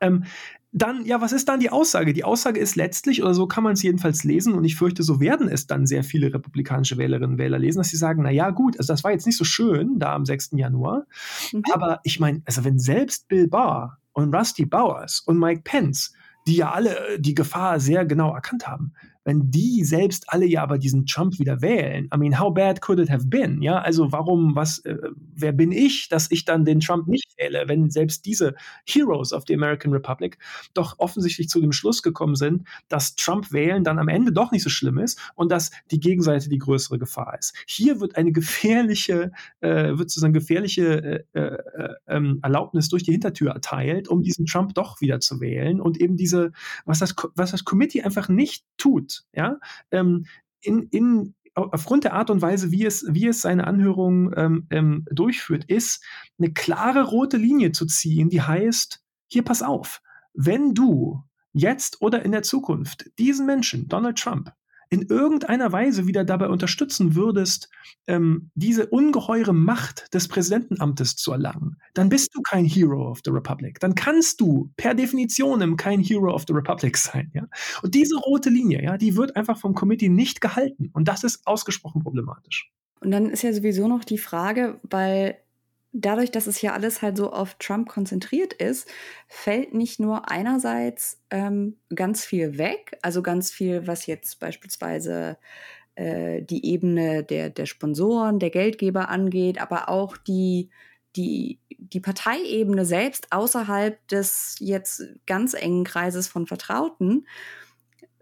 Ähm, 0.00 0.24
dann, 0.72 1.06
ja, 1.06 1.22
was 1.22 1.32
ist 1.32 1.48
dann 1.48 1.60
die 1.60 1.70
Aussage? 1.70 2.12
Die 2.12 2.24
Aussage 2.24 2.60
ist 2.60 2.76
letztlich, 2.76 3.22
oder 3.22 3.32
so 3.32 3.46
kann 3.46 3.64
man 3.64 3.72
es 3.72 3.82
jedenfalls 3.82 4.24
lesen, 4.24 4.52
und 4.52 4.64
ich 4.64 4.76
fürchte, 4.76 5.02
so 5.02 5.20
werden 5.20 5.48
es 5.48 5.66
dann 5.66 5.86
sehr 5.86 6.04
viele 6.04 6.34
republikanische 6.34 6.98
Wählerinnen 6.98 7.32
und 7.32 7.38
Wähler 7.38 7.58
lesen, 7.58 7.78
dass 7.78 7.88
sie 7.88 7.96
sagen, 7.96 8.22
na 8.22 8.30
ja, 8.30 8.50
gut, 8.50 8.78
also 8.78 8.92
das 8.92 9.02
war 9.02 9.10
jetzt 9.10 9.24
nicht 9.24 9.38
so 9.38 9.44
schön 9.44 9.98
da 9.98 10.14
am 10.14 10.26
6. 10.26 10.50
Januar, 10.52 11.06
mhm. 11.52 11.62
aber 11.72 12.00
ich 12.04 12.20
meine, 12.20 12.42
also 12.44 12.64
wenn 12.64 12.78
selbst 12.78 13.26
Bill 13.28 13.48
Barr 13.48 13.98
und 14.12 14.34
Rusty 14.34 14.66
Bowers 14.66 15.20
und 15.20 15.38
Mike 15.38 15.62
Pence, 15.64 16.12
die 16.46 16.56
ja 16.56 16.72
alle 16.72 16.94
die 17.18 17.34
Gefahr 17.34 17.80
sehr 17.80 18.04
genau 18.04 18.34
erkannt 18.34 18.68
haben, 18.68 18.92
wenn 19.26 19.50
die 19.50 19.82
selbst 19.84 20.24
alle 20.28 20.46
ja 20.46 20.62
aber 20.62 20.78
diesen 20.78 21.04
Trump 21.04 21.40
wieder 21.40 21.60
wählen, 21.60 22.08
I 22.14 22.16
mean, 22.16 22.38
how 22.38 22.54
bad 22.54 22.80
could 22.80 23.00
it 23.00 23.10
have 23.10 23.26
been? 23.26 23.60
Ja, 23.60 23.80
also 23.80 24.12
warum, 24.12 24.54
was, 24.54 24.78
äh, 24.84 24.96
wer 25.34 25.50
bin 25.50 25.72
ich, 25.72 26.08
dass 26.08 26.30
ich 26.30 26.44
dann 26.44 26.64
den 26.64 26.78
Trump 26.78 27.08
nicht 27.08 27.36
wähle, 27.36 27.64
wenn 27.66 27.90
selbst 27.90 28.24
diese 28.24 28.54
Heroes 28.86 29.32
of 29.32 29.42
the 29.48 29.54
American 29.54 29.92
Republic 29.92 30.38
doch 30.74 30.98
offensichtlich 30.98 31.48
zu 31.48 31.60
dem 31.60 31.72
Schluss 31.72 32.04
gekommen 32.04 32.36
sind, 32.36 32.68
dass 32.88 33.16
Trump 33.16 33.52
wählen 33.52 33.82
dann 33.82 33.98
am 33.98 34.08
Ende 34.08 34.32
doch 34.32 34.52
nicht 34.52 34.62
so 34.62 34.70
schlimm 34.70 34.98
ist 34.98 35.20
und 35.34 35.50
dass 35.50 35.72
die 35.90 35.98
Gegenseite 35.98 36.48
die 36.48 36.58
größere 36.58 36.98
Gefahr 36.98 37.36
ist. 37.36 37.52
Hier 37.66 38.00
wird 38.00 38.16
eine 38.16 38.30
gefährliche, 38.30 39.32
äh, 39.60 39.88
wird 39.88 40.08
sozusagen 40.08 40.34
gefährliche 40.34 41.24
äh, 41.34 41.40
äh, 41.40 41.56
äh 41.74 41.94
ähm, 42.06 42.38
Erlaubnis 42.42 42.88
durch 42.88 43.02
die 43.02 43.10
Hintertür 43.10 43.50
erteilt, 43.50 44.06
um 44.06 44.22
diesen 44.22 44.46
Trump 44.46 44.74
doch 44.74 45.00
wieder 45.00 45.18
zu 45.18 45.40
wählen 45.40 45.80
und 45.80 46.00
eben 46.00 46.16
diese, 46.16 46.52
was 46.84 47.00
das, 47.00 47.14
was 47.34 47.50
das 47.50 47.64
Committee 47.64 48.02
einfach 48.02 48.28
nicht 48.28 48.64
tut, 48.76 49.15
ja, 49.32 49.58
ähm, 49.90 50.26
in, 50.60 50.88
in, 50.90 51.34
aufgrund 51.54 52.04
der 52.04 52.14
Art 52.14 52.30
und 52.30 52.42
Weise, 52.42 52.70
wie 52.70 52.84
es, 52.84 53.04
wie 53.08 53.26
es 53.26 53.40
seine 53.40 53.66
Anhörung 53.66 54.32
ähm, 54.36 54.66
ähm, 54.70 55.04
durchführt, 55.10 55.64
ist 55.64 56.04
eine 56.38 56.52
klare 56.52 57.02
rote 57.02 57.36
Linie 57.36 57.72
zu 57.72 57.86
ziehen, 57.86 58.28
die 58.28 58.42
heißt, 58.42 59.02
hier 59.28 59.42
pass 59.42 59.62
auf, 59.62 60.02
wenn 60.34 60.74
du 60.74 61.22
jetzt 61.52 62.02
oder 62.02 62.24
in 62.24 62.32
der 62.32 62.42
Zukunft 62.42 63.10
diesen 63.18 63.46
Menschen, 63.46 63.88
Donald 63.88 64.18
Trump, 64.18 64.52
in 64.88 65.02
irgendeiner 65.02 65.72
Weise 65.72 66.06
wieder 66.06 66.24
dabei 66.24 66.48
unterstützen 66.48 67.14
würdest, 67.14 67.68
ähm, 68.06 68.50
diese 68.54 68.86
ungeheure 68.86 69.52
Macht 69.52 70.12
des 70.14 70.28
Präsidentenamtes 70.28 71.16
zu 71.16 71.32
erlangen, 71.32 71.76
dann 71.94 72.08
bist 72.08 72.34
du 72.34 72.42
kein 72.42 72.64
Hero 72.64 73.10
of 73.10 73.20
the 73.24 73.30
Republic. 73.30 73.80
Dann 73.80 73.94
kannst 73.94 74.40
du 74.40 74.70
per 74.76 74.94
Definition 74.94 75.76
kein 75.76 76.00
Hero 76.00 76.32
of 76.32 76.44
the 76.46 76.52
Republic 76.52 76.96
sein. 76.96 77.30
Ja? 77.34 77.46
Und 77.82 77.94
diese 77.94 78.16
rote 78.16 78.50
Linie, 78.50 78.82
ja, 78.82 78.96
die 78.96 79.16
wird 79.16 79.36
einfach 79.36 79.58
vom 79.58 79.74
Committee 79.74 80.08
nicht 80.08 80.40
gehalten. 80.40 80.90
Und 80.92 81.08
das 81.08 81.24
ist 81.24 81.46
ausgesprochen 81.46 82.02
problematisch. 82.02 82.70
Und 83.00 83.10
dann 83.10 83.26
ist 83.26 83.42
ja 83.42 83.52
sowieso 83.52 83.88
noch 83.88 84.04
die 84.04 84.18
Frage, 84.18 84.80
weil 84.82 85.38
dadurch, 85.96 86.30
dass 86.30 86.46
es 86.46 86.58
hier 86.58 86.74
alles 86.74 87.02
halt 87.02 87.16
so 87.16 87.32
auf 87.32 87.54
Trump 87.54 87.88
konzentriert 87.88 88.52
ist, 88.52 88.88
fällt 89.28 89.74
nicht 89.74 89.98
nur 89.98 90.30
einerseits 90.30 91.22
ähm, 91.30 91.78
ganz 91.94 92.24
viel 92.24 92.58
weg, 92.58 92.98
also 93.02 93.22
ganz 93.22 93.50
viel, 93.50 93.86
was 93.86 94.06
jetzt 94.06 94.38
beispielsweise 94.38 95.38
äh, 95.94 96.42
die 96.42 96.66
Ebene 96.66 97.24
der, 97.24 97.50
der 97.50 97.66
Sponsoren, 97.66 98.38
der 98.38 98.50
Geldgeber 98.50 99.08
angeht, 99.08 99.60
aber 99.60 99.88
auch 99.88 100.16
die, 100.16 100.70
die, 101.16 101.58
die 101.70 102.00
Parteiebene 102.00 102.84
selbst 102.84 103.32
außerhalb 103.32 104.06
des 104.08 104.56
jetzt 104.60 105.02
ganz 105.26 105.54
engen 105.54 105.84
Kreises 105.84 106.28
von 106.28 106.46
Vertrauten 106.46 107.26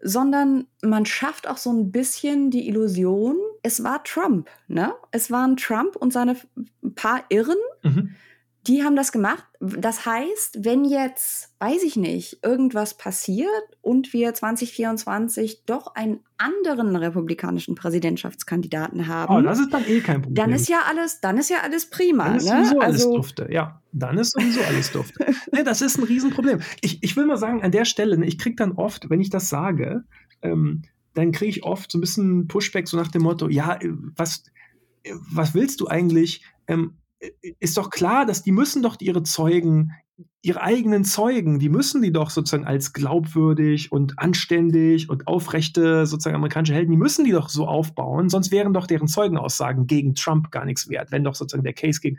sondern 0.06 0.66
man 0.82 1.06
schafft 1.06 1.48
auch 1.48 1.56
so 1.56 1.72
ein 1.72 1.90
bisschen 1.90 2.50
die 2.50 2.68
Illusion, 2.68 3.36
es 3.62 3.82
war 3.82 4.04
Trump, 4.04 4.50
ne? 4.68 4.92
Es 5.10 5.30
waren 5.30 5.56
Trump 5.56 5.96
und 5.96 6.12
seine 6.12 6.36
paar 6.94 7.24
Irren, 7.30 7.56
mhm. 7.82 8.14
Die 8.66 8.82
haben 8.82 8.96
das 8.96 9.12
gemacht. 9.12 9.44
Das 9.60 10.06
heißt, 10.06 10.64
wenn 10.64 10.84
jetzt, 10.84 11.54
weiß 11.58 11.82
ich 11.82 11.96
nicht, 11.96 12.38
irgendwas 12.42 12.96
passiert 12.96 13.48
und 13.82 14.12
wir 14.12 14.32
2024 14.32 15.64
doch 15.66 15.94
einen 15.94 16.20
anderen 16.38 16.96
republikanischen 16.96 17.74
Präsidentschaftskandidaten 17.74 19.06
haben, 19.06 19.34
oh, 19.34 19.40
das 19.42 19.58
ist 19.58 19.72
dann 19.72 19.86
eh 19.86 20.00
kein 20.00 20.22
Problem. 20.22 20.34
Dann 20.34 20.52
ist 20.52 20.68
ja 20.68 20.82
alles, 20.88 21.20
dann 21.20 21.36
ist 21.36 21.50
ja 21.50 21.58
alles 21.62 21.90
prima. 21.90 22.24
Dann 22.24 22.36
ist 22.36 22.44
ne? 22.44 22.64
sowieso 22.64 22.80
alles 22.80 23.02
also, 23.02 23.16
dufte, 23.16 23.48
ja. 23.50 23.82
Dann 23.92 24.18
ist 24.18 24.32
sowieso 24.32 24.60
alles 24.62 24.92
dufte. 24.92 25.26
nee, 25.52 25.62
das 25.62 25.82
ist 25.82 25.98
ein 25.98 26.04
Riesenproblem. 26.04 26.60
Ich, 26.80 27.02
ich 27.02 27.16
will 27.16 27.26
mal 27.26 27.36
sagen, 27.36 27.62
an 27.62 27.70
der 27.70 27.84
Stelle, 27.84 28.16
ne, 28.16 28.26
ich 28.26 28.38
kriege 28.38 28.56
dann 28.56 28.72
oft, 28.72 29.10
wenn 29.10 29.20
ich 29.20 29.30
das 29.30 29.48
sage, 29.48 30.04
ähm, 30.42 30.82
dann 31.12 31.32
kriege 31.32 31.50
ich 31.50 31.64
oft 31.64 31.92
so 31.92 31.98
ein 31.98 32.00
bisschen 32.00 32.48
Pushback 32.48 32.88
so 32.88 32.96
nach 32.96 33.08
dem 33.08 33.22
Motto, 33.22 33.48
ja, 33.48 33.74
äh, 33.74 33.90
was, 34.16 34.44
äh, 35.02 35.12
was 35.30 35.54
willst 35.54 35.80
du 35.80 35.86
eigentlich? 35.86 36.42
Ähm, 36.66 36.94
äh, 36.96 37.03
ist 37.60 37.76
doch 37.76 37.90
klar, 37.90 38.26
dass 38.26 38.42
die 38.42 38.52
müssen 38.52 38.82
doch 38.82 38.96
ihre 39.00 39.22
Zeugen, 39.22 39.92
ihre 40.42 40.60
eigenen 40.60 41.04
Zeugen, 41.04 41.58
die 41.58 41.68
müssen 41.68 42.02
die 42.02 42.12
doch 42.12 42.30
sozusagen 42.30 42.66
als 42.66 42.92
glaubwürdig 42.92 43.90
und 43.90 44.18
anständig 44.18 45.08
und 45.08 45.26
aufrechte 45.26 46.06
sozusagen 46.06 46.36
amerikanische 46.36 46.74
Helden, 46.74 46.92
die 46.92 46.98
müssen 46.98 47.24
die 47.24 47.32
doch 47.32 47.48
so 47.48 47.66
aufbauen, 47.66 48.28
sonst 48.28 48.50
wären 48.50 48.74
doch 48.74 48.86
deren 48.86 49.08
Zeugenaussagen 49.08 49.86
gegen 49.86 50.14
Trump 50.14 50.50
gar 50.50 50.64
nichts 50.64 50.88
wert, 50.88 51.10
wenn 51.10 51.24
doch 51.24 51.34
sozusagen 51.34 51.64
der 51.64 51.72
Case 51.72 52.00
gegen. 52.00 52.18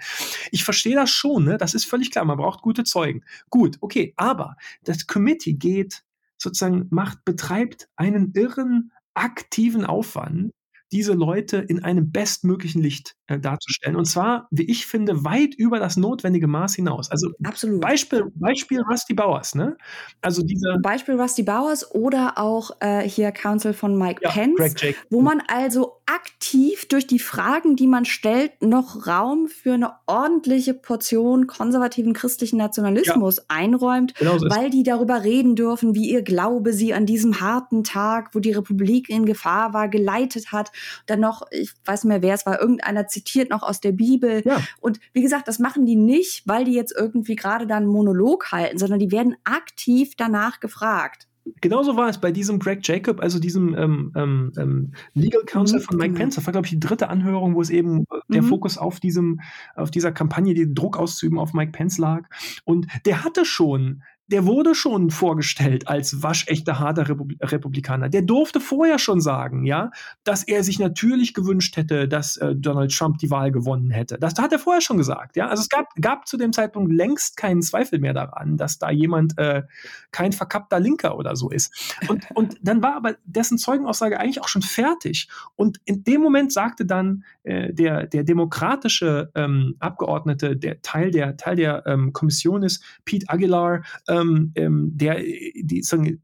Ich 0.52 0.64
verstehe 0.64 0.96
das 0.96 1.10
schon, 1.10 1.46
ne? 1.46 1.58
Das 1.58 1.74
ist 1.74 1.86
völlig 1.86 2.12
klar, 2.12 2.26
man 2.26 2.38
braucht 2.38 2.62
gute 2.62 2.84
Zeugen. 2.84 3.24
Gut, 3.50 3.78
okay, 3.82 4.14
aber 4.18 4.56
das 4.84 5.08
Committee 5.08 5.54
geht 5.54 6.04
sozusagen 6.38 6.88
macht, 6.90 7.24
betreibt 7.26 7.88
einen 7.96 8.32
irren 8.34 8.92
aktiven 9.14 9.86
Aufwand, 9.86 10.52
diese 10.96 11.12
Leute 11.12 11.58
in 11.58 11.84
einem 11.84 12.10
bestmöglichen 12.10 12.82
Licht 12.82 13.16
äh, 13.28 13.38
darzustellen. 13.38 13.98
Und 13.98 14.06
zwar, 14.06 14.48
wie 14.50 14.64
ich 14.64 14.86
finde, 14.86 15.26
weit 15.26 15.54
über 15.54 15.78
das 15.78 15.98
notwendige 15.98 16.48
Maß 16.48 16.76
hinaus. 16.76 17.12
Also 17.12 17.32
Absolut. 17.44 17.82
Beispiel, 17.82 18.32
Beispiel 18.36 18.80
Rusty 18.82 19.14
Bowers, 19.14 19.56
ne? 19.56 19.76
Also 20.22 20.42
dieser 20.42 20.78
Beispiel 20.80 21.20
Rusty 21.20 21.44
Bowers 21.44 21.94
oder 21.94 22.38
auch 22.38 22.72
äh, 22.80 23.02
hier 23.02 23.34
Counsel 23.34 23.74
von 23.74 23.98
Mike 23.98 24.22
ja, 24.24 24.32
Pence, 24.32 24.76
wo 25.10 25.20
man 25.20 25.44
also 25.48 26.02
aktiv 26.06 26.88
durch 26.88 27.08
die 27.08 27.20
Fragen, 27.20 27.76
die 27.76 27.88
man 27.88 28.06
stellt, 28.06 28.62
noch 28.62 29.08
Raum 29.08 29.48
für 29.48 29.74
eine 29.74 29.94
ordentliche 30.06 30.74
Portion 30.74 31.48
konservativen 31.48 32.14
christlichen 32.14 32.58
Nationalismus 32.58 33.50
einräumt, 33.50 34.16
Genau 34.16 34.38
so 34.38 34.50
weil 34.50 34.70
die 34.70 34.84
darüber 34.84 35.24
reden 35.24 35.56
dürfen, 35.56 35.96
wie 35.96 36.10
ihr 36.10 36.22
Glaube 36.22 36.74
sie 36.74 36.94
an 36.94 37.06
diesem 37.06 37.42
harten 37.42 37.84
Tag, 37.84 38.30
wo 38.34 38.40
die 38.40 38.52
Republik 38.52 39.10
in 39.10 39.26
Gefahr 39.26 39.74
war, 39.74 39.90
geleitet 39.90 40.52
hat. 40.52 40.72
Dann 41.06 41.20
noch, 41.20 41.44
ich 41.52 41.74
weiß 41.86 42.04
nicht 42.04 42.10
mehr, 42.10 42.22
wer 42.22 42.34
es 42.34 42.46
war, 42.46 42.60
irgendeiner 42.60 43.08
zitiert 43.08 43.50
noch 43.50 43.64
aus 43.64 43.80
der 43.82 43.92
Bibel. 43.92 44.42
Ja. 44.46 44.62
Und 44.82 45.00
wie 45.14 45.22
gesagt, 45.22 45.48
das 45.48 45.60
machen 45.60 45.86
die 45.86 45.96
nicht, 45.96 46.48
weil 46.48 46.66
die 46.66 46.74
jetzt 46.74 46.94
irgendwie 46.98 47.36
gerade 47.36 47.68
dann 47.68 47.84
einen 47.84 47.92
Monolog 47.92 48.52
halten, 48.52 48.78
sondern 48.78 49.00
die 49.00 49.12
werden 49.12 49.36
aktiv 49.44 50.14
danach 50.18 50.60
gefragt. 50.60 51.28
Genauso 51.62 51.96
war 51.96 52.10
es 52.10 52.20
bei 52.20 52.32
diesem 52.32 52.58
Greg 52.58 52.80
Jacob, 52.82 53.22
also 53.22 53.38
diesem 53.38 53.76
ähm, 53.78 54.12
ähm, 54.16 54.52
ähm, 54.58 54.92
Legal 55.14 55.44
Counsel 55.46 55.78
Mhm, 55.80 55.84
von 55.84 55.98
Mike 55.98 56.10
genau. 56.10 56.20
Pence. 56.22 56.36
Das 56.36 56.46
war, 56.48 56.52
glaube 56.54 56.66
ich, 56.66 56.72
die 56.72 56.80
dritte 56.80 57.08
Anhörung, 57.10 57.54
wo 57.54 57.62
es 57.62 57.70
eben 57.70 58.00
äh, 58.00 58.04
der 58.30 58.42
Mhm. 58.42 58.48
Fokus 58.48 58.80
auf 58.80 59.00
diesem, 59.00 59.42
auf 59.76 59.92
dieser 59.92 60.12
Kampagne, 60.12 60.56
den 60.56 60.74
Druck 60.74 60.98
auszuüben 60.98 61.38
auf 61.38 61.54
Mike 61.54 61.72
Pence 61.72 62.00
lag. 62.00 62.24
Und 62.64 62.88
der 63.06 63.24
hatte 63.24 63.46
schon, 63.46 64.02
der 64.28 64.46
wurde 64.46 64.74
schon 64.74 65.12
vorgestellt 65.12 65.88
als 65.88 66.24
waschechter, 66.24 66.80
harter 66.80 67.08
Republi 67.10 67.36
Republikaner. 67.42 68.10
Der 68.10 68.24
durfte 68.24 68.60
vorher 68.60 68.98
schon 68.98 69.22
sagen, 69.22 69.66
ja, 69.66 69.92
dass 70.24 70.44
er 70.44 70.64
sich 70.64 70.80
natürlich 70.80 71.34
gewünscht 71.34 71.78
hätte, 71.78 72.08
dass 72.08 72.38
äh, 72.38 72.56
Donald 72.56 72.92
Trump 72.96 73.20
die 73.20 73.30
Wahl 73.30 73.52
gewonnen 73.52 73.92
hätte. 73.92 74.18
Das 74.18 74.36
hat 74.40 74.52
er 74.52 74.60
vorher 74.60 74.82
schon 74.82 74.98
gesagt, 74.98 75.36
ja. 75.36 75.48
Also 75.48 75.62
es 75.62 75.70
gab, 75.70 75.94
gab 76.02 76.28
zu 76.28 76.38
dem 76.38 76.54
Zeitpunkt 76.54 76.92
längst 76.92 77.38
keinen 77.38 77.62
Zweifel 77.62 78.00
mehr 78.00 78.14
daran, 78.14 78.58
dass 78.58 78.80
da 78.80 78.90
jemand 78.90 79.38
äh, 79.38 79.64
kein 80.12 80.34
verkappter 80.34 80.80
Linker 80.80 81.18
oder 81.18 81.36
so 81.36 81.50
ist. 81.52 81.96
Und, 82.08 82.26
und 82.34 82.58
dann 82.62 82.82
war 82.82 82.96
aber 82.96 83.16
dessen 83.26 83.60
Zeugenaussage 83.60 84.20
eigentlich 84.20 84.42
auch 84.42 84.48
schon 84.48 84.64
fertig. 84.64 85.30
Und 85.56 85.80
in 85.86 86.04
dem 86.04 86.22
Moment 86.22 86.52
sagte 86.52 86.86
dann 86.86 87.26
äh, 87.44 87.72
der, 87.74 88.08
der 88.08 88.24
demokratische 88.24 89.30
ähm, 89.36 89.76
Abgeordnete, 89.80 90.58
der 90.58 90.82
Teil 90.82 91.12
der, 91.12 91.38
Teil 91.38 91.58
der 91.58 91.86
ähm, 91.86 92.12
Kommission 92.12 92.64
ist, 92.64 92.84
Pete 93.06 93.30
Aguilar, 93.30 93.84
ähm, 94.08 94.15
ähm, 94.22 94.92
der 94.94 95.26
äh, 95.26 95.52
die, 95.56 95.82
sagen, 95.82 96.22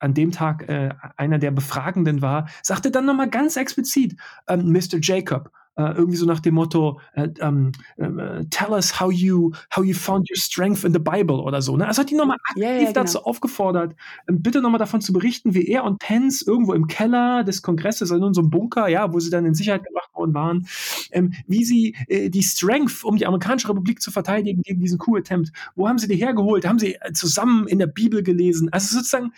an 0.00 0.14
dem 0.14 0.30
Tag 0.30 0.68
äh, 0.68 0.90
einer 1.16 1.38
der 1.38 1.50
Befragenden 1.50 2.22
war, 2.22 2.48
sagte 2.62 2.90
dann 2.90 3.06
nochmal 3.06 3.30
ganz 3.30 3.56
explizit, 3.56 4.16
ähm, 4.46 4.72
Mr. 4.72 4.98
Jacob, 5.02 5.50
äh, 5.78 5.92
irgendwie 5.92 6.16
so 6.16 6.26
nach 6.26 6.40
dem 6.40 6.54
Motto, 6.54 7.00
äh, 7.12 7.28
ähm, 7.40 7.72
äh, 7.96 8.44
tell 8.50 8.70
us 8.70 9.00
how 9.00 9.12
you, 9.12 9.52
how 9.74 9.84
you 9.84 9.94
found 9.94 10.28
your 10.28 10.36
strength 10.36 10.84
in 10.84 10.92
the 10.92 10.98
Bible 10.98 11.36
oder 11.36 11.62
so. 11.62 11.76
Ne? 11.76 11.86
Also 11.86 12.02
hat 12.02 12.10
die 12.10 12.16
nochmal 12.16 12.36
aktiv 12.48 12.62
Ja, 12.64 12.72
ja, 12.72 12.78
genau. 12.80 12.92
dazu 12.92 13.22
aufgefordert, 13.22 13.94
ähm, 14.28 14.42
bitte 14.42 14.60
nochmal 14.60 14.80
davon 14.80 15.00
zu 15.00 15.12
berichten, 15.12 15.54
wie 15.54 15.66
er 15.68 15.84
und 15.84 16.00
Pence 16.00 16.42
irgendwo 16.42 16.72
im 16.74 16.88
Keller 16.88 17.44
des 17.44 17.62
Kongresses, 17.62 18.10
also 18.10 18.26
in 18.26 18.34
so 18.34 18.40
einem 18.40 18.50
Bunker, 18.50 18.88
ja, 18.88 19.12
wo 19.12 19.20
sie 19.20 19.30
dann 19.30 19.46
in 19.46 19.54
Sicherheit 19.54 19.84
gebracht 19.84 20.10
worden 20.14 20.34
waren, 20.34 20.66
ähm, 21.12 21.32
wie 21.46 21.64
sie 21.64 21.96
äh, 22.08 22.30
die 22.30 22.42
Strength, 22.42 23.04
um 23.04 23.16
die 23.16 23.26
amerikanische 23.26 23.68
Republik 23.68 24.00
zu 24.02 24.10
verteidigen 24.10 24.62
gegen 24.62 24.80
diesen 24.80 24.98
Coup-Attempt, 24.98 25.52
wo 25.74 25.88
haben 25.88 25.98
sie 25.98 26.08
die 26.08 26.16
hergeholt? 26.16 26.66
Haben 26.66 26.78
sie 26.78 26.94
äh, 26.94 27.12
zusammen 27.12 27.66
in 27.68 27.78
der 27.78 27.86
Bibel 27.86 28.22
gelesen? 28.22 28.68
Also 28.72 28.96
sozusagen 28.96 29.32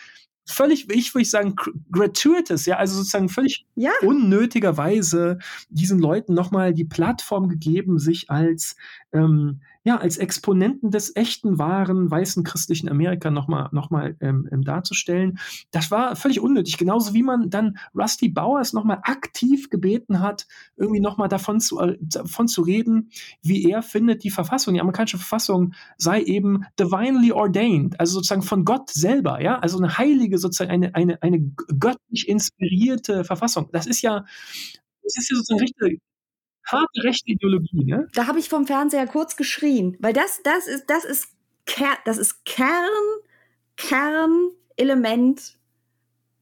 völlig, 0.46 0.90
ich 0.90 1.14
würde 1.14 1.24
sagen, 1.26 1.54
gr- 1.54 1.70
gratuitous, 1.92 2.66
ja, 2.66 2.76
also 2.76 2.96
sozusagen 2.96 3.28
völlig 3.28 3.66
Ja. 3.76 3.92
unnötigerweise 4.02 5.38
diesen 5.68 5.98
Leuten 6.00 6.34
nochmal 6.34 6.74
die 6.74 6.84
Plattform 6.84 7.48
gegeben, 7.48 7.98
sich 7.98 8.30
als 8.30 8.76
ähm, 9.12 9.60
ja 9.84 9.96
als 9.96 10.18
Exponenten 10.18 10.90
des 10.90 11.14
echten, 11.16 11.58
wahren, 11.58 12.10
weißen 12.10 12.44
christlichen 12.44 12.88
Amerika 12.88 13.30
nochmal 13.30 13.68
noch 13.72 13.90
mal, 13.90 14.16
ähm, 14.20 14.48
ähm, 14.52 14.62
darzustellen. 14.62 15.38
Das 15.70 15.90
war 15.90 16.16
völlig 16.16 16.40
unnötig. 16.40 16.76
Genauso 16.76 17.14
wie 17.14 17.22
man 17.22 17.50
dann 17.50 17.78
Rusty 17.94 18.28
Bowers 18.28 18.72
nochmal 18.72 19.00
aktiv 19.02 19.70
gebeten 19.70 20.20
hat, 20.20 20.46
irgendwie 20.76 21.00
nochmal 21.00 21.28
davon 21.28 21.60
zu, 21.60 21.78
äh, 21.80 21.96
davon 22.00 22.48
zu 22.48 22.62
reden, 22.62 23.10
wie 23.42 23.70
er 23.70 23.82
findet, 23.82 24.24
die 24.24 24.30
Verfassung, 24.30 24.74
die 24.74 24.80
amerikanische 24.80 25.18
Verfassung 25.18 25.72
sei 25.96 26.22
eben 26.22 26.64
divinely 26.78 27.32
ordained, 27.32 27.98
also 27.98 28.14
sozusagen 28.14 28.42
von 28.42 28.64
Gott 28.64 28.90
selber, 28.90 29.40
ja, 29.42 29.58
also 29.58 29.78
eine 29.78 29.96
heilige, 29.98 30.38
sozusagen 30.38 30.70
eine, 30.70 30.94
eine, 30.94 31.22
eine 31.22 31.40
göttlich 31.78 32.28
inspirierte 32.28 33.24
Verfassung. 33.24 33.68
Das 33.72 33.86
ist 33.86 34.02
ja, 34.02 34.24
das 35.02 35.16
ist 35.16 35.30
ja 35.30 35.36
sozusagen 35.36 35.60
richtig 35.60 36.00
harte 36.72 37.02
rechte 37.02 37.30
Ideologie, 37.30 37.84
ne? 37.84 38.08
Da 38.14 38.26
habe 38.26 38.38
ich 38.38 38.48
vom 38.48 38.66
Fernseher 38.66 39.06
kurz 39.06 39.36
geschrien, 39.36 39.96
weil 40.00 40.12
das, 40.12 40.40
das 40.42 40.66
ist, 40.66 40.86
das 40.88 41.04
ist, 41.04 41.28
Ker 41.66 41.96
das 42.04 42.18
ist 42.18 42.44
Kern, 42.44 42.90
Kernelement 43.76 45.58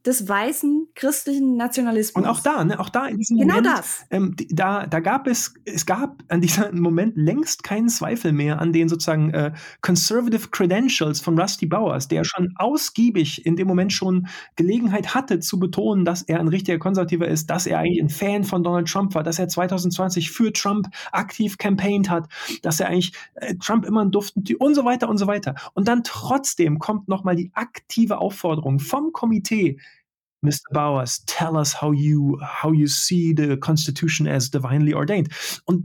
des 0.06 0.28
weißen 0.28 0.88
christlichen 0.94 1.56
Nationalismus. 1.56 2.24
Und 2.24 2.30
auch 2.30 2.40
da, 2.40 2.64
ne, 2.64 2.78
auch 2.78 2.88
da 2.88 3.06
in 3.06 3.18
diesem 3.18 3.36
Genau 3.38 3.56
Moment, 3.56 3.78
das. 3.78 4.06
ähm, 4.10 4.36
da, 4.48 4.86
da 4.86 5.00
gab 5.00 5.26
es, 5.26 5.54
es 5.64 5.86
gab 5.86 6.22
an 6.28 6.40
diesem 6.40 6.80
Moment 6.80 7.16
längst 7.16 7.64
keinen 7.64 7.88
Zweifel 7.88 8.32
mehr 8.32 8.60
an 8.60 8.72
den 8.72 8.88
sozusagen 8.88 9.30
äh, 9.34 9.52
Conservative 9.82 10.48
Credentials 10.48 11.20
von 11.20 11.38
Rusty 11.38 11.66
Bowers, 11.66 12.08
der 12.08 12.24
schon 12.24 12.54
ausgiebig 12.56 13.44
in 13.44 13.56
dem 13.56 13.66
Moment 13.66 13.92
schon 13.92 14.28
Gelegenheit 14.56 15.14
hatte 15.14 15.40
zu 15.40 15.58
betonen, 15.58 16.04
dass 16.04 16.22
er 16.22 16.38
ein 16.38 16.48
richtiger 16.48 16.78
Konservativer 16.78 17.26
ist, 17.26 17.50
dass 17.50 17.66
er 17.66 17.80
eigentlich 17.80 18.00
ein 18.00 18.10
Fan 18.10 18.44
von 18.44 18.62
Donald 18.62 18.88
Trump 18.88 19.14
war, 19.14 19.24
dass 19.24 19.38
er 19.38 19.48
2020 19.48 20.30
für 20.30 20.52
Trump 20.52 20.88
aktiv 21.12 21.58
campaigned 21.58 22.08
hat, 22.08 22.28
dass 22.62 22.80
er 22.80 22.88
eigentlich 22.88 23.12
äh, 23.34 23.56
Trump 23.56 23.84
immer 23.84 24.02
einen 24.02 24.12
Duften 24.12 24.44
und 24.58 24.74
so 24.74 24.84
weiter 24.84 25.08
und 25.08 25.18
so 25.18 25.26
weiter. 25.26 25.56
Und 25.74 25.88
dann 25.88 26.04
trotzdem 26.04 26.78
kommt 26.78 27.08
nochmal 27.08 27.36
die 27.36 27.50
aktive 27.54 28.18
Aufforderung 28.18 28.78
vom 28.78 29.12
Komitee, 29.12 29.78
Mr. 30.44 30.62
Bowers, 30.72 31.20
tell 31.26 31.56
us 31.56 31.72
how 31.72 31.90
you 31.90 32.38
how 32.42 32.72
you 32.72 32.86
see 32.86 33.32
the 33.32 33.56
Constitution 33.56 34.26
as 34.28 34.50
divinely 34.50 34.94
ordained. 34.94 35.28
Und 35.66 35.84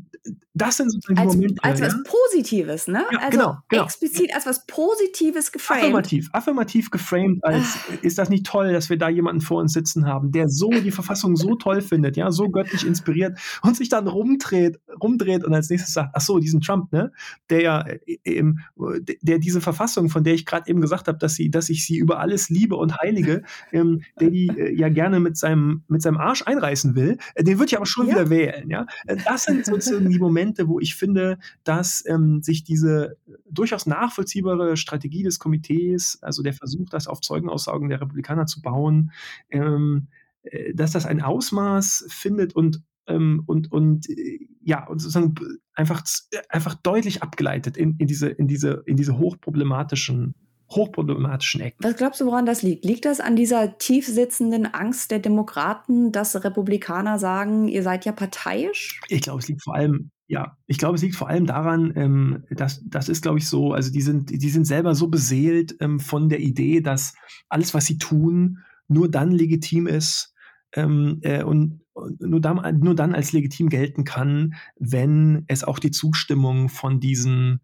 das 0.53 0.77
sind 0.77 0.91
sozusagen 0.91 1.15
die 1.15 1.21
als, 1.21 1.35
Momente. 1.35 1.63
als 1.63 1.79
ja? 1.79 1.87
was 1.87 1.95
Positives, 2.03 2.87
ne? 2.87 3.03
Ja, 3.11 3.19
also 3.19 3.31
genau, 3.31 3.57
genau. 3.69 3.83
explizit 3.85 4.33
als 4.33 4.45
was 4.45 4.65
Positives 4.67 5.51
geframed. 5.51 5.83
Affirmativ, 5.83 6.29
affirmativ 6.31 6.91
geframed 6.91 7.43
als 7.43 7.77
ist 8.01 8.17
das 8.17 8.29
nicht 8.29 8.45
toll, 8.45 8.71
dass 8.71 8.89
wir 8.89 8.97
da 8.97 9.09
jemanden 9.09 9.41
vor 9.41 9.59
uns 9.61 9.73
sitzen 9.73 10.05
haben, 10.05 10.31
der 10.31 10.47
so 10.49 10.69
die 10.69 10.91
Verfassung 10.91 11.35
so 11.35 11.55
toll 11.55 11.81
findet, 11.81 12.15
ja, 12.17 12.31
so 12.31 12.49
göttlich 12.49 12.85
inspiriert 12.85 13.37
und 13.63 13.75
sich 13.75 13.89
dann 13.89 14.07
rumdreht, 14.07 14.79
rumdreht 15.01 15.43
und 15.43 15.53
als 15.53 15.69
nächstes 15.69 15.93
sagt, 15.93 16.11
ach 16.13 16.21
so, 16.21 16.39
diesen 16.39 16.61
Trump, 16.61 16.91
ne, 16.91 17.11
der 17.49 17.61
ja 17.61 17.81
äh, 17.81 17.99
eben, 18.23 18.59
der, 18.77 19.15
der 19.21 19.39
diese 19.39 19.59
Verfassung, 19.61 20.09
von 20.09 20.23
der 20.23 20.35
ich 20.35 20.45
gerade 20.45 20.69
eben 20.69 20.81
gesagt 20.81 21.07
habe, 21.07 21.17
dass 21.17 21.33
sie, 21.35 21.49
dass 21.49 21.69
ich 21.69 21.85
sie 21.85 21.97
über 21.97 22.19
alles 22.19 22.49
liebe 22.49 22.75
und 22.75 22.97
heilige, 22.97 23.43
ähm, 23.71 24.03
der 24.19 24.29
die 24.29 24.47
äh, 24.47 24.73
ja 24.73 24.89
gerne 24.89 25.19
mit 25.19 25.35
seinem 25.37 25.83
mit 25.87 26.01
seinem 26.01 26.17
Arsch 26.17 26.43
einreißen 26.45 26.95
will, 26.95 27.17
äh, 27.35 27.43
den 27.43 27.57
würde 27.57 27.67
ich 27.67 27.75
aber 27.75 27.85
schon 27.85 28.07
Ja. 28.07 28.13
wieder 28.15 28.29
wählen, 28.29 28.69
ja. 28.69 28.85
Äh, 29.07 29.17
Das 29.25 29.43
sind 29.43 29.65
sozusagen 29.65 30.12
die 30.13 30.19
Momente, 30.19 30.67
wo 30.67 30.79
ich 30.79 30.95
finde, 30.95 31.39
dass 31.63 32.03
ähm, 32.07 32.41
sich 32.41 32.63
diese 32.63 33.17
durchaus 33.49 33.85
nachvollziehbare 33.85 34.77
Strategie 34.77 35.23
des 35.23 35.39
Komitees, 35.39 36.19
also 36.21 36.43
der 36.43 36.53
Versuch, 36.53 36.89
das 36.89 37.07
auf 37.07 37.21
Zeugenaussagen 37.21 37.89
der 37.89 38.01
Republikaner 38.01 38.45
zu 38.45 38.61
bauen, 38.61 39.11
ähm, 39.49 40.07
äh, 40.43 40.73
dass 40.73 40.91
das 40.91 41.05
ein 41.05 41.21
Ausmaß 41.21 42.05
findet 42.09 42.55
und 42.55 42.81
ähm, 43.07 43.43
und 43.45 43.71
und 43.71 44.09
äh, 44.09 44.47
ja 44.61 44.87
und 44.87 44.99
sozusagen 44.99 45.35
einfach 45.73 46.03
äh, 46.31 46.37
einfach 46.49 46.75
deutlich 46.75 47.21
abgeleitet 47.21 47.77
in, 47.77 47.97
in 47.97 48.07
diese 48.07 48.29
in 48.29 48.47
diese 48.47 48.83
in 48.85 48.95
diese 48.95 49.17
hochproblematischen 49.17 50.35
hochproblematischen 50.75 51.61
Ecken. 51.61 51.83
Was 51.83 51.95
glaubst 51.95 52.21
du, 52.21 52.25
woran 52.25 52.45
das 52.45 52.61
liegt? 52.61 52.85
Liegt 52.85 53.05
das 53.05 53.19
an 53.19 53.35
dieser 53.35 53.77
tief 53.77 54.07
sitzenden 54.07 54.65
Angst 54.65 55.11
der 55.11 55.19
Demokraten, 55.19 56.11
dass 56.11 56.43
Republikaner 56.43 57.19
sagen, 57.19 57.67
ihr 57.67 57.83
seid 57.83 58.05
ja 58.05 58.11
parteiisch? 58.11 59.01
Ich 59.07 59.21
glaube, 59.21 59.39
es 59.39 59.47
liegt 59.47 59.63
vor 59.63 59.75
allem, 59.75 60.11
ja, 60.27 60.57
ich 60.67 60.77
glaube, 60.77 60.95
es 60.95 61.01
liegt 61.01 61.15
vor 61.15 61.29
allem 61.29 61.45
daran, 61.45 61.93
ähm, 61.95 62.43
dass 62.49 62.81
das 62.85 63.09
ist, 63.09 63.21
glaube 63.21 63.39
ich, 63.39 63.47
so, 63.47 63.73
also 63.73 63.91
die 63.91 64.01
sind, 64.01 64.29
die 64.29 64.49
sind 64.49 64.65
selber 64.65 64.95
so 64.95 65.07
beseelt 65.07 65.75
ähm, 65.79 65.99
von 65.99 66.29
der 66.29 66.39
Idee, 66.39 66.81
dass 66.81 67.13
alles, 67.49 67.73
was 67.73 67.85
sie 67.85 67.97
tun, 67.97 68.59
nur 68.87 69.09
dann 69.09 69.31
legitim 69.31 69.87
ist 69.87 70.33
ähm, 70.75 71.19
äh, 71.21 71.43
und, 71.43 71.81
nur, 72.19 72.41
dann, 72.41 72.79
nur 72.79 72.95
dann 72.95 73.13
als 73.13 73.31
legitim 73.33 73.69
gelten 73.69 74.03
kann, 74.03 74.55
wenn 74.77 75.45
es 75.47 75.63
auch 75.63 75.79
die 75.79 75.91
Zustimmung 75.91 76.69
von 76.69 76.99
diesen 76.99 77.61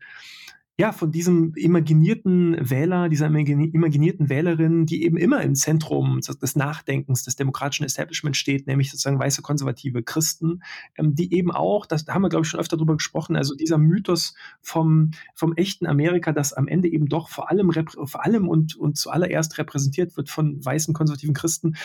ja, 0.80 0.94
von 0.94 1.12
diesem 1.12 1.52
imaginierten 1.56 2.58
Wähler, 2.70 3.10
dieser 3.10 3.28
imagini- 3.28 3.70
imaginierten 3.74 4.30
Wählerin, 4.30 4.86
die 4.86 5.04
eben 5.04 5.18
immer 5.18 5.42
im 5.42 5.54
Zentrum 5.54 6.22
des 6.22 6.56
Nachdenkens 6.56 7.24
des 7.24 7.36
demokratischen 7.36 7.84
Establishments 7.84 8.38
steht, 8.38 8.66
nämlich 8.66 8.90
sozusagen 8.90 9.20
weiße 9.20 9.42
konservative 9.42 10.04
Christen, 10.04 10.64
ähm, 10.96 11.16
die 11.16 11.34
eben 11.34 11.52
auch, 11.52 11.86
das 11.86 12.06
da 12.06 12.14
haben 12.14 12.22
wir 12.22 12.30
glaube 12.30 12.46
ich 12.46 12.50
schon 12.50 12.62
öfter 12.62 12.78
drüber 12.78 12.96
gesprochen, 12.96 13.36
also 13.36 13.56
dieser 13.56 13.78
Mythos 13.78 14.36
vom, 14.62 15.12
vom 15.36 15.54
echten 15.58 15.86
Amerika, 15.86 16.32
das 16.32 16.54
am 16.54 16.70
Ende 16.70 16.88
eben 16.88 17.08
doch 17.08 17.28
vor 17.28 17.50
allem, 17.50 17.70
vor 17.74 18.24
allem 18.24 18.48
und, 18.48 18.78
und 18.78 18.98
zuallererst 18.98 19.58
repräsentiert 19.58 20.16
wird 20.16 20.30
von 20.30 20.64
weißen 20.64 20.94
konservativen 20.94 21.34
Christen, 21.34 21.76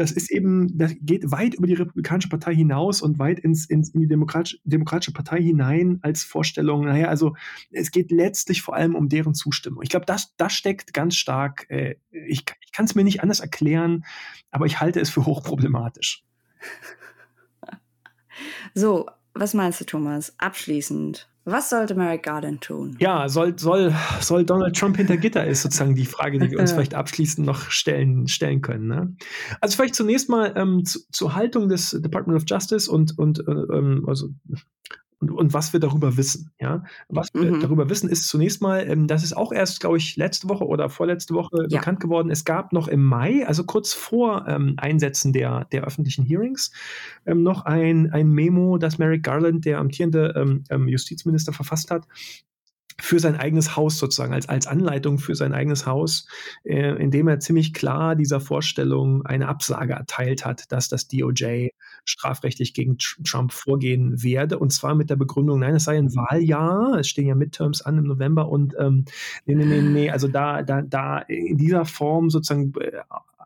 das 0.00 0.12
ist 0.12 0.30
eben, 0.30 0.78
das 0.78 0.94
geht 1.02 1.30
weit 1.30 1.52
über 1.52 1.66
die 1.66 1.74
Republikanische 1.74 2.30
Partei 2.30 2.54
hinaus 2.54 3.02
und 3.02 3.18
weit 3.18 3.38
ins, 3.38 3.66
ins 3.66 3.90
in 3.90 4.00
die 4.00 4.06
Demokratische, 4.06 4.58
Demokratische 4.64 5.12
Partei 5.12 5.42
hinein 5.42 5.98
als 6.00 6.24
Vorstellung. 6.24 6.86
Naja, 6.86 7.08
also 7.08 7.36
es 7.70 7.90
geht 7.90 8.10
letztlich 8.10 8.62
vor 8.62 8.74
allem 8.74 8.94
um 8.94 9.10
deren 9.10 9.34
Zustimmung. 9.34 9.82
Ich 9.82 9.90
glaube, 9.90 10.06
das, 10.06 10.34
das 10.38 10.54
steckt 10.54 10.94
ganz 10.94 11.16
stark, 11.16 11.66
äh, 11.68 11.96
ich, 12.10 12.44
ich 12.62 12.72
kann 12.72 12.86
es 12.86 12.94
mir 12.94 13.04
nicht 13.04 13.22
anders 13.22 13.40
erklären, 13.40 14.06
aber 14.50 14.64
ich 14.64 14.80
halte 14.80 15.00
es 15.00 15.10
für 15.10 15.26
hochproblematisch. 15.26 16.24
So, 18.72 19.06
was 19.34 19.52
meinst 19.52 19.82
du, 19.82 19.84
Thomas? 19.84 20.32
Abschließend. 20.38 21.28
Was 21.50 21.70
sollte 21.70 21.94
Merrick 21.94 22.22
Garland 22.22 22.60
tun? 22.60 22.96
Ja, 23.00 23.28
soll, 23.28 23.58
soll, 23.58 23.94
soll 24.20 24.44
Donald 24.44 24.76
Trump 24.76 24.96
hinter 24.96 25.16
Gitter 25.16 25.46
ist 25.46 25.62
sozusagen 25.62 25.94
die 25.94 26.06
Frage, 26.06 26.38
die 26.38 26.50
wir 26.50 26.58
uns 26.58 26.72
vielleicht 26.72 26.94
abschließend 26.94 27.46
noch 27.46 27.70
stellen, 27.70 28.28
stellen 28.28 28.62
können. 28.62 28.86
Ne? 28.86 29.16
Also 29.60 29.76
vielleicht 29.76 29.94
zunächst 29.94 30.28
mal 30.28 30.52
ähm, 30.56 30.84
zu, 30.84 31.00
zur 31.10 31.34
Haltung 31.34 31.68
des 31.68 31.90
Department 31.90 32.40
of 32.40 32.44
Justice 32.46 32.90
und, 32.90 33.18
und 33.18 33.40
äh, 33.40 33.50
ähm, 33.50 34.04
also 34.06 34.28
und, 35.20 35.30
und 35.30 35.54
was 35.54 35.72
wir 35.72 35.80
darüber 35.80 36.16
wissen. 36.16 36.50
Ja, 36.60 36.82
was 37.08 37.32
mhm. 37.34 37.42
wir 37.42 37.58
darüber 37.60 37.88
wissen, 37.90 38.08
ist 38.08 38.28
zunächst 38.28 38.62
mal, 38.62 38.88
ähm, 38.88 39.06
das 39.06 39.22
ist 39.22 39.36
auch 39.36 39.52
erst, 39.52 39.80
glaube 39.80 39.98
ich, 39.98 40.16
letzte 40.16 40.48
Woche 40.48 40.66
oder 40.66 40.88
vorletzte 40.88 41.34
Woche 41.34 41.66
ja. 41.68 41.78
bekannt 41.78 42.00
geworden. 42.00 42.30
Es 42.30 42.44
gab 42.44 42.72
noch 42.72 42.88
im 42.88 43.04
Mai, 43.04 43.46
also 43.46 43.64
kurz 43.64 43.92
vor 43.92 44.46
ähm, 44.48 44.74
Einsetzen 44.78 45.32
der, 45.32 45.66
der 45.66 45.84
öffentlichen 45.84 46.24
Hearings, 46.24 46.72
ähm, 47.26 47.42
noch 47.42 47.66
ein, 47.66 48.10
ein 48.12 48.30
Memo, 48.30 48.78
das 48.78 48.98
Merrick 48.98 49.22
Garland, 49.22 49.64
der 49.64 49.78
amtierende 49.78 50.34
ähm, 50.36 50.64
ähm 50.70 50.88
Justizminister, 50.88 51.52
verfasst 51.52 51.90
hat, 51.90 52.06
für 53.00 53.18
sein 53.18 53.36
eigenes 53.36 53.76
Haus 53.76 53.98
sozusagen, 53.98 54.32
als, 54.32 54.48
als 54.48 54.66
Anleitung 54.66 55.18
für 55.18 55.34
sein 55.34 55.52
eigenes 55.52 55.86
Haus, 55.86 56.26
äh, 56.64 57.02
indem 57.02 57.28
er 57.28 57.40
ziemlich 57.40 57.72
klar 57.72 58.16
dieser 58.16 58.40
Vorstellung 58.40 59.24
eine 59.26 59.48
Absage 59.48 59.94
erteilt 59.94 60.44
hat, 60.44 60.70
dass 60.72 60.88
das 60.88 61.08
DOJ 61.08 61.68
strafrechtlich 62.04 62.74
gegen 62.74 62.98
Trump 62.98 63.52
vorgehen 63.52 64.22
werde. 64.22 64.58
Und 64.58 64.72
zwar 64.72 64.94
mit 64.94 65.10
der 65.10 65.16
Begründung, 65.16 65.60
nein, 65.60 65.74
es 65.74 65.84
sei 65.84 65.98
ein 65.98 66.14
Wahljahr, 66.14 66.98
es 66.98 67.08
stehen 67.08 67.26
ja 67.26 67.34
Midterms 67.34 67.82
an 67.82 67.98
im 67.98 68.04
November 68.04 68.48
und 68.48 68.74
ähm, 68.78 69.04
nee, 69.46 69.54
nee, 69.54 69.64
nee, 69.64 69.82
nee, 69.82 70.10
also 70.10 70.28
da, 70.28 70.62
da, 70.62 70.82
da 70.82 71.18
in 71.18 71.56
dieser 71.56 71.84
Form 71.84 72.30
sozusagen 72.30 72.72
äh, 72.80 73.00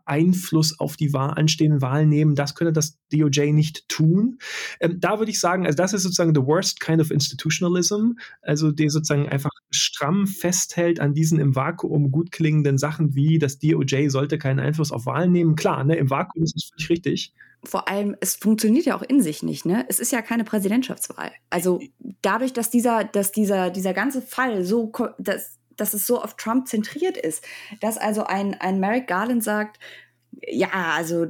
Einfluss 0.05 0.79
auf 0.79 0.95
die 0.95 1.13
Wahl, 1.13 1.31
anstehenden 1.31 1.81
Wahlen 1.81 2.09
nehmen. 2.09 2.35
Das 2.35 2.55
könne 2.55 2.73
das 2.73 2.97
DOJ 3.11 3.51
nicht 3.51 3.87
tun. 3.89 4.39
Ähm, 4.79 4.99
da 4.99 5.19
würde 5.19 5.31
ich 5.31 5.39
sagen, 5.39 5.65
also 5.65 5.75
das 5.75 5.93
ist 5.93 6.03
sozusagen 6.03 6.33
the 6.33 6.45
worst 6.45 6.79
kind 6.79 7.01
of 7.01 7.11
institutionalism, 7.11 8.13
also 8.41 8.71
der 8.71 8.89
sozusagen 8.89 9.27
einfach 9.29 9.51
stramm 9.71 10.27
festhält 10.27 10.99
an 10.99 11.13
diesen 11.13 11.39
im 11.39 11.55
Vakuum 11.55 12.11
gut 12.11 12.31
klingenden 12.31 12.77
Sachen 12.77 13.15
wie 13.15 13.39
das 13.39 13.59
DOJ 13.59 14.09
sollte 14.09 14.37
keinen 14.37 14.59
Einfluss 14.59 14.91
auf 14.91 15.05
Wahlen 15.05 15.31
nehmen. 15.31 15.55
Klar, 15.55 15.83
ne, 15.83 15.95
im 15.95 16.09
Vakuum 16.09 16.43
ist 16.43 16.55
es 16.55 16.69
völlig 16.69 16.89
richtig 16.89 17.33
vor 17.67 17.87
allem, 17.87 18.15
es 18.21 18.35
funktioniert 18.35 18.85
ja 18.85 18.95
auch 18.95 19.01
in 19.01 19.21
sich 19.21 19.43
nicht, 19.43 19.65
ne? 19.65 19.85
Es 19.89 19.99
ist 19.99 20.11
ja 20.11 20.21
keine 20.21 20.43
Präsidentschaftswahl. 20.43 21.31
Also 21.49 21.81
dadurch, 22.21 22.53
dass 22.53 22.69
dieser, 22.69 23.03
dass 23.03 23.31
dieser, 23.31 23.69
dieser 23.69 23.93
ganze 23.93 24.21
Fall 24.21 24.63
so, 24.63 24.91
dass, 25.17 25.57
dass 25.77 25.93
es 25.93 26.05
so 26.07 26.21
auf 26.21 26.35
Trump 26.35 26.67
zentriert 26.67 27.17
ist, 27.17 27.43
dass 27.81 27.97
also 27.97 28.23
ein, 28.25 28.53
ein 28.55 28.79
Merrick 28.79 29.07
Garland 29.07 29.43
sagt, 29.43 29.79
ja, 30.47 30.69
also 30.95 31.25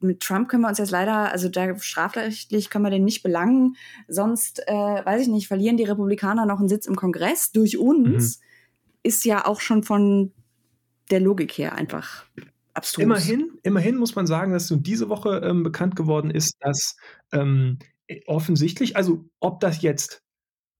mit 0.00 0.20
Trump 0.20 0.48
können 0.48 0.62
wir 0.62 0.68
uns 0.68 0.78
jetzt 0.78 0.90
leider, 0.90 1.32
also 1.32 1.48
da 1.48 1.78
strafrechtlich 1.78 2.70
können 2.70 2.84
wir 2.84 2.90
den 2.90 3.04
nicht 3.04 3.22
belangen, 3.22 3.76
sonst, 4.08 4.62
äh, 4.66 4.72
weiß 4.72 5.22
ich 5.22 5.28
nicht, 5.28 5.48
verlieren 5.48 5.76
die 5.76 5.84
Republikaner 5.84 6.46
noch 6.46 6.58
einen 6.58 6.68
Sitz 6.68 6.86
im 6.86 6.96
Kongress 6.96 7.52
durch 7.52 7.78
uns, 7.78 8.38
mhm. 8.38 8.44
ist 9.02 9.24
ja 9.24 9.46
auch 9.46 9.60
schon 9.60 9.82
von 9.82 10.32
der 11.10 11.20
Logik 11.20 11.52
her 11.52 11.74
einfach 11.74 12.26
abstrus. 12.74 13.02
Immerhin, 13.02 13.58
immerhin 13.62 13.96
muss 13.96 14.14
man 14.14 14.26
sagen, 14.26 14.52
dass 14.52 14.70
nun 14.70 14.82
diese 14.82 15.08
Woche 15.08 15.40
ähm, 15.44 15.62
bekannt 15.62 15.96
geworden 15.96 16.30
ist, 16.30 16.56
dass 16.60 16.96
ähm, 17.32 17.78
offensichtlich, 18.26 18.96
also 18.96 19.24
ob 19.40 19.60
das 19.60 19.82
jetzt 19.82 20.22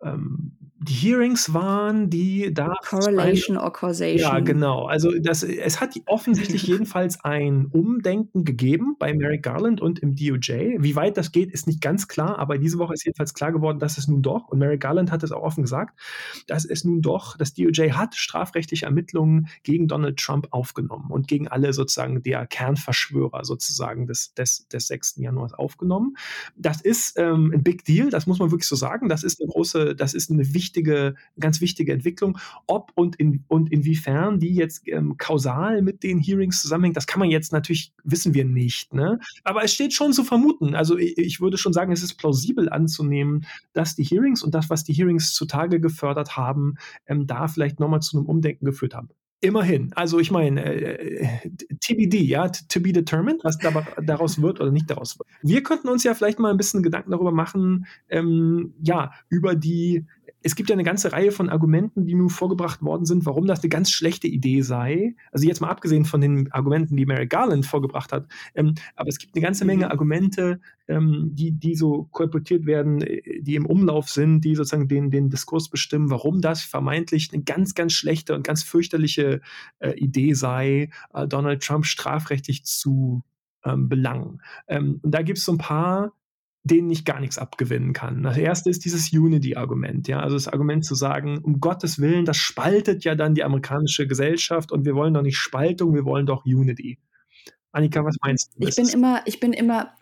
ähm, 0.02 0.63
die 0.84 0.92
Hearings 0.92 1.54
waren, 1.54 2.10
die 2.10 2.52
da. 2.52 2.74
Correlation 2.86 3.56
or 3.56 3.72
Causation. 3.72 4.18
Ja, 4.20 4.40
genau. 4.40 4.84
Also 4.86 5.10
das, 5.18 5.42
es 5.42 5.80
hat 5.80 5.94
offensichtlich 6.06 6.62
jedenfalls 6.66 7.24
ein 7.24 7.66
Umdenken 7.66 8.44
gegeben 8.44 8.96
bei 8.98 9.14
Merrick 9.14 9.42
Garland 9.42 9.80
und 9.80 9.98
im 10.00 10.14
DOJ. 10.14 10.76
Wie 10.78 10.94
weit 10.94 11.16
das 11.16 11.32
geht, 11.32 11.52
ist 11.52 11.66
nicht 11.66 11.80
ganz 11.80 12.06
klar, 12.06 12.38
aber 12.38 12.58
diese 12.58 12.78
Woche 12.78 12.94
ist 12.94 13.04
jedenfalls 13.04 13.34
klar 13.34 13.52
geworden, 13.52 13.78
dass 13.78 13.96
es 13.96 14.08
nun 14.08 14.22
doch, 14.22 14.48
und 14.48 14.58
Merrick 14.58 14.80
Garland 14.80 15.10
hat 15.10 15.22
es 15.22 15.32
auch 15.32 15.42
offen 15.42 15.62
gesagt, 15.62 15.98
dass 16.46 16.64
es 16.64 16.84
nun 16.84 17.00
doch, 17.00 17.36
das 17.36 17.54
DOJ 17.54 17.92
hat 17.92 18.14
strafrechtliche 18.14 18.84
Ermittlungen 18.86 19.48
gegen 19.62 19.88
Donald 19.88 20.18
Trump 20.18 20.48
aufgenommen 20.50 21.10
und 21.10 21.28
gegen 21.28 21.48
alle 21.48 21.72
sozusagen 21.72 22.22
der 22.22 22.46
Kernverschwörer 22.46 23.44
sozusagen 23.44 24.06
des, 24.06 24.34
des, 24.34 24.68
des 24.68 24.86
6. 24.88 25.16
Januars 25.16 25.54
aufgenommen. 25.54 26.16
Das 26.56 26.82
ist 26.82 27.18
ähm, 27.18 27.52
ein 27.54 27.62
Big 27.62 27.84
Deal, 27.84 28.10
das 28.10 28.26
muss 28.26 28.38
man 28.38 28.50
wirklich 28.50 28.68
so 28.68 28.76
sagen. 28.76 29.08
Das 29.08 29.24
ist 29.24 29.40
eine 29.40 29.50
große, 29.50 29.94
das 29.94 30.12
ist 30.12 30.30
eine 30.30 30.52
wichtige 30.52 30.73
wichtige, 30.74 31.14
ganz 31.38 31.60
wichtige 31.60 31.92
Entwicklung. 31.92 32.38
Ob 32.66 32.90
und, 32.94 33.16
in, 33.16 33.44
und 33.48 33.70
inwiefern 33.70 34.40
die 34.40 34.54
jetzt 34.54 34.88
ähm, 34.88 35.16
kausal 35.16 35.82
mit 35.82 36.02
den 36.02 36.18
Hearings 36.18 36.60
zusammenhängt, 36.60 36.96
das 36.96 37.06
kann 37.06 37.20
man 37.20 37.30
jetzt 37.30 37.52
natürlich, 37.52 37.92
wissen 38.02 38.34
wir 38.34 38.44
nicht. 38.44 38.92
Ne? 38.92 39.20
Aber 39.44 39.62
es 39.62 39.72
steht 39.72 39.92
schon 39.92 40.12
zu 40.12 40.24
vermuten. 40.24 40.74
Also 40.74 40.98
ich, 40.98 41.16
ich 41.16 41.40
würde 41.40 41.58
schon 41.58 41.72
sagen, 41.72 41.92
es 41.92 42.02
ist 42.02 42.16
plausibel 42.16 42.68
anzunehmen, 42.68 43.46
dass 43.72 43.94
die 43.94 44.04
Hearings 44.04 44.42
und 44.42 44.54
das, 44.54 44.68
was 44.68 44.82
die 44.82 44.92
Hearings 44.92 45.32
zutage 45.32 45.80
gefördert 45.80 46.36
haben, 46.36 46.74
ähm, 47.06 47.26
da 47.26 47.46
vielleicht 47.46 47.78
nochmal 47.78 48.00
zu 48.00 48.16
einem 48.16 48.26
Umdenken 48.26 48.64
geführt 48.64 48.94
haben. 48.94 49.10
Immerhin. 49.44 49.92
Also 49.94 50.18
ich 50.18 50.30
meine, 50.30 50.64
äh, 50.64 51.50
TBD, 51.80 52.22
ja, 52.22 52.48
to 52.48 52.80
be 52.80 52.92
determined, 52.92 53.44
was 53.44 53.58
da, 53.58 53.86
daraus 54.02 54.40
wird 54.40 54.58
oder 54.60 54.70
nicht 54.70 54.88
daraus 54.88 55.18
wird. 55.18 55.28
Wir 55.42 55.62
könnten 55.62 55.88
uns 55.88 56.02
ja 56.02 56.14
vielleicht 56.14 56.38
mal 56.38 56.50
ein 56.50 56.56
bisschen 56.56 56.82
Gedanken 56.82 57.10
darüber 57.10 57.30
machen, 57.30 57.86
ähm, 58.08 58.72
ja, 58.80 59.12
über 59.28 59.54
die 59.54 60.06
es 60.46 60.54
gibt 60.56 60.68
ja 60.68 60.74
eine 60.74 60.84
ganze 60.84 61.10
Reihe 61.10 61.32
von 61.32 61.48
Argumenten, 61.48 62.04
die 62.04 62.14
nun 62.14 62.28
vorgebracht 62.28 62.82
worden 62.82 63.06
sind, 63.06 63.24
warum 63.24 63.46
das 63.46 63.62
eine 63.62 63.70
ganz 63.70 63.90
schlechte 63.90 64.28
Idee 64.28 64.60
sei. 64.60 65.16
Also 65.32 65.48
jetzt 65.48 65.62
mal 65.62 65.70
abgesehen 65.70 66.04
von 66.04 66.20
den 66.20 66.52
Argumenten, 66.52 66.98
die 66.98 67.06
Mary 67.06 67.26
Garland 67.26 67.64
vorgebracht 67.64 68.12
hat. 68.12 68.26
Ähm, 68.54 68.74
aber 68.94 69.08
es 69.08 69.18
gibt 69.18 69.34
eine 69.34 69.42
ganze 69.42 69.64
Menge 69.64 69.86
mhm. 69.86 69.90
Argumente, 69.90 70.60
ähm, 70.86 71.30
die, 71.32 71.52
die 71.52 71.74
so 71.74 72.08
kolportiert 72.10 72.66
werden, 72.66 73.00
äh, 73.00 73.40
die 73.40 73.54
im 73.54 73.64
Umlauf 73.64 74.10
sind, 74.10 74.42
die 74.42 74.54
sozusagen 74.54 74.86
den, 74.86 75.10
den 75.10 75.30
Diskurs 75.30 75.70
bestimmen, 75.70 76.10
warum 76.10 76.42
das 76.42 76.62
vermeintlich 76.62 77.30
eine 77.32 77.42
ganz, 77.42 77.74
ganz 77.74 77.94
schlechte 77.94 78.34
und 78.34 78.46
ganz 78.46 78.62
fürchterliche 78.62 79.33
äh, 79.78 79.92
Idee 79.92 80.34
sei, 80.34 80.90
äh, 81.12 81.26
Donald 81.26 81.62
Trump 81.62 81.86
strafrechtlich 81.86 82.64
zu 82.64 83.22
ähm, 83.64 83.88
belangen. 83.88 84.42
Ähm, 84.68 85.00
und 85.02 85.12
da 85.12 85.22
gibt 85.22 85.38
es 85.38 85.44
so 85.44 85.52
ein 85.52 85.58
paar 85.58 86.12
denen 86.64 86.90
ich 86.90 87.04
gar 87.04 87.20
nichts 87.20 87.36
abgewinnen 87.36 87.92
kann. 87.92 88.22
Das 88.22 88.38
erste 88.38 88.70
ist 88.70 88.86
dieses 88.86 89.12
Unity-Argument, 89.12 90.08
ja, 90.08 90.20
also 90.20 90.34
das 90.34 90.48
Argument 90.48 90.84
zu 90.84 90.94
sagen, 90.94 91.38
um 91.38 91.60
Gottes 91.60 92.00
Willen, 92.00 92.24
das 92.24 92.38
spaltet 92.38 93.04
ja 93.04 93.14
dann 93.14 93.34
die 93.34 93.44
amerikanische 93.44 94.06
Gesellschaft 94.06 94.72
und 94.72 94.86
wir 94.86 94.94
wollen 94.94 95.12
doch 95.12 95.22
nicht 95.22 95.36
Spaltung, 95.36 95.94
wir 95.94 96.06
wollen 96.06 96.24
doch 96.24 96.46
Unity. 96.46 96.98
Annika, 97.72 98.04
was 98.04 98.16
meinst 98.22 98.52
du? 98.54 98.66
Ich 98.66 98.76
bin 98.76 98.88
immer, 98.88 99.20
ich 99.26 99.40
bin 99.40 99.52
immer. 99.52 99.94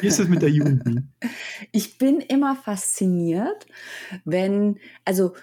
Wie 0.00 0.06
ist 0.06 0.20
es 0.20 0.28
mit 0.28 0.40
der 0.40 0.48
Unity? 0.48 1.00
ich 1.72 1.98
bin 1.98 2.20
immer 2.20 2.56
fasziniert, 2.56 3.66
wenn, 4.24 4.78
also 5.04 5.34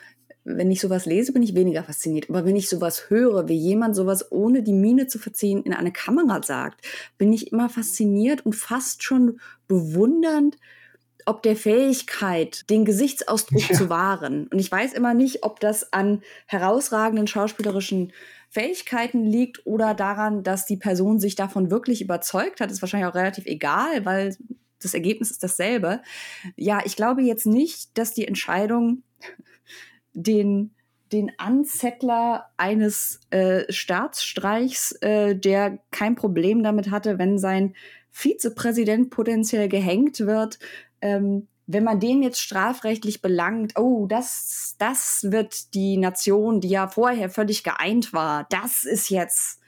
wenn 0.58 0.72
ich 0.72 0.82
sowas 0.82 1.06
lese, 1.06 1.32
bin 1.32 1.43
ich 1.43 1.56
weniger 1.56 1.84
fasziniert. 1.84 2.30
Aber 2.30 2.45
wenn 2.45 2.56
ich 2.56 2.70
sowas 2.70 3.10
höre, 3.10 3.47
wie 3.47 3.58
jemand 3.58 3.95
sowas 3.95 4.32
ohne 4.32 4.64
die 4.64 4.74
Miene 4.74 5.08
zu 5.08 5.20
verziehen 5.20 5.64
in 5.64 5.74
eine 5.74 5.91
Kamera 5.91 6.41
sagt, 6.43 6.86
bin 7.18 7.32
ich 7.32 7.52
immer 7.52 7.70
fasziniert 7.70 8.45
und 8.45 8.56
fast 8.56 9.04
schon 9.04 9.39
bewundernd, 9.68 10.58
ob 11.26 11.43
der 11.43 11.56
Fähigkeit, 11.56 12.68
den 12.70 12.86
Gesichtsausdruck 12.86 13.70
ja. 13.70 13.76
zu 13.76 13.89
wahren. 13.89 14.47
Und 14.47 14.58
ich 14.58 14.72
weiß 14.72 14.93
immer 14.93 15.14
nicht, 15.14 15.43
ob 15.43 15.60
das 15.60 15.93
an 15.93 16.24
herausragenden 16.47 17.28
schauspielerischen 17.28 18.12
Fähigkeiten 18.50 19.26
liegt 19.26 19.66
oder 19.66 19.93
daran, 19.93 20.41
dass 20.41 20.66
die 20.66 20.78
Person 20.78 21.20
sich 21.20 21.36
davon 21.36 21.70
wirklich 21.70 22.02
überzeugt 22.02 22.60
hat. 22.60 22.70
Das 22.70 22.78
ist 22.78 22.82
wahrscheinlich 22.82 23.08
auch 23.08 23.16
relativ 23.16 23.45
egal, 23.45 24.06
weil 24.06 24.36
das 24.82 24.95
Ergebnis 24.95 25.30
ist 25.30 25.43
dasselbe. 25.43 26.02
Ja, 26.56 26.82
ich 26.84 26.95
glaube 26.95 27.22
jetzt 27.22 27.45
nicht, 27.45 27.95
dass 27.97 28.14
die 28.14 28.28
Entscheidung 28.28 29.04
den 30.14 30.72
den 31.12 31.32
Anzettler 31.38 32.49
eines 32.57 33.20
äh, 33.32 33.64
Staatsstreichs, 33.72 34.91
äh, 35.01 35.36
der 35.36 35.80
kein 35.91 36.16
Problem 36.16 36.64
damit 36.64 36.91
hatte, 36.91 37.18
wenn 37.18 37.38
sein 37.38 37.76
Vizepräsident 38.12 39.10
potenziell 39.10 39.70
gehängt 39.70 40.20
wird. 40.22 40.60
Ähm, 41.01 41.47
wenn 41.68 41.84
man 41.84 41.99
den 41.99 42.24
jetzt 42.24 42.41
strafrechtlich 42.41 43.22
belangt, 43.22 43.78
oh, 43.78 44.07
das, 44.07 44.76
das 44.80 45.28
wird 45.30 45.74
die 45.74 45.97
Nation, 45.97 46.62
die 46.62 46.70
ja 46.70 46.88
vorher 46.88 47.30
völlig 47.30 47.64
geeint 47.64 48.12
war, 48.12 48.47
das 48.49 48.84
ist 48.84 49.10
jetzt 49.10 49.60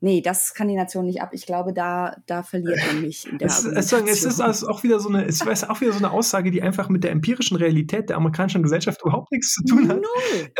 nee, 0.00 0.20
das 0.20 0.54
kann 0.54 0.68
die 0.68 0.76
Nation 0.76 1.06
nicht 1.06 1.20
ab. 1.22 1.30
Ich 1.32 1.46
glaube, 1.46 1.72
da, 1.72 2.16
da 2.26 2.42
verliert 2.42 2.78
man 2.86 3.02
mich 3.02 3.30
in 3.30 3.38
der 3.38 3.48
es, 3.48 3.64
es, 3.64 3.92
es 3.92 4.24
ist 4.24 4.40
also 4.40 4.68
auch 4.68 4.82
wieder 4.82 5.00
so 5.00 5.08
eine, 5.08 5.24
es 5.26 5.40
ist 5.40 5.70
auch 5.70 5.80
wieder 5.80 5.92
so 5.92 5.98
eine 5.98 6.10
Aussage, 6.10 6.50
die 6.50 6.62
einfach 6.62 6.88
mit 6.88 7.04
der 7.04 7.10
empirischen 7.10 7.56
Realität 7.56 8.08
der 8.08 8.16
amerikanischen 8.16 8.62
Gesellschaft 8.62 9.00
überhaupt 9.02 9.32
nichts 9.32 9.54
zu 9.54 9.64
tun 9.64 9.88
hat. 9.88 10.02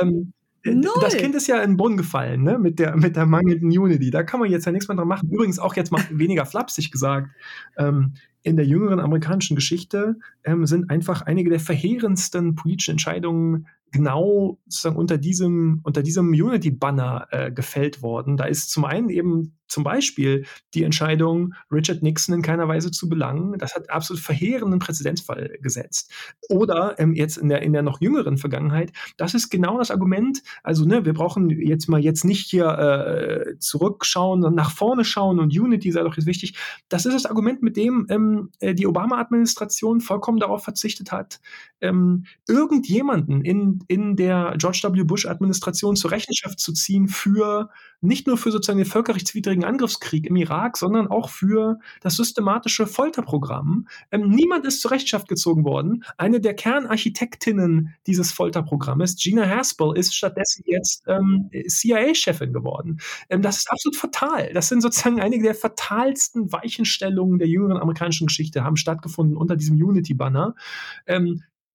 Ähm, 0.01 0.33
Null. 0.65 0.93
Das 1.01 1.17
Kind 1.17 1.35
ist 1.35 1.47
ja 1.47 1.63
in 1.63 1.73
den 1.73 1.77
Brunnen 1.77 1.97
gefallen, 1.97 2.43
ne? 2.43 2.59
Mit 2.59 2.79
der, 2.79 2.97
mit 2.97 3.17
der 3.17 3.27
mangelnden 3.27 3.71
Unity. 3.71 4.11
Da 4.11 4.23
kann 4.23 4.41
man 4.41 4.51
jetzt 4.51 4.67
ja 4.67 4.73
nichts 4.73 4.89
mehr 4.89 4.97
dran 4.97 5.09
machen. 5.09 5.31
Übrigens 5.31 5.59
auch 5.59 5.77
jetzt 5.77 5.93
mal 5.93 6.03
weniger 6.11 6.45
flapsig 6.47 6.91
gesagt. 6.91 7.29
Ähm, 7.77 8.15
in 8.43 8.57
der 8.57 8.67
jüngeren 8.67 9.01
amerikanischen 9.01 9.55
Geschichte 9.55 10.17
ähm, 10.45 10.67
sind 10.67 10.91
einfach 10.91 11.23
einige 11.23 11.51
der 11.51 11.61
verheerendsten 11.61 12.55
politischen 12.55 12.93
Entscheidungen 12.93 13.67
genau 13.91 14.59
sozusagen 14.67 14.97
unter 14.97 15.19
diesem, 15.19 15.81
unter 15.83 16.03
diesem 16.03 16.29
Unity-Banner 16.31 17.29
äh, 17.31 17.53
gefällt 17.53 18.03
worden. 18.03 18.37
Da 18.37 18.45
ist 18.45 18.71
zum 18.71 18.85
einen 18.85 19.09
eben 19.09 19.59
zum 19.69 19.85
Beispiel 19.85 20.45
die 20.75 20.83
Entscheidung, 20.83 21.55
Richard 21.71 22.03
Nixon 22.03 22.35
in 22.35 22.43
keiner 22.43 22.69
Weise 22.69 22.91
zu 22.91 23.09
belangen. 23.09 23.59
Das 23.59 23.75
hat 23.75 23.91
absolut 23.91 24.23
verheerenden 24.23 24.79
Präzedenzfall 24.79 25.59
gesetzt. 25.61 26.13
Oder 26.49 26.99
ähm, 26.99 27.15
jetzt 27.15 27.37
in 27.37 27.49
der, 27.49 27.63
in 27.63 27.73
der 27.73 27.83
noch 27.83 28.01
jüngeren 28.01 28.39
Vergangenheit, 28.39 28.93
das 29.17 29.35
ist 29.35 29.51
genau 29.51 29.79
das 29.79 29.91
Argument. 29.91 30.43
Also, 30.63 30.85
ne, 30.85 31.05
wir 31.05 31.15
brauchen 31.15 31.51
jetzt 31.51 31.89
mal 31.89 32.01
jetzt 32.01 32.25
nicht 32.25 32.51
hier 32.51 32.67
äh, 32.67 33.59
zurückschauen, 33.59 34.43
sondern 34.43 34.57
nach 34.57 34.71
vorne 34.71 35.05
schauen 35.05 35.39
und 35.39 35.59
Unity 35.59 35.93
sei 35.93 36.03
doch 36.03 36.17
jetzt 36.17 36.27
wichtig. 36.27 36.55
Das 36.89 37.07
ist 37.07 37.15
das 37.15 37.27
Argument, 37.27 37.63
mit 37.63 37.77
dem 37.77 38.07
ähm, 38.09 38.51
äh, 38.61 38.75
die 38.75 38.87
Obama-Administration 38.87 40.01
vollkommen 40.01 40.39
darauf 40.39 40.65
verzichtet 40.65 41.13
hat, 41.13 41.41
ähm, 41.81 42.25
irgendjemanden 42.47 43.43
in, 43.43 43.85
in 43.89 44.17
der 44.17 44.55
George 44.59 44.81
W. 44.93 45.05
Bush-Administration 45.05 45.97
zur 45.97 46.11
Rechenschaft 46.11 46.59
zu 46.59 46.73
ziehen 46.73 47.09
für 47.09 47.71
nicht 48.01 48.27
nur 48.27 48.39
für 48.39 48.51
sozusagen 48.53 48.79
den 48.79 48.87
völkerrechtswidrigen 48.87 49.58
Angriffskrieg 49.65 50.27
im 50.27 50.37
Irak, 50.37 50.77
sondern 50.77 51.09
auch 51.09 51.31
für 51.31 51.79
das 52.01 52.17
systematische 52.17 52.87
Folterprogramm. 52.87 53.89
Ähm, 54.11 54.29
niemand 54.29 54.65
ist 54.65 54.81
zur 54.81 54.91
Rechenschaft 54.91 55.29
gezogen 55.29 55.65
worden. 55.65 56.05
Eine 56.17 56.41
der 56.41 56.55
Kernarchitektinnen 56.55 57.95
dieses 58.07 58.33
Folterprogrammes, 58.33 59.17
Gina 59.17 59.49
Haspel, 59.49 59.97
ist 59.97 60.15
stattdessen 60.15 60.65
jetzt 60.67 61.03
ähm, 61.07 61.51
CIA-Chefin 61.67 62.53
geworden. 62.53 63.01
Ähm, 63.29 63.43
das 63.43 63.59
ist 63.59 63.71
absolut 63.71 63.97
fatal. 63.97 64.53
Das 64.53 64.69
sind 64.69 64.81
sozusagen 64.81 65.21
einige 65.21 65.45
der 65.45 65.55
fatalsten 65.55 66.53
Weichenstellungen 66.53 67.39
der 67.39 67.49
jüngeren 67.49 67.79
amerikanischen 67.79 68.27
Geschichte, 68.27 68.65
haben 68.65 68.77
stattgefunden 68.77 69.37
unter 69.37 69.57
diesem 69.57 69.77
Unity-Banner. 69.77 70.55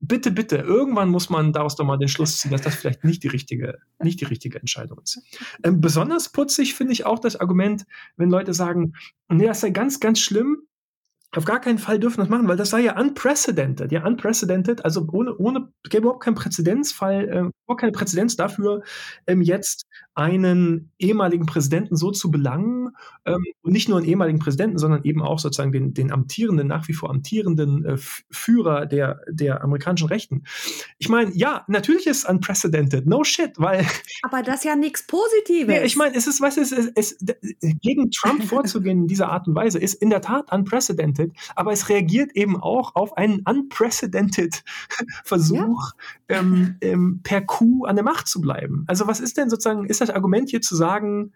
Bitte, 0.05 0.31
bitte, 0.31 0.57
irgendwann 0.57 1.07
muss 1.07 1.29
man 1.29 1.53
daraus 1.53 1.77
doch 1.77 1.85
mal 1.85 1.97
den 1.97 2.09
Schluss 2.09 2.37
ziehen, 2.37 2.51
dass 2.51 2.59
das 2.59 2.75
vielleicht 2.75 3.05
nicht 3.05 3.23
die 3.23 3.29
richtige, 3.29 3.79
nicht 3.99 4.19
die 4.19 4.25
richtige 4.25 4.59
Entscheidung 4.59 4.99
ist. 5.01 5.21
Ähm, 5.63 5.79
besonders 5.79 6.29
putzig 6.29 6.73
finde 6.75 6.91
ich 6.91 7.05
auch 7.05 7.19
das 7.19 7.37
Argument, 7.37 7.85
wenn 8.17 8.29
Leute 8.29 8.53
sagen, 8.53 8.95
nee, 9.29 9.45
das 9.45 9.61
sei 9.61 9.69
ganz, 9.69 10.01
ganz 10.01 10.19
schlimm, 10.19 10.63
auf 11.35 11.45
gar 11.45 11.59
keinen 11.59 11.79
Fall 11.79 11.99
dürfen 11.99 12.19
das 12.19 12.29
machen, 12.29 12.47
weil 12.47 12.57
das 12.57 12.69
sei 12.69 12.81
ja 12.81 12.99
unprecedented. 12.99 13.91
Ja, 13.91 14.05
unprecedented, 14.05 14.85
also 14.85 15.07
ohne, 15.11 15.35
ohne, 15.37 15.69
gäbe 15.83 16.03
überhaupt 16.03 16.23
keinen 16.23 16.35
Präzedenzfall, 16.35 17.23
äh, 17.23 17.39
überhaupt 17.65 17.81
keine 17.81 17.91
Präzedenz 17.91 18.35
dafür, 18.35 18.83
ähm, 19.25 19.41
jetzt 19.41 19.87
einen 20.15 20.91
ehemaligen 20.99 21.45
Präsidenten 21.45 21.95
so 21.95 22.11
zu 22.11 22.29
belangen, 22.29 22.91
ähm, 23.25 23.43
und 23.61 23.71
nicht 23.71 23.89
nur 23.89 23.97
einen 23.97 24.07
ehemaligen 24.07 24.39
Präsidenten, 24.39 24.77
sondern 24.77 25.03
eben 25.03 25.21
auch 25.21 25.39
sozusagen 25.39 25.71
den, 25.71 25.93
den 25.93 26.11
amtierenden, 26.11 26.67
nach 26.67 26.87
wie 26.87 26.93
vor 26.93 27.09
amtierenden 27.09 27.85
äh, 27.85 27.97
Führer 27.97 28.85
der, 28.85 29.21
der 29.29 29.63
amerikanischen 29.63 30.07
Rechten. 30.07 30.43
Ich 30.99 31.09
meine, 31.09 31.31
ja, 31.33 31.63
natürlich 31.67 32.05
ist 32.05 32.29
unprecedented, 32.29 33.07
no 33.07 33.23
shit, 33.23 33.53
weil. 33.57 33.85
Aber 34.23 34.43
das 34.43 34.57
ist 34.57 34.65
ja 34.65 34.75
nichts 34.75 35.07
Positives. 35.07 35.73
Ja, 35.73 35.83
ich 35.83 35.95
meine, 35.95 36.15
es 36.15 36.27
ist, 36.27 36.41
was 36.41 36.57
ist, 36.57 36.73
es, 36.73 36.91
es, 36.95 37.17
gegen 37.81 38.11
Trump 38.11 38.43
vorzugehen 38.43 39.03
in 39.03 39.07
dieser 39.07 39.29
Art 39.29 39.47
und 39.47 39.55
Weise 39.55 39.79
ist 39.79 39.95
in 39.95 40.09
der 40.09 40.21
Tat 40.21 40.51
unprecedented, 40.51 41.22
aber 41.55 41.71
es 41.71 41.89
reagiert 41.89 42.31
eben 42.35 42.61
auch 42.61 42.95
auf 42.95 43.17
einen 43.17 43.41
unprecedented 43.47 44.63
Versuch, 45.23 45.91
ja. 46.29 46.39
ähm, 46.39 46.77
ähm, 46.81 47.19
per 47.23 47.41
Coup 47.41 47.85
an 47.85 47.95
der 47.95 48.05
Macht 48.05 48.27
zu 48.27 48.41
bleiben. 48.41 48.83
Also 48.87 49.07
was 49.07 49.19
ist 49.19 49.37
denn 49.37 49.49
sozusagen, 49.49 49.85
ist 49.85 50.01
das 50.01 50.09
Argument 50.09 50.49
hier 50.49 50.61
zu 50.61 50.75
sagen, 50.75 51.33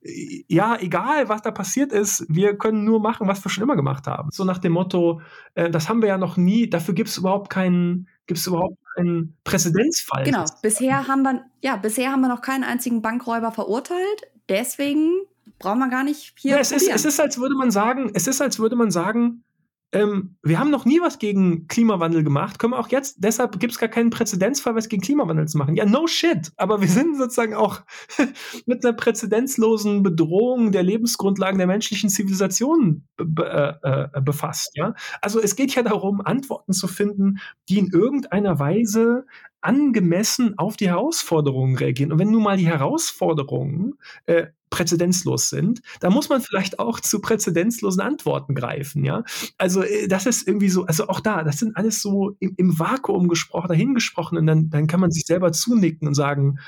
ja, 0.00 0.76
egal 0.80 1.28
was 1.28 1.42
da 1.42 1.50
passiert 1.50 1.92
ist, 1.92 2.24
wir 2.28 2.56
können 2.56 2.84
nur 2.84 3.00
machen, 3.00 3.26
was 3.26 3.44
wir 3.44 3.50
schon 3.50 3.64
immer 3.64 3.76
gemacht 3.76 4.06
haben. 4.06 4.30
So 4.30 4.44
nach 4.44 4.58
dem 4.58 4.72
Motto, 4.72 5.20
äh, 5.54 5.70
das 5.70 5.88
haben 5.88 6.02
wir 6.02 6.08
ja 6.08 6.18
noch 6.18 6.36
nie, 6.36 6.70
dafür 6.70 6.94
gibt 6.94 7.10
es 7.10 7.18
überhaupt 7.18 7.50
keinen, 7.50 8.08
gibt 8.26 8.38
es 8.38 8.46
überhaupt 8.46 8.76
keinen 8.94 9.36
Präzedenzfall. 9.44 10.24
Genau, 10.24 10.44
bisher 10.62 11.08
haben 11.08 11.22
wir, 11.22 11.44
ja, 11.62 11.76
bisher 11.76 12.12
haben 12.12 12.20
wir 12.20 12.28
noch 12.28 12.42
keinen 12.42 12.64
einzigen 12.64 13.02
Bankräuber 13.02 13.50
verurteilt, 13.50 14.22
deswegen 14.48 15.10
brauchen 15.58 15.78
wir 15.78 15.88
gar 15.88 16.04
nicht 16.04 16.34
hier. 16.38 16.52
Ja, 16.52 16.58
es, 16.58 16.72
ist, 16.72 16.88
es 16.88 17.04
ist, 17.04 17.20
als 17.20 17.38
würde 17.38 17.54
man 17.54 17.70
sagen, 17.70 18.10
es 18.14 18.26
ist, 18.26 18.40
als 18.40 18.58
würde 18.58 18.76
man 18.76 18.90
sagen, 18.90 19.44
ähm, 19.90 20.36
wir 20.42 20.58
haben 20.58 20.70
noch 20.70 20.84
nie 20.84 21.00
was 21.00 21.18
gegen 21.18 21.66
Klimawandel 21.66 22.22
gemacht, 22.22 22.58
können 22.58 22.74
wir 22.74 22.78
auch 22.78 22.88
jetzt, 22.88 23.16
deshalb 23.20 23.58
gibt 23.58 23.72
es 23.72 23.78
gar 23.78 23.88
keinen 23.88 24.10
Präzedenzfall, 24.10 24.74
was 24.74 24.90
gegen 24.90 25.00
Klimawandel 25.00 25.48
zu 25.48 25.56
machen. 25.56 25.76
Ja, 25.76 25.86
no 25.86 26.06
shit. 26.06 26.52
Aber 26.56 26.82
wir 26.82 26.88
sind 26.88 27.16
sozusagen 27.16 27.54
auch 27.54 27.80
mit 28.66 28.84
einer 28.84 28.94
präzedenzlosen 28.94 30.02
Bedrohung 30.02 30.72
der 30.72 30.82
Lebensgrundlagen 30.82 31.56
der 31.56 31.66
menschlichen 31.66 32.10
Zivilisation 32.10 33.04
be 33.16 33.78
äh, 33.82 34.18
äh, 34.18 34.20
befasst. 34.20 34.72
Ja? 34.74 34.94
Also 35.22 35.40
es 35.40 35.56
geht 35.56 35.74
ja 35.74 35.82
darum, 35.82 36.20
Antworten 36.20 36.74
zu 36.74 36.86
finden, 36.86 37.38
die 37.70 37.78
in 37.78 37.88
irgendeiner 37.90 38.58
Weise 38.58 39.24
angemessen 39.62 40.58
auf 40.58 40.76
die 40.76 40.88
Herausforderungen 40.88 41.76
reagieren. 41.76 42.12
Und 42.12 42.18
wenn 42.18 42.30
nun 42.30 42.42
mal 42.42 42.58
die 42.58 42.66
Herausforderungen 42.66 43.94
äh, 44.26 44.46
präzedenzlos 44.70 45.48
sind, 45.48 45.80
da 46.00 46.10
muss 46.10 46.28
man 46.28 46.40
vielleicht 46.40 46.78
auch 46.78 47.00
zu 47.00 47.20
präzedenzlosen 47.20 48.00
Antworten 48.00 48.54
greifen, 48.54 49.04
ja. 49.04 49.24
Also 49.56 49.82
äh, 49.82 50.08
das 50.08 50.26
ist 50.26 50.46
irgendwie 50.46 50.68
so, 50.68 50.84
also 50.86 51.08
auch 51.08 51.20
da, 51.20 51.44
das 51.44 51.58
sind 51.58 51.76
alles 51.76 52.00
so 52.00 52.36
im, 52.40 52.54
im 52.56 52.78
Vakuum 52.78 53.28
gesprochen, 53.28 53.68
dahingesprochen 53.68 54.38
und 54.38 54.46
dann, 54.46 54.70
dann 54.70 54.86
kann 54.86 55.00
man 55.00 55.10
sich 55.10 55.24
selber 55.26 55.52
zunicken 55.52 56.08
und 56.08 56.14
sagen, 56.14 56.58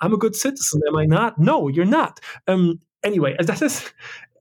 I'm 0.00 0.14
a 0.14 0.18
good 0.18 0.36
citizen, 0.36 0.82
am 0.88 0.98
I 0.98 1.06
not? 1.06 1.38
No, 1.38 1.68
you're 1.68 1.86
not. 1.86 2.20
Um, 2.46 2.54
ähm, 2.54 2.80
anyway, 3.02 3.36
also 3.38 3.52
das 3.52 3.62
ist, 3.62 3.94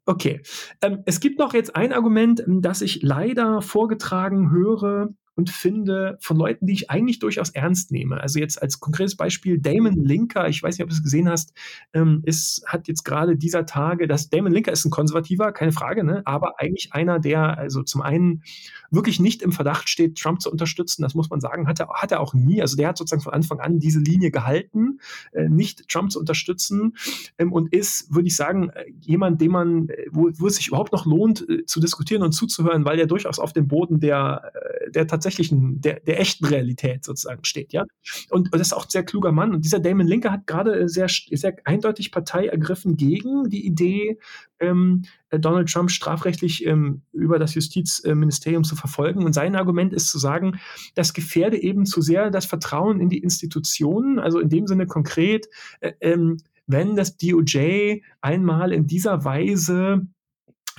okay. 0.06 0.42
Ähm, 0.82 1.04
es 1.06 1.20
gibt 1.20 1.40
noch 1.40 1.54
jetzt 1.54 1.76
ein 1.76 1.94
Argument, 1.94 2.44
das 2.48 2.82
ich 2.82 3.02
leider 3.02 3.62
vorgetragen 3.62 4.52
höre, 4.52 5.10
und 5.36 5.50
finde 5.50 6.18
von 6.22 6.38
Leuten, 6.38 6.66
die 6.66 6.74
ich 6.74 6.90
eigentlich 6.90 7.20
durchaus 7.20 7.50
ernst 7.50 7.92
nehme. 7.92 8.22
Also 8.22 8.40
jetzt 8.40 8.62
als 8.62 8.80
konkretes 8.80 9.16
Beispiel 9.16 9.60
Damon 9.60 10.04
Linker, 10.04 10.48
ich 10.48 10.64
weiß 10.64 10.78
nicht, 10.78 10.84
ob 10.84 10.90
du 10.90 10.96
es 10.96 11.04
gesehen 11.04 11.30
hast, 11.30 11.54
ähm, 11.94 12.22
ist, 12.26 12.64
hat 12.66 12.88
jetzt 12.88 13.04
gerade 13.04 13.36
dieser 13.36 13.66
Tage, 13.66 14.08
das 14.08 14.30
Damon 14.30 14.54
Linker 14.54 14.72
ist 14.72 14.86
ein 14.86 14.92
Konservativer, 14.92 15.52
keine 15.52 15.72
Frage, 15.72 16.04
ne? 16.04 16.22
aber 16.26 16.60
eigentlich 16.60 16.94
einer, 16.94 17.20
der 17.20 17.58
also 17.58 17.84
zum 17.84 18.02
einen 18.02 18.44
wirklich 18.92 19.20
nicht 19.20 19.42
im 19.42 19.52
Verdacht 19.52 19.90
steht, 19.90 20.18
Trump 20.18 20.42
zu 20.42 20.50
unterstützen, 20.50 21.02
das 21.02 21.16
muss 21.16 21.30
man 21.30 21.42
sagen, 21.42 21.68
hat 21.68 21.80
er, 21.80 21.90
hat 21.90 22.12
er 22.12 22.22
auch 22.22 22.34
nie. 22.34 22.62
Also 22.62 22.78
der 22.78 22.88
hat 22.88 22.98
sozusagen 22.98 23.22
von 23.22 23.34
Anfang 23.34 23.60
an 23.60 23.80
diese 23.80 24.00
Linie 24.00 24.32
gehalten, 24.32 25.00
äh, 25.34 25.50
nicht 25.50 25.90
Trump 25.90 26.12
zu 26.12 26.20
unterstützen 26.20 26.96
ähm, 27.38 27.52
und 27.52 27.74
ist, 27.74 28.14
würde 28.14 28.28
ich 28.28 28.36
sagen, 28.36 28.70
äh, 28.70 28.86
jemand, 29.02 29.42
dem 29.42 29.52
man, 29.52 29.90
äh, 29.90 30.06
wo, 30.12 30.30
wo 30.38 30.48
es 30.48 30.56
sich 30.56 30.70
überhaupt 30.70 30.94
noch 30.94 31.06
lohnt, 31.06 31.48
äh, 31.50 31.66
zu 31.66 31.80
diskutieren 31.80 32.24
und 32.24 32.32
zuzuhören, 32.32 32.86
weil 32.86 33.00
er 33.00 33.08
durchaus 33.08 33.40
auf 33.40 33.52
dem 33.52 33.68
Boden 33.68 34.00
der, 34.00 34.52
äh, 34.54 34.92
der 34.92 35.08
tatsächlich 35.08 35.25
tatsächlichen, 35.26 35.82
der, 35.82 36.00
der 36.02 36.20
echten 36.20 36.46
Realität 36.46 37.04
sozusagen 37.04 37.44
steht, 37.44 37.74
ja. 37.74 37.86
Und, 38.30 38.54
und 38.54 38.60
das 38.60 38.68
ist 38.68 38.74
auch 38.74 38.86
ein 38.86 38.90
sehr 38.90 39.04
kluger 39.04 39.32
Mann. 39.32 39.54
Und 39.54 39.66
dieser 39.66 39.80
Damon 39.80 40.08
Linker 40.08 40.32
hat 40.32 40.46
gerade 40.46 40.88
sehr, 40.88 41.08
sehr 41.08 41.56
eindeutig 41.64 42.12
Partei 42.12 42.48
ergriffen 42.48 42.96
gegen 42.96 43.50
die 43.50 43.66
Idee, 43.66 44.20
ähm, 44.60 45.04
Donald 45.32 45.70
Trump 45.70 45.92
strafrechtlich 45.92 46.66
ähm, 46.66 47.02
über 47.12 47.40
das 47.40 47.56
Justizministerium 47.56 48.64
zu 48.64 48.76
verfolgen. 48.76 49.26
Und 49.26 49.34
sein 49.34 49.56
Argument 49.56 49.94
ist 49.94 50.10
zu 50.10 50.20
sagen, 50.20 50.60
das 50.94 51.14
gefährde 51.14 51.62
eben 51.62 51.86
zu 51.86 52.02
sehr 52.02 52.30
das 52.30 52.46
Vertrauen 52.46 53.02
in 53.02 53.10
die 53.10 53.20
Institutionen, 53.20 54.20
also 54.20 54.40
in 54.40 54.50
dem 54.50 54.68
Sinne 54.68 54.86
konkret, 54.86 55.48
äh, 55.82 55.94
ähm, 56.02 56.38
wenn 56.68 56.96
das 56.96 57.18
DOJ 57.18 58.02
einmal 58.22 58.72
in 58.72 58.88
dieser 58.88 59.24
Weise 59.24 60.08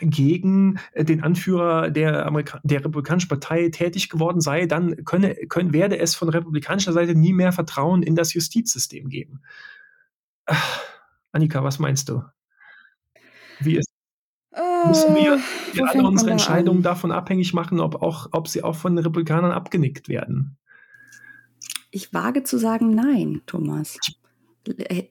gegen 0.00 0.78
äh, 0.92 1.04
den 1.04 1.22
Anführer 1.22 1.90
der, 1.90 2.26
Amerika 2.26 2.60
der 2.62 2.84
Republikanischen 2.84 3.28
Partei 3.28 3.68
tätig 3.70 4.08
geworden 4.08 4.40
sei, 4.40 4.66
dann 4.66 5.04
könne, 5.04 5.34
können, 5.48 5.72
werde 5.72 5.98
es 5.98 6.14
von 6.14 6.28
republikanischer 6.28 6.92
Seite 6.92 7.14
nie 7.14 7.32
mehr 7.32 7.52
Vertrauen 7.52 8.02
in 8.02 8.14
das 8.14 8.34
Justizsystem 8.34 9.08
geben. 9.08 9.42
Ach, 10.46 10.80
Annika, 11.32 11.64
was 11.64 11.78
meinst 11.78 12.08
du? 12.08 12.22
Wie 13.60 13.76
ist 13.76 13.90
Müssen 14.86 15.14
wir, 15.14 15.38
wir 15.72 15.84
äh, 15.84 15.88
alle 15.88 16.06
unsere 16.06 16.30
Entscheidungen 16.30 16.78
an? 16.78 16.82
davon 16.82 17.12
abhängig 17.12 17.52
machen, 17.52 17.80
ob, 17.80 18.02
auch, 18.02 18.28
ob 18.32 18.48
sie 18.48 18.62
auch 18.62 18.76
von 18.76 18.96
den 18.96 19.04
Republikanern 19.04 19.52
abgenickt 19.52 20.08
werden? 20.08 20.56
Ich 21.90 22.14
wage 22.14 22.42
zu 22.42 22.58
sagen 22.58 22.94
nein, 22.94 23.42
Thomas. 23.46 23.98
Ich 24.02 24.18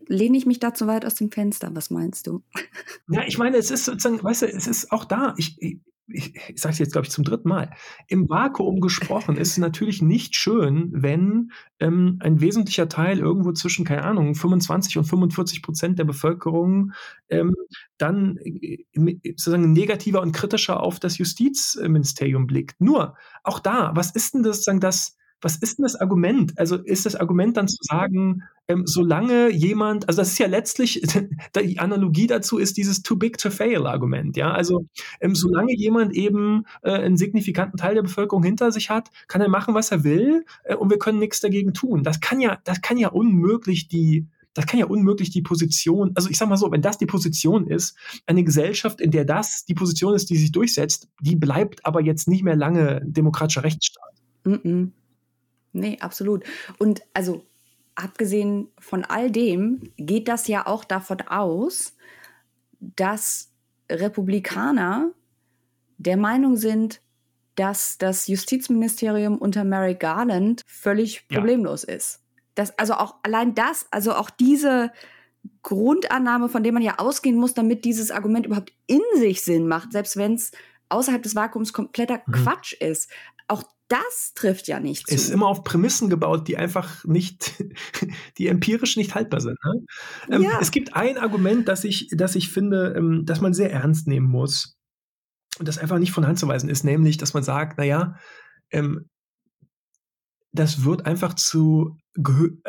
lehne 0.08 0.38
ich 0.38 0.46
mich 0.46 0.60
da 0.60 0.74
zu 0.74 0.88
weit 0.88 1.06
aus 1.06 1.16
dem 1.16 1.32
Fenster? 1.32 1.70
Was 1.74 1.90
meinst 1.90 2.28
du? 2.28 2.44
Ja, 3.08 3.22
ich 3.28 3.38
meine, 3.38 3.58
es 3.58 3.70
ist 3.70 3.86
sozusagen, 3.86 4.24
weißt 4.24 4.42
du, 4.44 4.48
es 4.48 4.66
ist 4.66 4.92
auch 4.92 5.06
da. 5.06 5.36
Ich, 5.38 5.62
ich, 5.62 5.80
ich, 6.08 6.36
ich 6.50 6.62
sage 6.62 6.74
es 6.74 6.80
jetzt, 6.80 6.92
glaube 6.92 7.06
ich, 7.06 7.12
zum 7.12 7.24
dritten 7.24 7.50
Mal. 7.50 7.72
Im 8.08 8.30
Vakuum 8.30 8.80
gesprochen 8.80 9.38
ist 9.38 9.52
es 9.52 9.58
natürlich 9.58 10.02
nicht 10.02 10.36
schön, 10.36 10.90
wenn 10.92 11.52
ähm, 11.80 12.18
ein 12.22 12.42
wesentlicher 12.42 12.90
Teil 12.90 13.20
irgendwo 13.20 13.52
zwischen, 13.54 13.86
keine 13.86 14.04
Ahnung, 14.04 14.36
25 14.36 14.98
und 14.98 15.06
45 15.06 15.62
Prozent 15.62 16.00
der 16.00 16.06
Bevölkerung 16.06 16.94
ähm, 17.30 17.56
dann 17.98 18.38
äh, 18.38 18.86
sozusagen 19.36 19.72
negativer 19.72 20.22
und 20.22 20.32
kritischer 20.32 20.82
auf 20.82 21.00
das 21.00 21.18
Justizministerium 21.18 22.48
blickt. 22.48 22.82
Nur, 22.82 23.16
auch 23.44 23.60
da, 23.60 23.92
was 23.96 24.12
ist 24.12 24.34
denn 24.34 24.44
das 24.44 24.58
sozusagen 24.58 24.80
das, 24.80 25.18
was 25.42 25.58
ist 25.58 25.78
denn 25.78 25.84
das 25.84 25.96
Argument? 25.96 26.58
Also 26.58 26.78
ist 26.78 27.06
das 27.06 27.16
Argument 27.16 27.58
dann 27.58 27.68
zu 27.68 27.78
sagen, 27.82 28.44
ähm, 28.68 28.84
solange 28.86 29.52
jemand, 29.52 30.08
also 30.08 30.22
das 30.22 30.32
ist 30.32 30.40
ja 30.40 30.48
letztlich, 30.48 31.02
die 31.56 31.80
Analogie 31.80 32.28
dazu 32.28 32.58
ist 32.58 32.78
dieses 32.78 33.04
too 33.04 33.16
big 33.16 33.38
to 33.38 33.50
fail 33.50 33.86
Argument, 33.86 34.38
ja. 34.38 34.52
Also 34.52 34.88
ähm, 35.22 35.36
solange 35.36 35.76
jemand 35.76 36.14
eben 36.14 36.64
äh, 36.82 36.92
einen 36.92 37.18
signifikanten 37.18 37.78
Teil 37.78 37.96
der 37.96 38.02
Bevölkerung 38.04 38.44
hinter 38.44 38.72
sich 38.72 38.90
hat, 38.90 39.10
kann 39.28 39.42
er 39.42 39.50
machen, 39.50 39.76
was 39.76 39.92
er 39.92 40.04
will, 40.04 40.46
äh, 40.64 40.76
und 40.76 40.90
wir 40.90 40.98
können 40.98 41.20
nichts 41.20 41.42
dagegen 41.42 41.74
tun. 41.74 42.04
Das 42.04 42.22
kann 42.22 42.40
ja, 42.40 42.60
das 42.64 42.82
kann 42.82 42.98
ja 42.98 43.10
unmöglich 43.10 43.88
die 43.88 44.28
das 44.56 44.66
kann 44.68 44.80
ja 44.80 44.86
unmöglich 44.86 45.32
die 45.32 45.42
Position, 45.42 46.14
also 46.16 46.30
ich 46.30 46.38
sag 46.38 46.48
mal 46.48 46.56
so, 46.56 46.72
wenn 46.72 46.82
das 46.82 46.98
die 46.98 47.06
Position 47.06 47.68
ist, 47.68 47.98
eine 48.26 48.42
Gesellschaft, 48.44 49.02
in 49.02 49.12
der 49.12 49.26
das 49.26 49.66
die 49.66 49.74
Position 49.74 50.16
ist, 50.16 50.30
die 50.30 50.38
sich 50.38 50.54
durchsetzt, 50.54 51.10
die 51.20 51.36
bleibt 51.36 51.86
aber 51.86 52.02
jetzt 52.02 52.30
nicht 52.30 52.44
mehr 52.44 52.56
lange 52.56 53.02
demokratischer 53.06 53.64
Rechtsstaat. 53.64 54.14
Mm 54.46 54.54
-mm. 54.54 54.92
Nee, 55.76 55.98
absolut. 56.00 56.44
Und 56.78 57.02
also 57.14 57.46
abgesehen 57.96 58.70
von 58.80 59.04
all 59.04 59.30
dem 59.30 59.92
geht 59.98 60.28
das 60.28 60.48
ja 60.48 60.66
auch 60.68 60.86
davon 60.86 61.22
aus, 61.22 61.96
dass 62.80 63.52
Republikaner 63.90 65.12
der 65.98 66.18
Meinung 66.18 66.56
sind, 66.56 67.02
dass 67.56 67.98
das 67.98 68.28
Justizministerium 68.28 69.38
unter 69.38 69.64
Mary 69.64 69.96
Garland 69.96 70.62
völlig 70.66 71.28
problemlos 71.28 71.86
ja. 71.88 71.96
ist. 71.96 72.22
Das, 72.54 72.78
also 72.78 72.94
auch 72.96 73.16
allein 73.24 73.54
das, 73.54 73.86
also 73.92 74.14
auch 74.14 74.30
diese 74.30 74.92
Grundannahme, 75.62 76.50
von 76.50 76.64
der 76.64 76.72
man 76.72 76.84
ja 76.84 77.00
ausgehen 77.00 77.36
muss, 77.36 77.54
damit 77.54 77.86
dieses 77.86 78.12
Argument 78.12 78.46
überhaupt 78.46 78.74
in 78.88 79.02
sich 79.18 79.44
Sinn 79.44 79.68
macht, 79.68 79.92
selbst 79.92 80.18
wenn 80.18 80.36
es 80.36 80.52
außerhalb 80.90 81.22
des 81.22 81.36
Vakuums 81.36 81.74
kompletter 81.74 82.22
mhm. 82.26 82.32
Quatsch 82.32 82.74
ist. 82.74 83.10
Das 83.88 84.34
trifft 84.34 84.68
ja 84.68 84.80
nicht 84.80 85.08
zu. 85.08 85.14
Es 85.14 85.26
ist 85.26 85.30
immer 85.30 85.48
auf 85.48 85.64
Prämissen 85.64 86.10
gebaut, 86.10 86.48
die 86.48 86.58
einfach 86.58 87.04
nicht, 87.06 87.64
die 88.38 88.48
empirisch 88.48 88.98
nicht 88.98 89.14
haltbar 89.14 89.42
sind. 89.42 89.58
Ne? 89.64 89.86
Ähm, 90.36 90.42
ja. 90.42 90.58
Es 90.60 90.72
gibt 90.72 90.96
ein 90.96 91.18
Argument, 91.18 91.68
das 91.68 91.84
ich, 91.84 92.10
das 92.12 92.36
ich 92.36 92.50
finde, 92.50 92.96
ähm, 92.98 93.26
dass 93.26 93.42
man 93.42 93.54
sehr 93.54 93.72
ernst 93.72 94.08
nehmen 94.08 94.28
muss 94.28 94.76
und 95.60 95.68
das 95.68 95.78
einfach 95.78 96.00
nicht 96.00 96.12
von 96.12 96.26
Hand 96.26 96.40
zu 96.40 96.48
weisen 96.48 96.70
ist, 96.70 96.84
nämlich, 96.84 97.18
dass 97.18 97.34
man 97.34 97.44
sagt, 97.44 97.78
naja, 97.78 98.16
ähm, 98.72 99.10
das 100.56 100.84
wird 100.84 101.06
einfach 101.06 101.34
zu, 101.34 101.98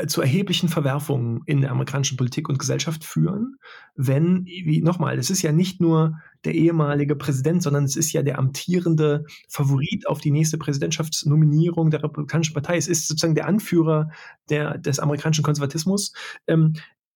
zu 0.07 0.21
erheblichen 0.21 0.69
Verwerfungen 0.69 1.41
in 1.47 1.61
der 1.61 1.71
amerikanischen 1.71 2.17
Politik 2.17 2.49
und 2.49 2.59
Gesellschaft 2.59 3.05
führen, 3.05 3.57
wenn, 3.95 4.45
wie 4.45 4.83
nochmal, 4.83 5.19
es 5.19 5.31
ist 5.31 5.43
ja 5.43 5.53
nicht 5.53 5.81
nur 5.81 6.19
der 6.45 6.55
ehemalige 6.55 7.17
Präsident, 7.17 7.63
sondern 7.63 7.85
es 7.85 7.97
ist 7.97 8.13
ja 8.13 8.23
der 8.23 8.39
amtierende 8.39 9.25
Favorit 9.49 10.07
auf 10.07 10.21
die 10.21 10.31
nächste 10.31 10.59
Präsidentschaftsnominierung 10.59 11.91
der 11.91 12.03
Republikanischen 12.03 12.55
Partei. 12.55 12.77
Es 12.77 12.89
ist 12.89 13.09
sozusagen 13.09 13.35
der 13.35 13.47
Anführer 13.47 14.11
der, 14.51 14.79
des 14.79 14.99
amerikanischen 14.99 15.45
Konservatismus. 15.45 16.13
Ähm, 16.47 16.75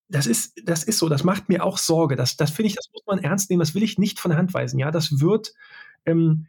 das 0.09 0.27
ist, 0.27 0.61
das 0.65 0.85
ist 0.85 0.99
so, 0.99 1.09
das 1.09 1.25
macht 1.25 1.49
mir 1.49 1.65
auch 1.65 1.79
Sorge. 1.79 2.17
Das, 2.17 2.37
das 2.37 2.51
finde 2.51 2.69
ich, 2.69 2.77
das 2.77 2.91
muss 2.93 3.03
man 3.07 3.19
ernst 3.19 3.51
nehmen, 3.51 3.61
das 3.61 3.75
will 3.75 3.83
ich 3.83 3.99
nicht 3.99 4.19
von 4.19 4.31
der 4.31 4.39
Hand 4.39 4.55
weisen. 4.55 4.79
Ja, 4.79 4.91
das 4.91 5.21
wird, 5.21 5.53
ähm, 6.05 6.47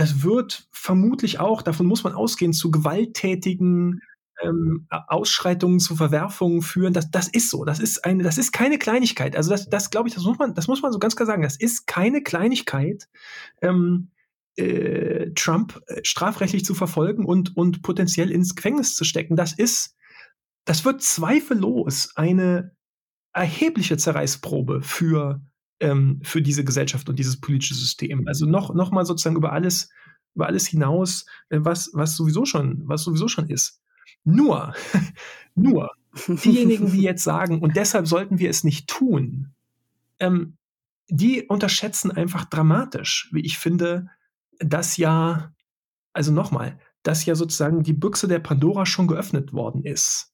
das 0.00 0.22
wird 0.22 0.66
vermutlich 0.72 1.40
auch, 1.40 1.60
davon 1.60 1.84
muss 1.84 2.04
man 2.04 2.14
ausgehen, 2.14 2.54
zu 2.54 2.70
gewalttätigen 2.70 4.00
ähm, 4.42 4.86
Ausschreitungen, 4.88 5.78
zu 5.78 5.94
Verwerfungen 5.94 6.62
führen. 6.62 6.94
Das, 6.94 7.10
das 7.10 7.28
ist 7.28 7.50
so. 7.50 7.66
Das 7.66 7.80
ist 7.80 8.02
eine, 8.06 8.22
das 8.22 8.38
ist 8.38 8.52
keine 8.52 8.78
Kleinigkeit. 8.78 9.36
Also 9.36 9.50
das, 9.50 9.68
das 9.68 9.90
glaube 9.90 10.08
ich, 10.08 10.14
das 10.14 10.24
muss 10.24 10.38
man, 10.38 10.54
das 10.54 10.68
muss 10.68 10.80
man 10.80 10.90
so 10.90 10.98
ganz 10.98 11.16
klar 11.16 11.26
sagen. 11.26 11.42
Das 11.42 11.56
ist 11.56 11.86
keine 11.86 12.22
Kleinigkeit. 12.22 13.10
Ähm, 13.60 14.08
äh, 14.56 15.32
Trump 15.34 15.82
äh, 15.88 16.00
strafrechtlich 16.02 16.64
zu 16.64 16.74
verfolgen 16.74 17.26
und, 17.26 17.54
und 17.58 17.82
potenziell 17.82 18.30
ins 18.30 18.56
Gefängnis 18.56 18.96
zu 18.96 19.04
stecken, 19.04 19.36
das 19.36 19.52
ist, 19.52 19.96
das 20.64 20.86
wird 20.86 21.02
zweifellos 21.02 22.16
eine 22.16 22.74
erhebliche 23.34 23.98
Zerreißprobe 23.98 24.80
für 24.80 25.42
ähm, 25.80 26.20
für 26.22 26.42
diese 26.42 26.64
Gesellschaft 26.64 27.08
und 27.08 27.18
dieses 27.18 27.40
politische 27.40 27.74
System. 27.74 28.26
Also 28.28 28.46
noch, 28.46 28.74
noch 28.74 28.90
mal 28.90 29.04
sozusagen 29.04 29.36
über 29.36 29.52
alles, 29.52 29.90
über 30.34 30.46
alles 30.46 30.66
hinaus, 30.66 31.26
äh, 31.48 31.58
was, 31.60 31.90
was 31.92 32.16
sowieso 32.16 32.44
schon, 32.44 32.82
was 32.86 33.02
sowieso 33.02 33.28
schon 33.28 33.48
ist. 33.48 33.80
Nur, 34.24 34.74
nur 35.54 35.90
diejenigen, 36.26 36.92
die 36.92 37.02
jetzt 37.02 37.24
sagen, 37.24 37.60
und 37.60 37.76
deshalb 37.76 38.06
sollten 38.06 38.38
wir 38.38 38.50
es 38.50 38.64
nicht 38.64 38.88
tun, 38.88 39.54
ähm, 40.18 40.56
die 41.08 41.42
unterschätzen 41.42 42.10
einfach 42.10 42.44
dramatisch, 42.44 43.28
wie 43.32 43.40
ich 43.40 43.58
finde, 43.58 44.08
dass 44.58 44.96
ja, 44.96 45.52
also 46.12 46.32
nochmal, 46.32 46.78
dass 47.02 47.24
ja 47.24 47.34
sozusagen 47.34 47.82
die 47.82 47.94
Büchse 47.94 48.28
der 48.28 48.38
Pandora 48.38 48.86
schon 48.86 49.08
geöffnet 49.08 49.52
worden 49.52 49.84
ist. 49.84 50.32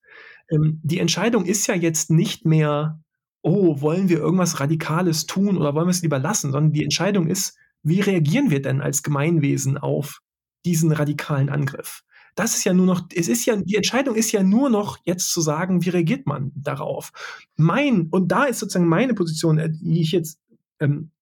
Ähm, 0.51 0.80
die 0.82 0.99
Entscheidung 0.99 1.44
ist 1.44 1.66
ja 1.66 1.74
jetzt 1.74 2.11
nicht 2.11 2.44
mehr, 2.44 3.01
oh, 3.47 3.80
wollen 3.80 4.09
wir 4.09 4.18
irgendwas 4.18 4.59
Radikales 4.59 5.26
tun 5.26 5.57
oder 5.57 5.72
wollen 5.72 5.86
wir 5.86 5.92
es 5.92 6.03
lieber 6.03 6.18
lassen, 6.18 6.51
sondern 6.51 6.72
die 6.72 6.82
Entscheidung 6.82 7.28
ist, 7.28 7.57
wie 7.84 8.01
reagieren 8.01 8.51
wir 8.51 8.61
denn 8.61 8.80
als 8.80 9.05
Gemeinwesen 9.05 9.78
auf 9.78 10.20
diesen 10.64 10.90
radikalen 10.90 11.49
Angriff? 11.49 12.03
Das 12.34 12.57
ist 12.57 12.64
ja 12.64 12.74
nur 12.74 12.86
noch, 12.86 13.07
es 13.14 13.28
ist 13.28 13.47
ja, 13.47 13.55
die 13.55 13.76
Entscheidung 13.76 14.16
ist 14.16 14.32
ja 14.32 14.42
nur 14.42 14.68
noch 14.68 14.99
jetzt 15.05 15.30
zu 15.30 15.40
sagen, 15.40 15.84
wie 15.84 15.90
reagiert 15.90 16.26
man 16.26 16.51
darauf? 16.57 17.12
Mein, 17.55 18.09
und 18.11 18.32
da 18.32 18.44
ist 18.44 18.59
sozusagen 18.59 18.88
meine 18.88 19.14
Position, 19.14 19.59
äh, 19.59 19.70
die 19.70 20.03
ich 20.03 20.11
jetzt, 20.11 20.40
ähm, 20.80 21.12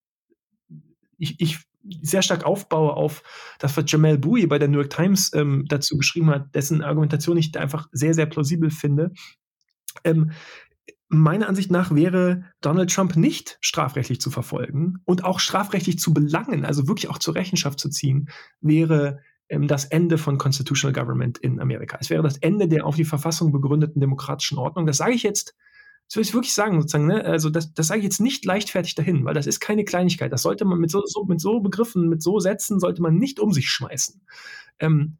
ich, 1.18 1.38
ich 1.42 1.58
sehr 2.00 2.22
stark 2.22 2.44
aufbaue 2.44 2.94
auf 2.94 3.22
das, 3.58 3.76
was 3.76 3.84
Jamal 3.86 4.16
Bowie 4.16 4.46
bei 4.46 4.58
der 4.58 4.68
New 4.68 4.78
York 4.78 4.88
Times 4.88 5.30
ähm, 5.34 5.66
dazu 5.68 5.98
geschrieben 5.98 6.30
hat, 6.30 6.54
dessen 6.54 6.80
Argumentation 6.80 7.36
ich 7.36 7.54
einfach 7.58 7.86
sehr, 7.92 8.14
sehr 8.14 8.24
plausibel 8.24 8.70
finde. 8.70 9.12
Ähm, 10.04 10.32
meiner 11.08 11.48
Ansicht 11.48 11.70
nach 11.70 11.94
wäre 11.94 12.44
Donald 12.60 12.92
Trump 12.92 13.16
nicht 13.16 13.58
strafrechtlich 13.60 14.20
zu 14.20 14.30
verfolgen 14.30 14.98
und 15.04 15.24
auch 15.24 15.38
strafrechtlich 15.38 15.98
zu 15.98 16.14
belangen, 16.14 16.64
also 16.64 16.88
wirklich 16.88 17.08
auch 17.08 17.18
zur 17.18 17.34
Rechenschaft 17.34 17.78
zu 17.78 17.90
ziehen, 17.90 18.30
wäre 18.60 19.20
ähm, 19.48 19.68
das 19.68 19.84
Ende 19.84 20.18
von 20.18 20.38
Constitutional 20.38 20.92
Government 20.92 21.38
in 21.38 21.60
Amerika. 21.60 21.98
Es 22.00 22.10
wäre 22.10 22.22
das 22.22 22.38
Ende 22.38 22.68
der 22.68 22.86
auf 22.86 22.96
die 22.96 23.04
Verfassung 23.04 23.52
begründeten 23.52 24.00
demokratischen 24.00 24.58
Ordnung. 24.58 24.86
Das 24.86 24.96
sage 24.96 25.12
ich 25.12 25.22
jetzt, 25.22 25.54
das 26.08 26.16
will 26.16 26.22
ich 26.22 26.34
wirklich 26.34 26.54
sagen, 26.54 26.80
sozusagen, 26.80 27.06
ne? 27.06 27.24
also 27.24 27.50
das, 27.50 27.72
das 27.74 27.86
sage 27.86 28.00
ich 28.00 28.04
jetzt 28.04 28.20
nicht 28.20 28.44
leichtfertig 28.44 28.94
dahin, 28.94 29.24
weil 29.24 29.34
das 29.34 29.46
ist 29.46 29.60
keine 29.60 29.84
Kleinigkeit. 29.84 30.32
Das 30.32 30.42
sollte 30.42 30.64
man 30.64 30.78
mit 30.78 30.90
so, 30.90 31.02
so 31.06 31.24
mit 31.24 31.40
so 31.40 31.60
Begriffen, 31.60 32.08
mit 32.08 32.22
so 32.22 32.40
Sätzen, 32.40 32.80
sollte 32.80 33.02
man 33.02 33.16
nicht 33.16 33.40
um 33.40 33.52
sich 33.52 33.68
schmeißen. 33.68 34.20
Ähm, 34.78 35.18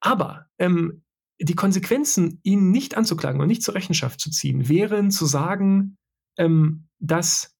aber 0.00 0.46
ähm, 0.58 1.02
die 1.40 1.54
Konsequenzen, 1.54 2.40
ihn 2.42 2.70
nicht 2.70 2.96
anzuklagen 2.96 3.40
und 3.40 3.46
nicht 3.46 3.62
zur 3.62 3.74
Rechenschaft 3.74 4.20
zu 4.20 4.30
ziehen, 4.30 4.68
wären 4.68 5.10
zu 5.10 5.26
sagen, 5.26 5.96
ähm, 6.36 6.88
dass, 6.98 7.56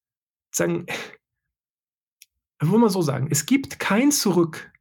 sagen, 0.51 0.85
wollen 2.61 2.81
wir 2.81 2.89
so 2.89 3.01
sagen, 3.01 3.27
es 3.31 3.45
gibt 3.45 3.79
kein 3.79 4.11
Zurück 4.11 4.71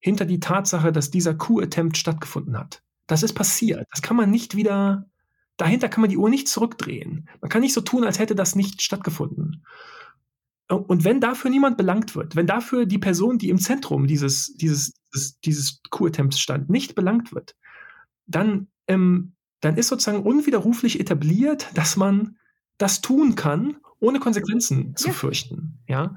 hinter 0.00 0.24
die 0.24 0.40
Tatsache, 0.40 0.92
dass 0.92 1.10
dieser 1.10 1.34
Coup-Attempt 1.34 1.96
stattgefunden 1.96 2.56
hat. 2.56 2.82
Das 3.06 3.22
ist 3.22 3.34
passiert. 3.34 3.86
Das 3.90 4.02
kann 4.02 4.16
man 4.16 4.30
nicht 4.30 4.54
wieder, 4.54 5.10
dahinter 5.56 5.88
kann 5.88 6.02
man 6.02 6.10
die 6.10 6.16
Uhr 6.16 6.30
nicht 6.30 6.48
zurückdrehen. 6.48 7.28
Man 7.40 7.50
kann 7.50 7.62
nicht 7.62 7.74
so 7.74 7.80
tun, 7.80 8.04
als 8.04 8.18
hätte 8.18 8.34
das 8.34 8.54
nicht 8.54 8.80
stattgefunden. 8.82 9.64
Und 10.68 11.04
wenn 11.04 11.20
dafür 11.20 11.50
niemand 11.50 11.78
belangt 11.78 12.14
wird, 12.14 12.36
wenn 12.36 12.46
dafür 12.46 12.84
die 12.84 12.98
Person, 12.98 13.38
die 13.38 13.48
im 13.48 13.58
Zentrum 13.58 14.06
dieses, 14.06 14.54
dieses, 14.54 14.92
dieses, 15.14 15.40
dieses 15.40 15.82
Coup-Attempts 15.90 16.38
stand, 16.38 16.68
nicht 16.68 16.94
belangt 16.94 17.32
wird, 17.34 17.56
dann, 18.28 18.68
ähm, 18.86 19.32
dann 19.60 19.76
ist 19.76 19.88
sozusagen 19.88 20.22
unwiderruflich 20.22 21.00
etabliert, 21.00 21.68
dass 21.74 21.96
man 21.96 22.36
das 22.76 23.00
tun 23.00 23.34
kann, 23.34 23.78
ohne 23.98 24.20
Konsequenzen 24.20 24.94
zu 24.94 25.10
fürchten. 25.10 25.80
Ja? 25.88 26.16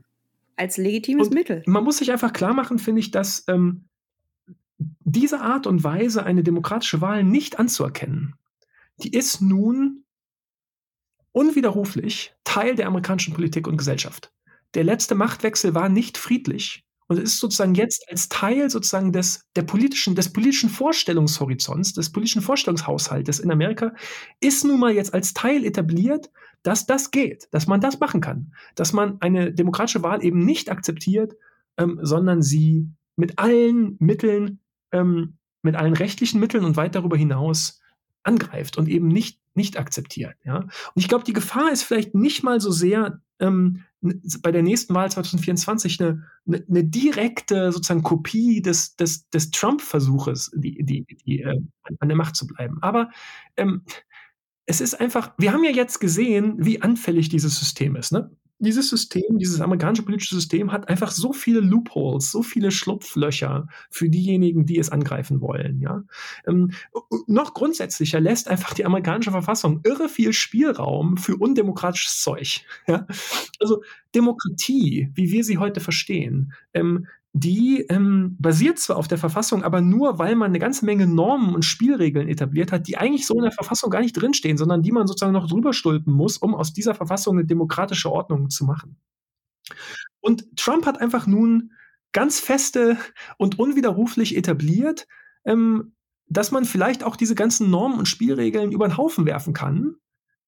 Als 0.55 0.77
legitimes 0.77 1.27
und 1.27 1.33
Mittel. 1.33 1.63
Man 1.65 1.83
muss 1.83 1.97
sich 1.97 2.11
einfach 2.11 2.33
klar 2.33 2.53
machen, 2.53 2.77
finde 2.77 2.99
ich, 2.99 3.09
dass 3.09 3.43
ähm, 3.47 3.85
diese 4.77 5.41
Art 5.41 5.65
und 5.65 5.83
Weise, 5.83 6.23
eine 6.23 6.43
demokratische 6.43 7.01
Wahl 7.01 7.23
nicht 7.23 7.57
anzuerkennen, 7.57 8.35
die 8.97 9.13
ist 9.13 9.41
nun 9.41 10.03
unwiderruflich 11.31 12.35
Teil 12.43 12.75
der 12.75 12.87
amerikanischen 12.87 13.33
Politik 13.33 13.67
und 13.67 13.77
Gesellschaft. 13.77 14.31
Der 14.73 14.83
letzte 14.83 15.15
Machtwechsel 15.15 15.73
war 15.73 15.89
nicht 15.89 16.17
friedlich 16.17 16.85
und 17.11 17.17
es 17.17 17.33
ist 17.33 17.39
sozusagen 17.39 17.75
jetzt 17.75 18.09
als 18.09 18.29
Teil 18.29 18.69
sozusagen 18.69 19.11
des, 19.11 19.45
der 19.57 19.63
politischen, 19.63 20.15
des 20.15 20.31
politischen 20.31 20.69
Vorstellungshorizonts, 20.69 21.91
des 21.91 22.09
politischen 22.09 22.41
Vorstellungshaushaltes 22.41 23.39
in 23.39 23.51
Amerika, 23.51 23.93
ist 24.39 24.63
nun 24.63 24.79
mal 24.79 24.93
jetzt 24.93 25.13
als 25.13 25.33
Teil 25.33 25.65
etabliert, 25.65 26.31
dass 26.63 26.85
das 26.85 27.11
geht, 27.11 27.49
dass 27.51 27.67
man 27.67 27.81
das 27.81 27.99
machen 27.99 28.21
kann, 28.21 28.53
dass 28.75 28.93
man 28.93 29.19
eine 29.19 29.51
demokratische 29.51 30.03
Wahl 30.03 30.23
eben 30.23 30.45
nicht 30.45 30.71
akzeptiert, 30.71 31.35
ähm, 31.75 31.99
sondern 32.01 32.41
sie 32.41 32.87
mit 33.17 33.39
allen 33.39 33.97
Mitteln, 33.99 34.61
ähm, 34.93 35.37
mit 35.63 35.75
allen 35.75 35.93
rechtlichen 35.93 36.39
Mitteln 36.39 36.63
und 36.63 36.77
weit 36.77 36.95
darüber 36.95 37.17
hinaus 37.17 37.81
angreift 38.23 38.77
und 38.77 38.87
eben 38.87 39.09
nicht, 39.09 39.37
nicht 39.53 39.77
akzeptiert. 39.77 40.35
Ja? 40.45 40.59
Und 40.59 40.71
ich 40.95 41.09
glaube, 41.09 41.25
die 41.25 41.33
Gefahr 41.33 41.73
ist 41.73 41.83
vielleicht 41.83 42.15
nicht 42.15 42.41
mal 42.41 42.61
so 42.61 42.71
sehr, 42.71 43.19
ähm, 43.41 43.83
bei 44.01 44.51
der 44.51 44.63
nächsten 44.63 44.93
Wahl 44.95 45.11
2024 45.11 46.01
eine, 46.01 46.23
eine, 46.47 46.65
eine 46.67 46.83
direkte 46.83 47.71
sozusagen 47.71 48.03
Kopie 48.03 48.61
des, 48.61 48.95
des, 48.95 49.29
des 49.29 49.51
Trump-Versuches, 49.51 50.51
die, 50.55 50.83
die, 50.83 51.05
die, 51.05 51.41
äh, 51.41 51.61
an 51.99 52.07
der 52.07 52.17
Macht 52.17 52.35
zu 52.35 52.47
bleiben. 52.47 52.79
Aber 52.81 53.09
ähm, 53.57 53.83
es 54.65 54.81
ist 54.81 54.95
einfach, 54.95 55.33
wir 55.37 55.53
haben 55.53 55.63
ja 55.63 55.71
jetzt 55.71 55.99
gesehen, 55.99 56.55
wie 56.57 56.81
anfällig 56.81 57.29
dieses 57.29 57.59
System 57.59 57.95
ist. 57.95 58.11
Ne? 58.11 58.31
Dieses 58.61 58.89
System, 58.89 59.39
dieses 59.39 59.59
amerikanische 59.59 60.03
politische 60.03 60.35
System 60.35 60.71
hat 60.71 60.87
einfach 60.87 61.11
so 61.11 61.33
viele 61.33 61.59
Loopholes, 61.59 62.31
so 62.31 62.43
viele 62.43 62.71
Schlupflöcher 62.71 63.67
für 63.89 64.09
diejenigen, 64.09 64.65
die 64.65 64.77
es 64.77 64.89
angreifen 64.89 65.41
wollen. 65.41 65.81
Ja? 65.81 66.03
Ähm, 66.47 66.71
noch 67.27 67.53
grundsätzlicher 67.53 68.19
lässt 68.19 68.47
einfach 68.47 68.73
die 68.73 68.85
amerikanische 68.85 69.31
Verfassung 69.31 69.81
irre 69.83 70.09
viel 70.09 70.31
Spielraum 70.31 71.17
für 71.17 71.35
undemokratisches 71.35 72.21
Zeug. 72.21 72.61
Ja? 72.87 73.05
Also 73.59 73.83
Demokratie, 74.15 75.11
wie 75.13 75.31
wir 75.31 75.43
sie 75.43 75.57
heute 75.57 75.79
verstehen, 75.79 76.53
ähm, 76.73 77.07
die 77.33 77.85
ähm, 77.89 78.35
basiert 78.39 78.77
zwar 78.79 78.97
auf 78.97 79.07
der 79.07 79.17
Verfassung, 79.17 79.63
aber 79.63 79.79
nur, 79.81 80.19
weil 80.19 80.35
man 80.35 80.51
eine 80.51 80.59
ganze 80.59 80.85
Menge 80.85 81.07
Normen 81.07 81.55
und 81.55 81.63
Spielregeln 81.63 82.27
etabliert 82.27 82.71
hat, 82.71 82.87
die 82.87 82.97
eigentlich 82.97 83.25
so 83.25 83.35
in 83.35 83.43
der 83.43 83.53
Verfassung 83.53 83.89
gar 83.89 84.01
nicht 84.01 84.13
drinstehen, 84.13 84.57
sondern 84.57 84.81
die 84.81 84.91
man 84.91 85.07
sozusagen 85.07 85.31
noch 85.31 85.47
drüber 85.47 85.71
stülpen 85.73 86.13
muss, 86.13 86.37
um 86.37 86.53
aus 86.53 86.73
dieser 86.73 86.93
Verfassung 86.93 87.37
eine 87.37 87.47
demokratische 87.47 88.11
Ordnung 88.11 88.49
zu 88.49 88.65
machen. 88.65 88.97
Und 90.19 90.57
Trump 90.57 90.85
hat 90.85 90.99
einfach 90.99 91.25
nun 91.25 91.71
ganz 92.11 92.41
feste 92.41 92.97
und 93.37 93.57
unwiderruflich 93.57 94.35
etabliert, 94.35 95.07
ähm, 95.45 95.93
dass 96.27 96.51
man 96.51 96.65
vielleicht 96.65 97.03
auch 97.03 97.15
diese 97.15 97.35
ganzen 97.35 97.69
Normen 97.69 97.97
und 97.97 98.07
Spielregeln 98.07 98.73
über 98.73 98.87
den 98.87 98.97
Haufen 98.97 99.25
werfen 99.25 99.53
kann 99.53 99.95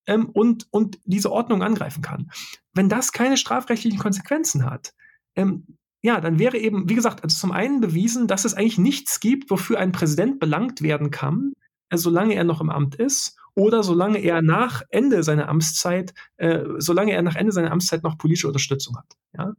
ähm, 0.05 0.29
und, 0.29 0.67
und 0.71 0.99
diese 1.05 1.31
Ordnung 1.31 1.63
angreifen 1.63 2.01
kann. 2.01 2.29
Wenn 2.73 2.89
das 2.89 3.13
keine 3.13 3.38
strafrechtlichen 3.38 3.99
Konsequenzen 3.99 4.65
hat, 4.65 4.93
ähm, 5.36 5.77
ja, 6.04 6.20
dann 6.20 6.38
wäre 6.38 6.58
eben, 6.58 6.89
wie 6.89 6.95
gesagt, 6.95 7.24
also 7.24 7.36
zum 7.36 7.51
einen 7.51 7.80
bewiesen, 7.80 8.28
dass 8.28 8.43
es 8.45 8.54
eigentlich 8.54 8.78
nichts 8.78 9.22
gibt, 9.22 9.49
wofür 9.49 9.80
ein 9.80 9.93
Präsident 9.93 10.39
belangt 10.39 10.82
werden 10.82 11.12
kann, 11.12 11.54
solange 11.97 12.35
er 12.35 12.43
noch 12.43 12.61
im 12.61 12.69
Amt 12.69 12.95
ist 12.95 13.37
oder 13.55 13.83
solange 13.83 14.19
er 14.19 14.41
nach 14.41 14.81
Ende 14.89 15.23
seiner 15.23 15.47
Amtszeit, 15.47 16.13
äh, 16.37 16.63
solange 16.77 17.13
er 17.13 17.21
nach 17.21 17.35
Ende 17.35 17.51
seiner 17.51 17.71
Amtszeit 17.71 18.03
noch 18.03 18.17
politische 18.17 18.47
Unterstützung 18.47 18.97
hat. 18.97 19.13
Ja? 19.37 19.53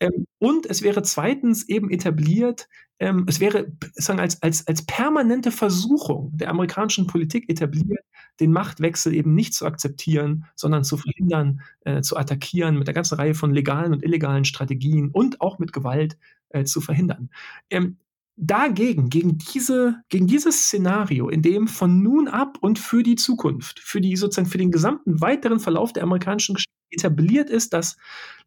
Ähm, 0.00 0.26
und 0.38 0.66
es 0.66 0.82
wäre 0.82 1.02
zweitens 1.02 1.68
eben 1.68 1.90
etabliert, 1.90 2.68
ähm, 2.98 3.26
es 3.28 3.40
wäre 3.40 3.72
sagen, 3.94 4.20
als, 4.20 4.42
als, 4.42 4.66
als 4.66 4.84
permanente 4.84 5.50
Versuchung 5.50 6.30
der 6.34 6.50
amerikanischen 6.50 7.06
Politik 7.06 7.48
etabliert, 7.48 8.04
den 8.40 8.52
Machtwechsel 8.52 9.14
eben 9.14 9.34
nicht 9.34 9.54
zu 9.54 9.66
akzeptieren, 9.66 10.46
sondern 10.54 10.84
zu 10.84 10.96
verhindern, 10.96 11.60
äh, 11.84 12.00
zu 12.02 12.16
attackieren, 12.16 12.78
mit 12.78 12.88
einer 12.88 12.94
ganzen 12.94 13.16
Reihe 13.16 13.34
von 13.34 13.52
legalen 13.52 13.92
und 13.92 14.02
illegalen 14.02 14.44
Strategien 14.44 15.10
und 15.10 15.40
auch 15.40 15.58
mit 15.58 15.72
Gewalt 15.72 16.18
äh, 16.50 16.64
zu 16.64 16.80
verhindern. 16.80 17.30
Ähm, 17.70 17.98
dagegen, 18.36 19.08
gegen 19.08 19.38
diese, 19.38 20.02
gegen 20.10 20.26
dieses 20.26 20.66
Szenario, 20.66 21.28
in 21.28 21.40
dem 21.40 21.68
von 21.68 22.02
nun 22.02 22.28
ab 22.28 22.58
und 22.60 22.78
für 22.78 23.02
die 23.02 23.16
Zukunft, 23.16 23.80
für 23.80 24.00
die 24.00 24.16
sozusagen 24.16 24.48
für 24.48 24.58
den 24.58 24.70
gesamten 24.70 25.20
weiteren 25.20 25.58
Verlauf 25.58 25.92
der 25.92 26.02
amerikanischen 26.02 26.54
Geschichte 26.54 26.74
etabliert 26.90 27.50
ist, 27.50 27.72
dass 27.72 27.96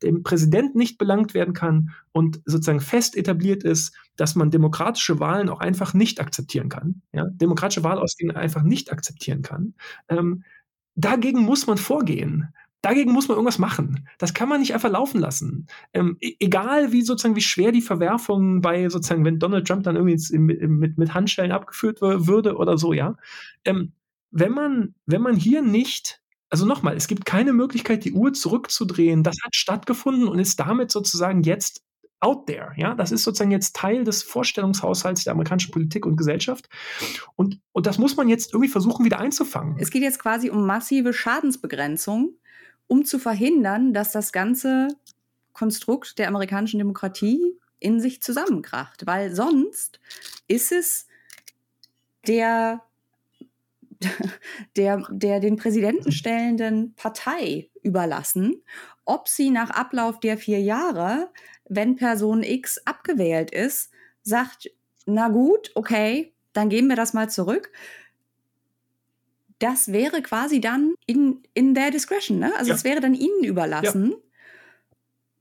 dem 0.03 0.23
Präsident 0.23 0.75
nicht 0.75 0.97
belangt 0.97 1.33
werden 1.33 1.53
kann 1.53 1.89
und 2.11 2.39
sozusagen 2.45 2.79
fest 2.81 3.17
etabliert 3.17 3.63
ist, 3.63 3.93
dass 4.15 4.35
man 4.35 4.51
demokratische 4.51 5.19
Wahlen 5.19 5.49
auch 5.49 5.59
einfach 5.59 5.93
nicht 5.93 6.21
akzeptieren 6.21 6.69
kann, 6.69 7.01
ja, 7.11 7.25
demokratische 7.25 7.83
Wahlausgänge 7.83 8.35
einfach 8.35 8.61
nicht 8.61 8.91
akzeptieren 8.91 9.41
kann. 9.41 9.73
Ähm, 10.07 10.43
dagegen 10.95 11.41
muss 11.41 11.67
man 11.67 11.77
vorgehen. 11.77 12.53
Dagegen 12.81 13.11
muss 13.11 13.27
man 13.27 13.35
irgendwas 13.35 13.59
machen. 13.59 14.07
Das 14.17 14.33
kann 14.33 14.47
man 14.47 14.61
nicht 14.61 14.73
einfach 14.73 14.89
laufen 14.89 15.19
lassen. 15.19 15.67
Ähm, 15.93 16.17
e-, 16.21 16.35
egal 16.39 16.91
wie 16.91 17.01
sozusagen 17.01 17.35
wie 17.35 17.41
schwer 17.41 17.71
die 17.71 17.81
Verwerfung 17.81 18.61
bei 18.61 18.87
sozusagen, 18.89 19.25
wenn 19.25 19.39
Donald 19.39 19.67
Trump 19.67 19.83
dann 19.83 19.97
irgendwie 19.97 20.37
mit, 20.37 20.97
mit 20.97 21.13
Handschellen 21.13 21.51
abgeführt 21.51 22.01
würde 22.01 22.55
oder 22.55 22.77
so, 22.77 22.93
ja. 22.93 23.17
Ähm, 23.65 23.93
wenn 24.31 24.51
man, 24.51 24.95
wenn 25.05 25.21
man 25.21 25.35
hier 25.35 25.61
nicht, 25.61 26.21
also 26.49 26.65
nochmal, 26.65 26.95
es 26.95 27.07
gibt 27.07 27.25
keine 27.25 27.51
Möglichkeit, 27.51 28.05
die 28.05 28.13
Uhr 28.13 28.33
zurückzudrehen. 28.33 29.23
Das 29.23 29.37
hat 29.43 29.55
stattgefunden 29.55 30.27
und 30.27 30.39
ist 30.39 30.59
damit 30.59 30.91
sozusagen 30.91 31.43
jetzt 31.43 31.83
out 32.21 32.47
there. 32.47 32.71
Ja, 32.75 32.95
das 32.95 33.11
ist 33.11 33.23
sozusagen 33.23 33.51
jetzt 33.51 33.75
Teil 33.75 34.03
des 34.03 34.23
Vorstellungshaushalts 34.23 35.23
der 35.23 35.33
amerikanischen 35.33 35.71
Politik 35.71 36.05
und 36.05 36.17
Gesellschaft. 36.17 36.69
Und, 37.35 37.59
und 37.71 37.85
das 37.85 37.97
muss 37.97 38.17
man 38.17 38.29
jetzt 38.29 38.53
irgendwie 38.53 38.69
versuchen, 38.69 39.05
wieder 39.05 39.19
einzufangen. 39.19 39.77
Es 39.79 39.89
geht 39.89 40.03
jetzt 40.03 40.19
quasi 40.19 40.49
um 40.49 40.65
massive 40.65 41.13
Schadensbegrenzung 41.13 42.35
um 42.89 43.05
zu 43.05 43.19
verhindern, 43.19 43.93
dass 43.93 44.11
das 44.11 44.33
ganze 44.33 44.89
Konstrukt 45.53 46.17
der 46.17 46.27
amerikanischen 46.27 46.79
Demokratie 46.79 47.55
in 47.79 48.01
sich 48.01 48.21
zusammenkracht. 48.21 49.05
Weil 49.05 49.33
sonst 49.33 49.99
ist 50.47 50.71
es 50.71 51.07
der, 52.27 52.81
der, 54.75 55.07
der 55.11 55.39
den 55.39 55.55
Präsidenten 55.55 56.11
stellenden 56.11 56.95
Partei 56.95 57.69
überlassen, 57.83 58.63
ob 59.05 59.27
sie 59.27 59.51
nach 59.51 59.69
Ablauf 59.69 60.19
der 60.19 60.37
vier 60.37 60.59
Jahre, 60.59 61.29
wenn 61.65 61.95
Person 61.95 62.41
X 62.41 62.79
abgewählt 62.85 63.51
ist, 63.51 63.91
sagt, 64.23 64.71
na 65.05 65.29
gut, 65.29 65.71
okay, 65.75 66.33
dann 66.53 66.69
geben 66.69 66.87
wir 66.87 66.95
das 66.95 67.13
mal 67.13 67.29
zurück 67.29 67.71
das 69.59 69.91
wäre 69.91 70.21
quasi 70.21 70.61
dann 70.61 70.95
in, 71.05 71.43
in 71.53 71.75
their 71.75 71.91
discretion, 71.91 72.39
ne? 72.39 72.53
Also 72.57 72.73
es 72.73 72.83
ja. 72.83 72.89
wäre 72.91 73.01
dann 73.01 73.13
ihnen 73.13 73.43
überlassen. 73.43 74.11
Ja. 74.11 74.17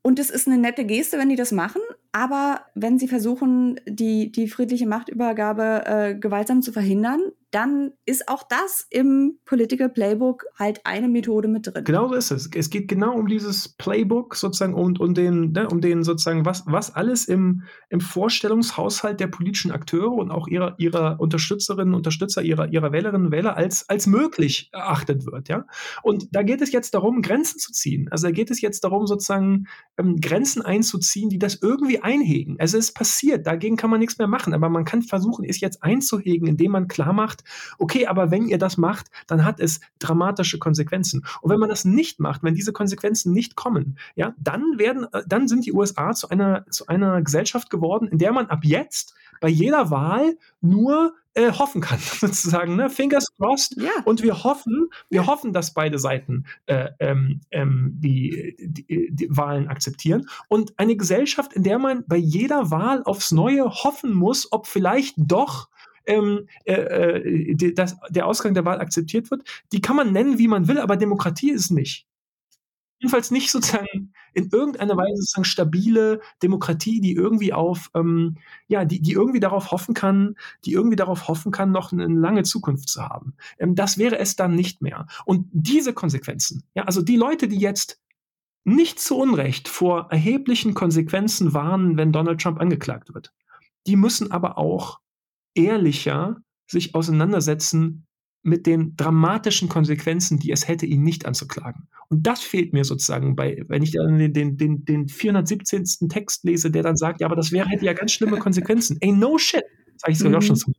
Und 0.03 0.19
es 0.19 0.31
ist 0.31 0.47
eine 0.47 0.59
nette 0.59 0.85
Geste, 0.85 1.19
wenn 1.19 1.29
die 1.29 1.37
das 1.37 1.53
machen, 1.53 1.83
aber 2.13 2.63
wenn 2.75 2.99
sie 2.99 3.09
versuchen, 3.09 3.81
die, 3.87 4.33
die 4.33 4.49
friedliche 4.49 4.87
Machtübergabe 4.87 5.85
äh, 5.87 6.15
gewaltsam 6.15 6.63
zu 6.63 6.73
verhindern, 6.73 7.21
dann 7.51 7.93
ist 8.05 8.29
auch 8.29 8.43
das 8.49 8.87
im 8.91 9.39
Political 9.47 9.89
Playbook 9.89 10.45
halt 10.59 10.81
eine 10.85 11.09
Methode 11.09 11.49
mit 11.49 11.67
drin. 11.67 11.85
Genau 11.85 12.09
so 12.09 12.15
ist 12.15 12.31
es. 12.31 12.51
Es 12.55 12.69
geht 12.69 12.89
genau 12.89 13.15
um 13.15 13.27
dieses 13.27 13.69
Playbook 13.69 14.35
sozusagen 14.35 14.75
und 14.75 15.01
um, 15.01 15.15
den, 15.15 15.53
ne, 15.53 15.67
um 15.69 15.81
den 15.81 16.05
sozusagen, 16.05 16.45
was, 16.45 16.65
was 16.67 16.95
alles 16.95 17.27
im, 17.27 17.63
im 17.89 18.01
Vorstellungshaushalt 18.01 19.19
der 19.21 19.29
politischen 19.29 19.71
Akteure 19.71 20.13
und 20.13 20.31
auch 20.31 20.47
ihrer, 20.47 20.75
ihrer 20.79 21.19
Unterstützerinnen 21.21 21.95
und 21.95 21.99
Unterstützer, 21.99 22.43
ihrer, 22.43 22.69
ihrer 22.69 22.93
Wählerinnen 22.93 23.27
und 23.27 23.33
Wähler 23.33 23.57
als, 23.57 23.89
als 23.89 24.07
möglich 24.07 24.69
erachtet 24.73 25.25
wird, 25.27 25.49
ja. 25.49 25.65
Und 26.03 26.29
da 26.33 26.43
geht 26.43 26.61
es 26.61 26.73
jetzt 26.73 26.95
darum, 26.95 27.23
Grenzen 27.23 27.59
zu 27.59 27.73
ziehen. 27.73 28.09
Also 28.11 28.27
da 28.27 28.31
geht 28.31 28.51
es 28.51 28.61
jetzt 28.61 28.85
darum, 28.85 29.07
sozusagen 29.07 29.67
ähm, 29.97 30.17
Grenzen 30.21 30.63
einzuziehen, 30.63 31.31
die 31.31 31.39
das 31.39 31.59
irgendwie 31.63 32.01
einhegen. 32.01 32.57
Also 32.59 32.79
es 32.79 32.89
ist 32.89 32.95
passiert, 32.95 33.47
dagegen 33.47 33.77
kann 33.77 33.91
man 33.91 34.01
nichts 34.01 34.19
mehr 34.19 34.29
machen, 34.29 34.53
aber 34.53 34.69
man 34.69 34.85
kann 34.85 35.03
versuchen, 35.03 35.45
es 35.45 35.61
jetzt 35.61 35.83
einzuhegen, 35.83 36.47
indem 36.47 36.73
man 36.73 36.89
klar 36.89 37.13
macht, 37.13 37.38
macht, 37.39 37.45
okay, 37.79 38.07
aber 38.07 38.31
wenn 38.31 38.49
ihr 38.49 38.59
das 38.59 38.77
macht, 38.77 39.11
dann 39.27 39.45
hat 39.45 39.61
es 39.61 39.81
dramatische 39.99 40.59
Konsequenzen. 40.59 41.25
Und 41.41 41.51
wenn 41.51 41.61
man 41.61 41.69
das 41.69 41.85
nicht 41.85 42.21
macht, 42.21 42.43
wenn 42.43 42.55
diese 42.55 42.73
Konsequenzen 42.73 43.33
nicht 43.33 43.57
kommen, 43.57 43.99
ja, 44.15 44.35
dann 44.39 44.79
werden, 44.79 45.07
äh, 45.13 45.23
dann 45.27 45.49
sind 45.49 45.67
die 45.67 45.73
USA 45.73 46.15
zu 46.15 46.29
einer, 46.29 46.65
zu 46.71 46.87
einer 46.87 47.23
Gesellschaft 47.23 47.71
geworden, 47.71 48.09
in 48.09 48.19
der 48.19 48.33
man 48.33 48.47
ab 48.47 48.61
jetzt 48.65 49.15
bei 49.41 49.49
jeder 49.49 49.91
Wahl 49.91 50.37
nur 50.61 51.15
äh, 51.35 51.53
hoffen 51.53 51.81
kann, 51.81 51.99
sozusagen, 52.21 52.75
ne? 52.75 52.91
Fingers 52.91 53.27
crossed. 53.37 53.77
Ja. 53.81 53.91
Und 54.05 54.23
wir 54.23 54.43
hoffen, 54.43 54.89
wir 55.09 55.23
ja. 55.23 55.27
hoffen, 55.27 55.53
dass 55.53 55.73
beide 55.73 55.99
Seiten 55.99 56.45
äh, 56.67 56.89
ähm, 56.99 57.41
ähm, 57.51 57.93
die, 57.95 58.57
die, 58.59 59.11
die 59.13 59.29
Wahlen 59.31 59.69
akzeptieren. 59.69 60.29
Und 60.49 60.75
eine 60.79 60.97
Gesellschaft, 60.97 61.53
in 61.53 61.63
der 61.63 61.79
man 61.79 62.05
bei 62.09 62.17
jeder 62.17 62.71
Wahl 62.73 63.05
aufs 63.05 63.31
Neue 63.31 63.65
hoffen 63.67 64.13
muss, 64.13 64.51
ob 64.51 64.67
vielleicht 64.67 65.15
doch 65.19 65.69
ähm, 66.09 66.49
äh, 66.65 66.73
äh, 66.73 67.55
die, 67.55 67.75
dass 67.75 67.97
der 68.09 68.27
Ausgang 68.27 68.55
der 68.55 68.65
Wahl 68.65 68.81
akzeptiert 68.81 69.31
wird, 69.31 69.43
die 69.73 69.81
kann 69.81 69.97
man 69.97 70.13
nennen, 70.13 70.39
wie 70.39 70.49
man 70.49 70.67
will, 70.67 70.79
aber 70.79 70.97
Demokratie 70.97 71.51
ist 71.51 71.71
nicht. 71.71 72.07
Jedenfalls 73.01 73.31
nicht 73.31 73.51
sozusagen 73.53 74.13
in 74.35 74.49
irgendeiner 74.51 74.97
Weise 74.97 75.17
sozusagen 75.17 75.45
stabile 75.45 76.21
Demokratie, 76.43 77.01
die 77.01 77.13
irgendwie 77.13 77.53
auf, 77.53 77.91
ähm, 77.95 78.39
ja, 78.67 78.85
die, 78.85 79.01
die 79.01 79.13
irgendwie 79.13 79.41
darauf 79.41 79.71
hoffen 79.71 79.95
kann, 79.95 80.35
die 80.65 80.73
irgendwie 80.73 80.97
darauf 80.97 81.29
hoffen 81.29 81.53
kann, 81.53 81.71
noch 81.71 81.93
eine 81.93 82.07
lange 82.07 82.43
Zukunft 82.43 82.89
zu 82.89 83.03
haben. 83.03 83.35
Ähm, 83.59 83.77
das 83.77 83.99
wäre 83.99 84.19
es 84.19 84.35
dann 84.35 84.55
nicht 84.55 84.83
mehr. 84.83 85.07
Und 85.27 85.47
diese 85.53 85.93
Konsequenzen, 85.93 86.65
ja, 86.75 86.85
also 86.85 87.01
die 87.03 87.17
Leute, 87.17 87.47
die 87.47 87.59
jetzt 87.59 88.01
nicht 88.65 88.99
zu 89.01 89.17
Unrecht 89.17 89.69
vor 89.69 90.09
erheblichen 90.11 90.75
Konsequenzen 90.75 91.55
warnen, 91.55 91.97
wenn 91.97 92.13
Donald 92.13 92.41
Trump 92.41 92.61
angeklagt 92.61 93.15
wird, 93.15 93.33
die 93.87 93.97
müssen 93.97 94.33
aber 94.33 94.59
auch 94.59 94.99
ehrlicher 95.55 96.37
sich 96.67 96.95
auseinandersetzen 96.95 98.07
mit 98.43 98.67
den 98.67 98.97
dramatischen 98.97 99.69
Konsequenzen, 99.69 100.39
die 100.39 100.53
es 100.53 100.69
hätte, 100.69 100.87
ihn 100.87 101.03
nicht 101.03 101.27
anzuklagen. 101.27 101.89
Und 102.09 102.27
das 102.27 102.41
fehlt 102.41 102.73
mir 102.73 102.85
sozusagen 102.85 103.37
bei, 103.37 103.63
wenn 103.69 103.83
ich 103.83 103.93
dann 103.93 104.19
den, 104.19 104.33
den, 104.33 104.57
den, 104.57 104.85
den 104.85 105.09
417. 105.09 106.09
Text 106.09 106.45
lese, 106.45 106.71
der 106.71 106.83
dann 106.83 106.97
sagt, 106.97 107.21
ja, 107.21 107.27
aber 107.27 107.37
das 107.37 107.53
wäre, 107.53 107.69
hätte 107.69 107.85
ja 107.85 107.93
ganz 107.93 108.13
schlimme 108.13 108.39
Konsequenzen. 108.39 108.97
Ey, 109.01 109.13
no 109.13 109.39
shit, 109.39 109.65
sage 109.97 110.13
ich 110.13 110.19
sogar 110.19 110.33
mhm. 110.33 110.37
auch 110.39 110.43
schon 110.43 110.57
so. 110.57 110.73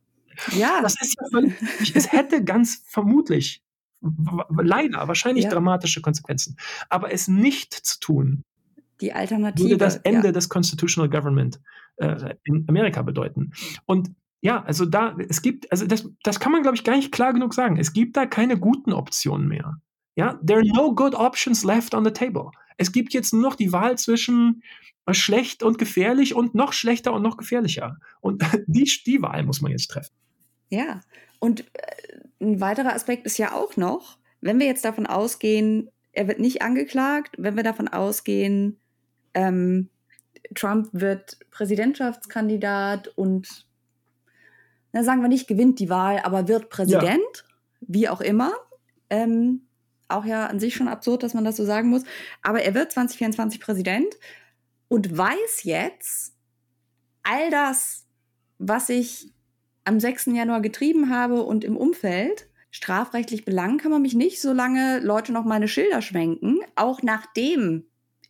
Ja. 0.56 0.80
Das 0.82 1.00
ist 1.00 1.16
ja 1.20 1.26
völlig, 1.30 1.54
es 1.94 2.10
hätte 2.10 2.42
ganz 2.42 2.82
vermutlich, 2.86 3.62
leider, 4.00 5.06
wahrscheinlich 5.06 5.44
ja. 5.44 5.50
dramatische 5.50 6.00
Konsequenzen. 6.00 6.56
Aber 6.88 7.12
es 7.12 7.28
nicht 7.28 7.74
zu 7.74 8.00
tun, 8.00 8.44
die 9.00 9.12
Alternative. 9.12 9.70
Würde 9.70 9.78
das 9.78 9.96
Ende 9.96 10.28
ja. 10.28 10.32
des 10.32 10.48
Constitutional 10.48 11.08
Government 11.08 11.60
äh, 11.96 12.34
in 12.44 12.66
Amerika 12.68 13.02
bedeuten. 13.02 13.52
Und 13.86 14.10
ja, 14.42 14.62
also 14.62 14.86
da, 14.86 15.16
es 15.28 15.42
gibt, 15.42 15.70
also 15.70 15.86
das, 15.86 16.08
das 16.22 16.40
kann 16.40 16.52
man, 16.52 16.62
glaube 16.62 16.76
ich, 16.76 16.84
gar 16.84 16.96
nicht 16.96 17.12
klar 17.12 17.32
genug 17.32 17.52
sagen. 17.52 17.76
Es 17.76 17.92
gibt 17.92 18.16
da 18.16 18.26
keine 18.26 18.58
guten 18.58 18.92
Optionen 18.92 19.48
mehr. 19.48 19.80
Ja, 20.16 20.40
there 20.46 20.60
are 20.60 20.66
no 20.66 20.94
good 20.94 21.14
options 21.14 21.62
left 21.64 21.94
on 21.94 22.04
the 22.04 22.10
table. 22.10 22.50
Es 22.78 22.92
gibt 22.92 23.12
jetzt 23.12 23.32
nur 23.32 23.42
noch 23.42 23.54
die 23.54 23.72
Wahl 23.72 23.98
zwischen 23.98 24.62
äh, 25.06 25.14
schlecht 25.14 25.62
und 25.62 25.78
gefährlich 25.78 26.34
und 26.34 26.54
noch 26.54 26.72
schlechter 26.72 27.12
und 27.12 27.22
noch 27.22 27.36
gefährlicher. 27.36 27.98
Und 28.20 28.42
die, 28.66 28.90
die 29.06 29.22
Wahl 29.22 29.44
muss 29.44 29.60
man 29.60 29.72
jetzt 29.72 29.88
treffen. 29.88 30.14
Ja, 30.70 31.00
und 31.38 31.60
äh, 31.74 32.20
ein 32.40 32.60
weiterer 32.60 32.94
Aspekt 32.94 33.26
ist 33.26 33.38
ja 33.38 33.52
auch 33.52 33.76
noch, 33.76 34.18
wenn 34.40 34.58
wir 34.58 34.66
jetzt 34.66 34.84
davon 34.84 35.06
ausgehen, 35.06 35.90
er 36.12 36.28
wird 36.28 36.38
nicht 36.38 36.62
angeklagt, 36.62 37.34
wenn 37.38 37.56
wir 37.56 37.62
davon 37.62 37.88
ausgehen, 37.88 38.78
ähm, 39.34 39.90
Trump 40.54 40.88
wird 40.92 41.38
Präsidentschaftskandidat 41.50 43.08
und, 43.08 43.66
na 44.92 45.04
sagen 45.04 45.22
wir 45.22 45.28
nicht, 45.28 45.46
gewinnt 45.46 45.78
die 45.78 45.90
Wahl, 45.90 46.20
aber 46.20 46.48
wird 46.48 46.68
Präsident, 46.70 47.18
ja. 47.18 47.44
wie 47.80 48.08
auch 48.08 48.20
immer. 48.20 48.52
Ähm, 49.08 49.62
auch 50.08 50.24
ja 50.24 50.46
an 50.46 50.58
sich 50.58 50.74
schon 50.74 50.88
absurd, 50.88 51.22
dass 51.22 51.34
man 51.34 51.44
das 51.44 51.56
so 51.56 51.64
sagen 51.64 51.88
muss. 51.88 52.02
Aber 52.42 52.62
er 52.62 52.74
wird 52.74 52.92
2024 52.92 53.60
Präsident 53.60 54.14
und 54.88 55.16
weiß 55.16 55.62
jetzt 55.62 56.34
all 57.22 57.50
das, 57.50 58.06
was 58.58 58.88
ich 58.88 59.32
am 59.84 60.00
6. 60.00 60.26
Januar 60.26 60.60
getrieben 60.60 61.10
habe 61.10 61.42
und 61.42 61.64
im 61.64 61.76
Umfeld. 61.76 62.48
Strafrechtlich 62.72 63.44
belangen 63.44 63.78
kann 63.78 63.90
man 63.90 64.02
mich 64.02 64.14
nicht, 64.14 64.40
solange 64.40 65.00
Leute 65.00 65.32
noch 65.32 65.44
meine 65.44 65.66
Schilder 65.66 66.02
schwenken, 66.02 66.60
auch 66.76 67.02
nachdem 67.02 67.84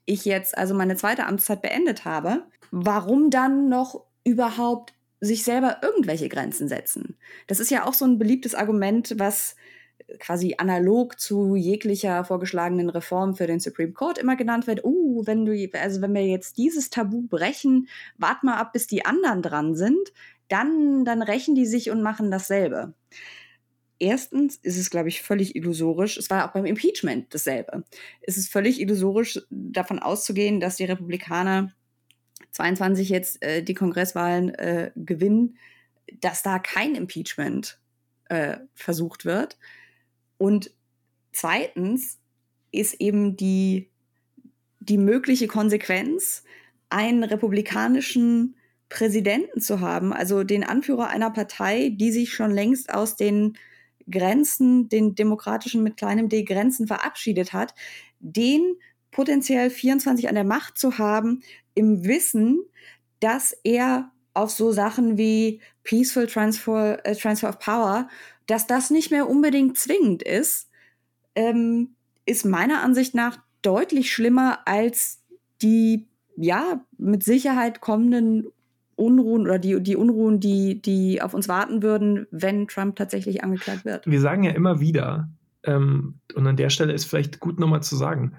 ich 0.07 0.25
jetzt 0.25 0.57
also 0.57 0.75
meine 0.75 0.97
zweite 0.97 1.27
Amtszeit 1.27 1.61
beendet 1.61 2.05
habe. 2.05 2.45
Warum 2.71 3.31
dann 3.31 3.69
noch 3.69 4.05
überhaupt 4.25 4.95
sich 5.21 5.45
selber 5.45 5.79
irgendwelche 5.83 6.29
Grenzen 6.29 6.69
setzen? 6.69 7.17
Das 7.47 7.61
ist 7.61 7.71
ja 7.71 7.87
auch 7.87 7.95
so 7.95 8.05
ein 8.05 8.19
beliebtes 8.19 8.55
Argument, 8.55 9.15
was 9.19 9.57
quasi 10.19 10.55
analog 10.59 11.21
zu 11.21 11.55
jeglicher 11.55 12.25
vorgeschlagenen 12.25 12.91
Reform 12.91 13.37
für 13.37 13.47
den 13.47 13.61
Supreme 13.61 13.93
Court 13.93 14.19
immer 14.19 14.37
genannt 14.37 14.67
wird. 14.67 14.85
Uh, 14.85 15.23
wenn 15.27 15.45
du, 15.45 15.71
also 15.79 16.01
wenn 16.01 16.15
wir 16.15 16.27
jetzt 16.27 16.59
dieses 16.59 16.91
Tabu 16.91 17.23
brechen, 17.23 17.89
wart 18.19 18.43
mal 18.43 18.57
ab, 18.57 18.73
bis 18.73 18.87
die 18.87 19.05
anderen 19.05 19.43
dran 19.43 19.77
sind, 19.77 20.13
dann, 20.49 21.05
dann 21.05 21.23
rächen 21.23 21.55
die 21.55 21.67
sich 21.67 21.91
und 21.91 22.03
machen 22.03 22.31
dasselbe. 22.31 22.95
Erstens 23.99 24.57
ist 24.57 24.79
es, 24.79 24.91
glaube 24.91 25.11
ich, 25.11 25.23
völlig 25.23 25.55
illusorisch. 25.55 26.17
Es 26.17 26.31
war 26.31 26.49
auch 26.49 26.53
beim 26.53 26.65
Impeachment 26.65 27.33
dasselbe. 27.35 27.85
Es 28.23 28.39
ist 28.39 28.51
völlig 28.51 28.81
illusorisch, 28.81 29.41
davon 29.51 29.99
auszugehen, 29.99 30.59
dass 30.59 30.77
die 30.77 30.87
Republikaner 30.87 31.73
22 32.53 33.09
jetzt 33.09 33.43
äh, 33.43 33.63
die 33.63 33.75
Kongresswahlen 33.75 34.55
äh, 34.55 34.91
gewinnen, 34.97 35.57
dass 36.21 36.43
da 36.43 36.59
kein 36.59 36.95
Impeachment 36.95 37.79
äh, 38.29 38.59
versucht 38.75 39.25
wird. 39.25 39.59
Und 40.39 40.73
zweitens 41.33 42.19
ist 42.73 42.95
eben 42.95 43.37
die, 43.37 43.91
die 44.81 44.99
mögliche 44.99 45.47
Konsequenz, 45.47 46.45
einen 46.89 47.23
republikanischen 47.23 48.57
Präsidenten 48.89 49.61
zu 49.61 49.81
haben, 49.81 50.13
also 50.13 50.43
den 50.43 50.65
Anführer 50.65 51.09
einer 51.09 51.31
Partei, 51.31 51.91
die 51.95 52.11
sich 52.11 52.33
schon 52.33 52.51
längst 52.51 52.93
aus 52.93 53.17
den 53.17 53.57
Grenzen, 54.11 54.89
den 54.89 55.15
demokratischen 55.15 55.85
mit 55.85 55.97
kleinem 55.97 56.29
d 56.29 56.43
Grenzen 56.43 56.89
verabschiedet 56.89 57.53
hat, 57.53 57.75
den 58.19 58.77
potenziell 59.13 59.71
24 59.71 60.29
an 60.29 60.35
der 60.35 60.45
Macht 60.45 60.79
zu 60.79 60.99
haben, 60.99 61.43
im 61.81 62.05
Wissen, 62.05 62.61
dass 63.21 63.53
er 63.65 64.11
auf 64.35 64.51
so 64.51 64.71
Sachen 64.71 65.19
wie 65.19 65.61
Peaceful 65.83 66.27
Transfer, 66.27 67.05
äh, 67.05 67.17
Transfer 67.17 67.49
of 67.49 67.59
Power 67.59 68.09
dass 68.51 68.67
das 68.67 68.91
nicht 68.91 69.13
mehr 69.13 69.29
unbedingt 69.29 69.79
zwingend 69.79 70.25
ist, 70.25 70.69
ähm, 71.37 71.91
ist 72.27 72.45
meiner 72.45 72.83
Ansicht 72.83 73.15
nach 73.15 73.39
deutlich 73.63 74.13
schlimmer 74.13 74.59
als 74.67 75.23
die, 75.63 76.09
ja, 76.37 76.85
mit 76.99 77.23
Sicherheit 77.23 77.81
kommenden 77.81 78.47
Unruhen 78.97 79.43
oder 79.43 79.59
die, 79.59 79.81
die 79.81 79.95
Unruhen, 79.95 80.41
die, 80.41 80.83
die 80.83 81.23
auf 81.23 81.33
uns 81.33 81.49
warten 81.49 81.83
würden, 81.83 82.27
wenn 82.33 82.67
Trump 82.67 82.97
tatsächlich 82.97 83.45
angeklagt 83.45 83.85
wird. 83.85 84.07
Wir 84.07 84.21
sagen 84.21 84.43
ja 84.43 84.51
immer 84.51 84.81
wieder, 84.81 85.29
ähm, 85.63 86.17
und 86.35 86.47
an 86.47 86.57
der 86.57 86.71
Stelle 86.71 86.93
ist 86.93 87.05
vielleicht 87.05 87.39
gut 87.39 87.61
nochmal 87.61 87.83
zu 87.83 87.95
sagen, 87.95 88.35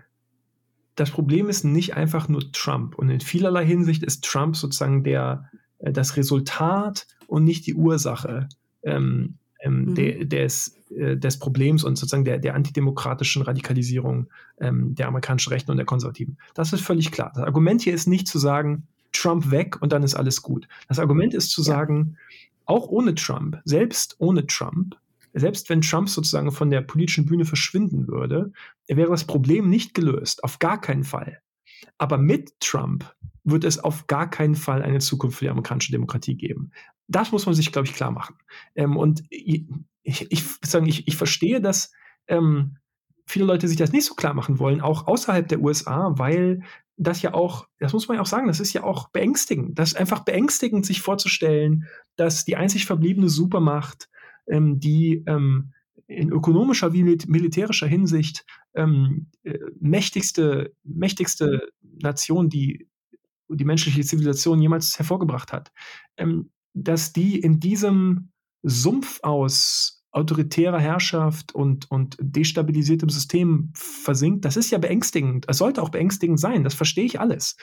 das 0.96 1.12
Problem 1.12 1.50
ist 1.50 1.64
nicht 1.64 1.96
einfach 1.96 2.28
nur 2.28 2.52
Trump. 2.52 2.96
Und 2.96 3.10
in 3.10 3.22
vielerlei 3.22 3.66
Hinsicht 3.66 4.04
ist 4.04 4.24
Trump 4.24 4.56
sozusagen 4.56 5.04
der, 5.04 5.50
äh, 5.80 5.92
das 5.92 6.18
Resultat 6.18 7.08
und 7.28 7.44
nicht 7.44 7.66
die 7.66 7.76
Ursache 7.76 8.50
ähm, 8.84 9.36
ähm, 9.62 9.86
mhm. 9.86 9.96
de, 9.96 10.26
des, 10.26 10.76
äh, 10.90 11.18
des 11.18 11.40
Problems 11.40 11.84
und 11.84 11.98
sozusagen 11.98 12.26
der, 12.26 12.40
der 12.40 12.56
antidemokratischen 12.56 13.42
Radikalisierung 13.42 14.28
ähm, 14.60 14.96
der 14.96 15.08
amerikanischen 15.08 15.52
Rechten 15.54 15.72
und 15.72 15.78
der 15.78 15.86
Konservativen. 15.86 16.38
Das 16.54 16.74
ist 16.74 16.82
völlig 16.82 17.12
klar. 17.12 17.32
Das 17.36 17.44
Argument 17.44 17.82
hier 17.82 17.94
ist 17.94 18.08
nicht 18.08 18.28
zu 18.28 18.40
sagen, 18.40 18.88
Trump 19.14 19.52
weg 19.52 19.82
und 19.82 19.92
dann 19.92 20.04
ist 20.04 20.16
alles 20.16 20.42
gut. 20.42 20.68
Das 20.88 21.00
Argument 21.00 21.34
ist 21.34 21.52
zu 21.52 21.62
sagen, 21.62 22.18
auch 22.66 22.88
ohne 22.88 23.16
Trump, 23.16 23.60
selbst 23.66 24.16
ohne 24.20 24.48
Trump, 24.48 24.96
selbst 25.34 25.70
wenn 25.70 25.82
Trump 25.82 26.10
sozusagen 26.10 26.52
von 26.52 26.70
der 26.70 26.82
politischen 26.82 27.26
Bühne 27.26 27.46
verschwinden 27.46 28.08
würde, 28.08 28.52
wäre 28.88 29.10
das 29.10 29.26
Problem 29.26 29.70
nicht 29.70 29.94
gelöst, 29.94 30.44
auf 30.44 30.60
gar 30.60 30.80
keinen 30.80 31.04
Fall. 31.04 31.42
Aber 31.98 32.18
mit 32.18 32.60
Trump 32.60 33.14
wird 33.44 33.64
es 33.64 33.80
auf 33.80 34.08
gar 34.08 34.30
keinen 34.30 34.56
Fall 34.56 34.82
eine 34.84 35.00
Zukunft 35.00 35.40
für 35.40 35.46
die 35.46 35.50
amerikanische 35.50 35.92
Demokratie 35.92 36.36
geben. 36.36 36.72
Das 37.08 37.32
muss 37.32 37.46
man 37.46 37.56
sich, 37.56 37.72
glaube 37.72 37.88
ich, 37.88 37.94
klar 37.94 38.12
machen. 38.12 38.36
Ähm, 38.76 38.98
und 38.98 39.24
ich, 39.30 39.66
ich, 40.04 40.32
ich, 40.32 41.08
ich 41.08 41.16
verstehe, 41.16 41.62
dass 41.62 41.92
ähm, 42.28 42.78
viele 43.26 43.46
Leute 43.46 43.68
sich 43.68 43.78
das 43.78 43.92
nicht 43.92 44.06
so 44.06 44.14
klar 44.16 44.34
machen 44.34 44.60
wollen, 44.60 44.82
auch 44.82 45.08
außerhalb 45.08 45.48
der 45.48 45.62
USA, 45.62 46.14
weil 46.18 46.62
das 46.98 47.22
ja 47.22 47.34
auch, 47.34 47.68
das 47.80 47.94
muss 47.94 48.08
man 48.08 48.16
ja 48.16 48.22
auch 48.22 48.28
sagen, 48.28 48.48
das 48.48 48.60
ist 48.60 48.74
ja 48.74 48.84
auch 48.84 49.10
beängstigend. 49.10 49.80
Das 49.80 49.94
ist 49.94 49.98
einfach 49.98 50.20
beängstigend, 50.20 50.86
sich 50.86 51.02
vorzustellen, 51.02 51.88
dass 52.16 52.46
die 52.46 52.58
einzig 52.58 52.86
verbliebene 52.86 53.30
Supermacht, 53.30 54.10
ähm, 54.48 54.80
die 54.80 55.24
ähm, 55.28 55.74
in 56.08 56.32
ökonomischer 56.32 56.94
wie 56.94 57.04
militärischer 57.04 57.88
Hinsicht 57.88 58.46
ähm, 58.76 59.28
äh, 59.44 59.58
mächtigste, 59.80 60.74
mächtigste 60.84 61.70
Nation, 61.82 62.50
die 62.50 62.88
die 63.50 63.66
menschliche 63.66 64.02
Zivilisation 64.02 64.62
jemals 64.62 64.98
hervorgebracht 64.98 65.52
hat, 65.52 65.72
ähm, 66.18 66.52
dass 66.74 67.14
die 67.14 67.40
in 67.40 67.60
diesem 67.60 68.32
Sumpf 68.64 69.20
aus 69.24 70.02
autoritärer 70.12 70.80
Herrschaft 70.80 71.56
und, 71.56 71.90
und 71.90 72.18
destabilisiertem 72.20 73.10
System 73.10 73.72
versinkt, 73.74 74.44
das 74.44 74.58
ist 74.58 74.70
ja 74.70 74.78
beängstigend. 74.78 75.46
Es 75.48 75.58
sollte 75.58 75.82
auch 75.82 75.90
beängstigend 75.90 76.40
sein, 76.40 76.66
das 76.66 76.74
verstehe 76.74 77.06
ich 77.06 77.20
alles. 77.20 77.56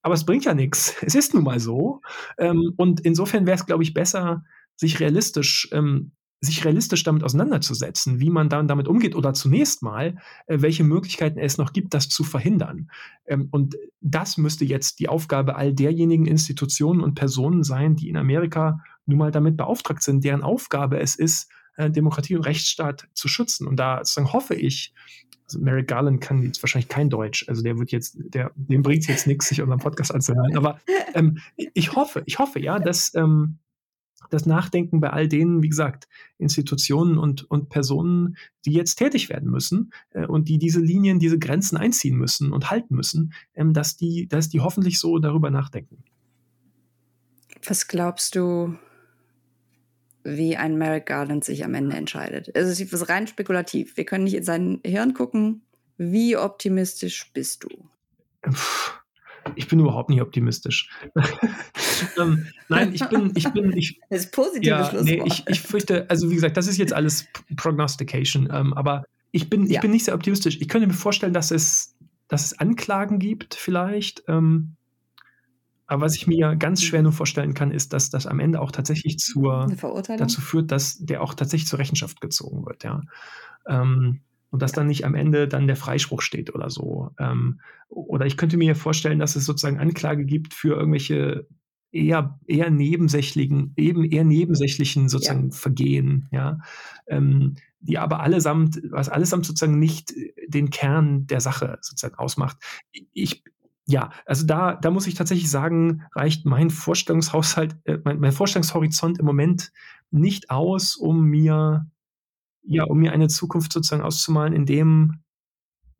Aber 0.00 0.14
es 0.14 0.24
bringt 0.24 0.46
ja 0.46 0.54
nichts. 0.54 0.94
Es 1.02 1.14
ist 1.14 1.34
nun 1.34 1.44
mal 1.44 1.60
so. 1.60 2.00
Ähm, 2.38 2.72
und 2.76 3.00
insofern 3.00 3.46
wäre 3.46 3.56
es, 3.56 3.66
glaube 3.66 3.82
ich, 3.82 3.92
besser, 3.92 4.44
sich 4.76 4.98
realistisch 4.98 5.68
ähm, 5.72 6.12
sich 6.40 6.64
realistisch 6.64 7.02
damit 7.02 7.22
auseinanderzusetzen, 7.22 8.18
wie 8.18 8.30
man 8.30 8.48
dann 8.48 8.66
damit 8.66 8.88
umgeht 8.88 9.14
oder 9.14 9.34
zunächst 9.34 9.82
mal, 9.82 10.16
äh, 10.46 10.60
welche 10.60 10.84
Möglichkeiten 10.84 11.38
es 11.38 11.58
noch 11.58 11.72
gibt, 11.72 11.92
das 11.92 12.08
zu 12.08 12.24
verhindern. 12.24 12.90
Ähm, 13.26 13.48
und 13.50 13.76
das 14.00 14.38
müsste 14.38 14.64
jetzt 14.64 15.00
die 15.00 15.08
Aufgabe 15.08 15.56
all 15.56 15.74
derjenigen 15.74 16.26
Institutionen 16.26 17.02
und 17.02 17.14
Personen 17.14 17.62
sein, 17.62 17.94
die 17.94 18.08
in 18.08 18.16
Amerika 18.16 18.80
nun 19.06 19.18
mal 19.18 19.30
damit 19.30 19.56
beauftragt 19.56 20.02
sind, 20.02 20.24
deren 20.24 20.42
Aufgabe 20.42 20.98
es 20.98 21.14
ist, 21.14 21.50
äh, 21.76 21.90
Demokratie 21.90 22.36
und 22.36 22.46
Rechtsstaat 22.46 23.08
zu 23.12 23.28
schützen. 23.28 23.66
Und 23.66 23.76
da 23.76 23.98
sozusagen 23.98 24.32
hoffe 24.32 24.54
ich, 24.54 24.94
also 25.44 25.58
Merrick 25.58 25.88
Garland 25.88 26.20
kann 26.20 26.42
jetzt 26.42 26.62
wahrscheinlich 26.62 26.88
kein 26.88 27.10
Deutsch, 27.10 27.44
also 27.48 27.62
der 27.62 27.78
wird 27.78 27.90
jetzt, 27.90 28.16
der, 28.18 28.52
dem 28.54 28.82
bringt 28.82 29.02
es 29.02 29.08
jetzt 29.08 29.26
nichts, 29.26 29.48
sich 29.48 29.60
unseren 29.60 29.80
Podcast 29.80 30.14
anzuhören. 30.14 30.56
Aber 30.56 30.80
ähm, 31.14 31.38
ich 31.56 31.94
hoffe, 31.96 32.22
ich 32.24 32.38
hoffe 32.38 32.60
ja, 32.60 32.78
dass 32.78 33.14
ähm, 33.14 33.58
das 34.30 34.46
Nachdenken 34.46 35.00
bei 35.00 35.10
all 35.10 35.28
denen, 35.28 35.62
wie 35.62 35.68
gesagt, 35.68 36.08
Institutionen 36.38 37.18
und, 37.18 37.50
und 37.50 37.68
Personen, 37.68 38.36
die 38.64 38.72
jetzt 38.72 38.96
tätig 38.96 39.28
werden 39.28 39.50
müssen 39.50 39.92
äh, 40.10 40.26
und 40.26 40.48
die 40.48 40.58
diese 40.58 40.80
Linien, 40.80 41.18
diese 41.18 41.38
Grenzen 41.38 41.76
einziehen 41.76 42.16
müssen 42.16 42.52
und 42.52 42.70
halten 42.70 42.94
müssen, 42.94 43.32
ähm, 43.54 43.72
dass, 43.72 43.96
die, 43.96 44.28
dass 44.28 44.48
die 44.48 44.60
hoffentlich 44.60 44.98
so 44.98 45.18
darüber 45.18 45.50
nachdenken. 45.50 46.02
Was 47.66 47.88
glaubst 47.88 48.36
du, 48.36 48.74
wie 50.24 50.56
ein 50.56 50.78
Merrick 50.78 51.06
Garland 51.06 51.44
sich 51.44 51.64
am 51.64 51.74
Ende 51.74 51.96
entscheidet? 51.96 52.54
Also 52.56 52.70
es 52.70 52.80
ist 52.80 53.08
rein 53.08 53.26
spekulativ. 53.26 53.96
Wir 53.96 54.04
können 54.04 54.24
nicht 54.24 54.34
in 54.34 54.44
sein 54.44 54.80
Hirn 54.84 55.14
gucken. 55.14 55.62
Wie 55.98 56.36
optimistisch 56.36 57.30
bist 57.32 57.64
du? 57.64 57.68
Puh 58.42 58.99
ich 59.54 59.68
bin 59.68 59.80
überhaupt 59.80 60.10
nicht 60.10 60.22
optimistisch. 60.22 60.90
ähm, 62.18 62.46
nein, 62.68 62.92
ich 62.94 63.04
bin, 63.08 63.32
ich 63.34 63.48
bin, 63.50 63.76
ich. 63.76 64.00
Das 64.10 64.24
ist 64.24 64.32
positives 64.32 64.92
ja, 64.92 65.02
nee, 65.02 65.22
ich, 65.24 65.44
ich 65.48 65.60
fürchte, 65.60 66.08
also 66.08 66.30
wie 66.30 66.34
gesagt, 66.34 66.56
das 66.56 66.66
ist 66.66 66.78
jetzt 66.78 66.92
alles 66.92 67.26
Prognostication, 67.56 68.48
ähm, 68.52 68.72
aber 68.74 69.04
ich 69.32 69.48
bin, 69.48 69.66
ich 69.66 69.72
ja. 69.72 69.80
bin 69.80 69.90
nicht 69.92 70.04
sehr 70.04 70.14
optimistisch. 70.14 70.60
Ich 70.60 70.68
könnte 70.68 70.86
mir 70.86 70.94
vorstellen, 70.94 71.32
dass 71.32 71.50
es, 71.50 71.94
dass 72.28 72.44
es 72.44 72.58
Anklagen 72.58 73.18
gibt, 73.18 73.54
vielleicht. 73.54 74.24
Ähm, 74.28 74.76
aber 75.86 76.02
was 76.02 76.14
ich 76.14 76.26
mir 76.26 76.54
ganz 76.56 76.82
schwer 76.82 77.02
nur 77.02 77.12
vorstellen 77.12 77.54
kann, 77.54 77.72
ist, 77.72 77.92
dass 77.92 78.10
das 78.10 78.26
am 78.26 78.38
Ende 78.38 78.60
auch 78.60 78.70
tatsächlich 78.70 79.18
zur, 79.18 79.66
dazu 80.06 80.40
führt, 80.40 80.70
dass 80.70 80.98
der 80.98 81.22
auch 81.22 81.34
tatsächlich 81.34 81.68
zur 81.68 81.80
Rechenschaft 81.80 82.20
gezogen 82.20 82.64
wird, 82.64 82.84
ja. 82.84 83.02
Ähm, 83.68 84.20
und 84.50 84.62
dass 84.62 84.72
dann 84.72 84.86
nicht 84.86 85.04
am 85.04 85.14
Ende 85.14 85.48
dann 85.48 85.66
der 85.66 85.76
Freispruch 85.76 86.22
steht 86.22 86.54
oder 86.54 86.70
so. 86.70 87.10
Ähm, 87.18 87.60
oder 87.88 88.26
ich 88.26 88.36
könnte 88.36 88.56
mir 88.56 88.74
vorstellen, 88.76 89.18
dass 89.18 89.36
es 89.36 89.44
sozusagen 89.44 89.78
Anklage 89.78 90.24
gibt 90.24 90.54
für 90.54 90.76
irgendwelche 90.76 91.46
eher, 91.92 92.38
eher 92.46 92.70
nebensächlichen, 92.70 93.72
eben 93.76 94.04
eher 94.04 94.24
nebensächlichen 94.24 95.08
sozusagen 95.08 95.50
ja. 95.50 95.56
Vergehen, 95.56 96.28
ja, 96.30 96.58
ähm, 97.06 97.56
die 97.80 97.98
aber 97.98 98.20
allesamt, 98.20 98.80
was 98.90 99.08
allesamt 99.08 99.46
sozusagen 99.46 99.78
nicht 99.78 100.12
den 100.46 100.70
Kern 100.70 101.26
der 101.26 101.40
Sache 101.40 101.78
sozusagen 101.80 102.16
ausmacht. 102.16 102.58
Ich, 103.12 103.42
ja, 103.86 104.10
also 104.26 104.46
da, 104.46 104.76
da 104.76 104.90
muss 104.90 105.06
ich 105.06 105.14
tatsächlich 105.14 105.50
sagen, 105.50 106.02
reicht 106.14 106.46
mein 106.46 106.70
Vorstellungshaushalt, 106.70 107.76
äh, 107.84 107.98
mein, 108.04 108.20
mein 108.20 108.32
Vorstellungshorizont 108.32 109.18
im 109.18 109.26
Moment 109.26 109.72
nicht 110.10 110.50
aus, 110.50 110.96
um 110.96 111.24
mir, 111.24 111.86
ja, 112.62 112.84
um 112.84 112.98
mir 112.98 113.12
eine 113.12 113.28
Zukunft 113.28 113.72
sozusagen 113.72 114.02
auszumalen, 114.02 114.52
in 114.52 114.66
dem 114.66 115.22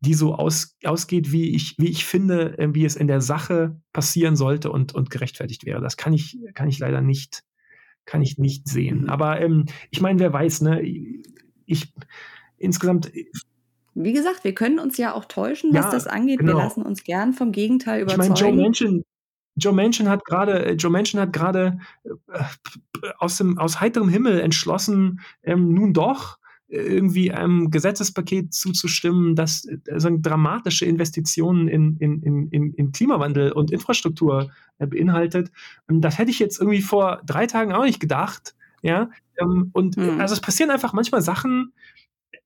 die 0.01 0.15
so 0.15 0.33
aus, 0.33 0.75
ausgeht, 0.83 1.31
wie 1.31 1.55
ich, 1.55 1.75
wie 1.77 1.89
ich 1.89 2.05
finde, 2.05 2.57
äh, 2.57 2.73
wie 2.73 2.85
es 2.85 2.95
in 2.95 3.07
der 3.07 3.21
Sache 3.21 3.79
passieren 3.93 4.35
sollte 4.35 4.71
und, 4.71 4.93
und 4.93 5.11
gerechtfertigt 5.11 5.65
wäre. 5.65 5.79
Das 5.79 5.95
kann 5.95 6.11
ich, 6.11 6.39
kann 6.55 6.67
ich 6.67 6.79
leider 6.79 7.01
nicht, 7.01 7.43
kann 8.05 8.23
ich 8.23 8.37
nicht 8.37 8.67
sehen. 8.67 9.01
Mhm. 9.01 9.09
Aber 9.09 9.39
ähm, 9.39 9.65
ich 9.91 10.01
meine, 10.01 10.19
wer 10.19 10.33
weiß, 10.33 10.61
ne? 10.61 10.81
Ich 11.65 11.93
insgesamt. 12.57 13.15
Äh, 13.15 13.25
wie 13.93 14.13
gesagt, 14.13 14.43
wir 14.43 14.55
können 14.55 14.79
uns 14.79 14.97
ja 14.97 15.13
auch 15.13 15.25
täuschen, 15.25 15.71
was 15.73 15.85
ja, 15.85 15.91
das 15.91 16.07
angeht. 16.07 16.39
Genau. 16.39 16.53
Wir 16.53 16.63
lassen 16.63 16.81
uns 16.81 17.03
gern 17.03 17.33
vom 17.33 17.51
Gegenteil 17.51 18.01
überzeugen. 18.01 18.33
Ich 18.33 18.41
meine, 18.41 18.51
Joe 18.53 18.63
Manchin, 18.63 19.03
Joe 19.55 19.73
Manchin 19.73 20.09
hat 20.09 20.25
gerade, 20.25 20.65
äh, 20.65 20.73
Joe 20.73 20.91
Manchin 20.91 21.19
hat 21.19 21.33
gerade 21.33 21.79
äh, 22.03 22.09
aus 23.19 23.37
dem 23.37 23.59
aus 23.59 23.81
heiterem 23.81 24.09
Himmel 24.09 24.39
entschlossen, 24.39 25.19
ähm, 25.43 25.73
nun 25.73 25.93
doch 25.93 26.39
irgendwie 26.71 27.31
einem 27.31 27.69
Gesetzespaket 27.69 28.53
zuzustimmen, 28.53 29.35
das 29.35 29.67
also 29.91 30.09
dramatische 30.19 30.85
Investitionen 30.85 31.67
in, 31.67 31.97
in, 31.97 32.21
in, 32.49 32.73
in 32.73 32.91
Klimawandel 32.91 33.51
und 33.51 33.71
Infrastruktur 33.71 34.51
äh, 34.79 34.87
beinhaltet. 34.87 35.51
Das 35.87 36.17
hätte 36.17 36.31
ich 36.31 36.39
jetzt 36.39 36.59
irgendwie 36.59 36.81
vor 36.81 37.21
drei 37.25 37.45
Tagen 37.45 37.73
auch 37.73 37.83
nicht 37.83 37.99
gedacht. 37.99 38.55
Ja, 38.81 39.09
ähm, 39.39 39.69
und 39.73 39.97
mhm. 39.97 40.19
also 40.19 40.33
es 40.33 40.41
passieren 40.41 40.71
einfach 40.71 40.93
manchmal 40.93 41.21
Sachen. 41.21 41.73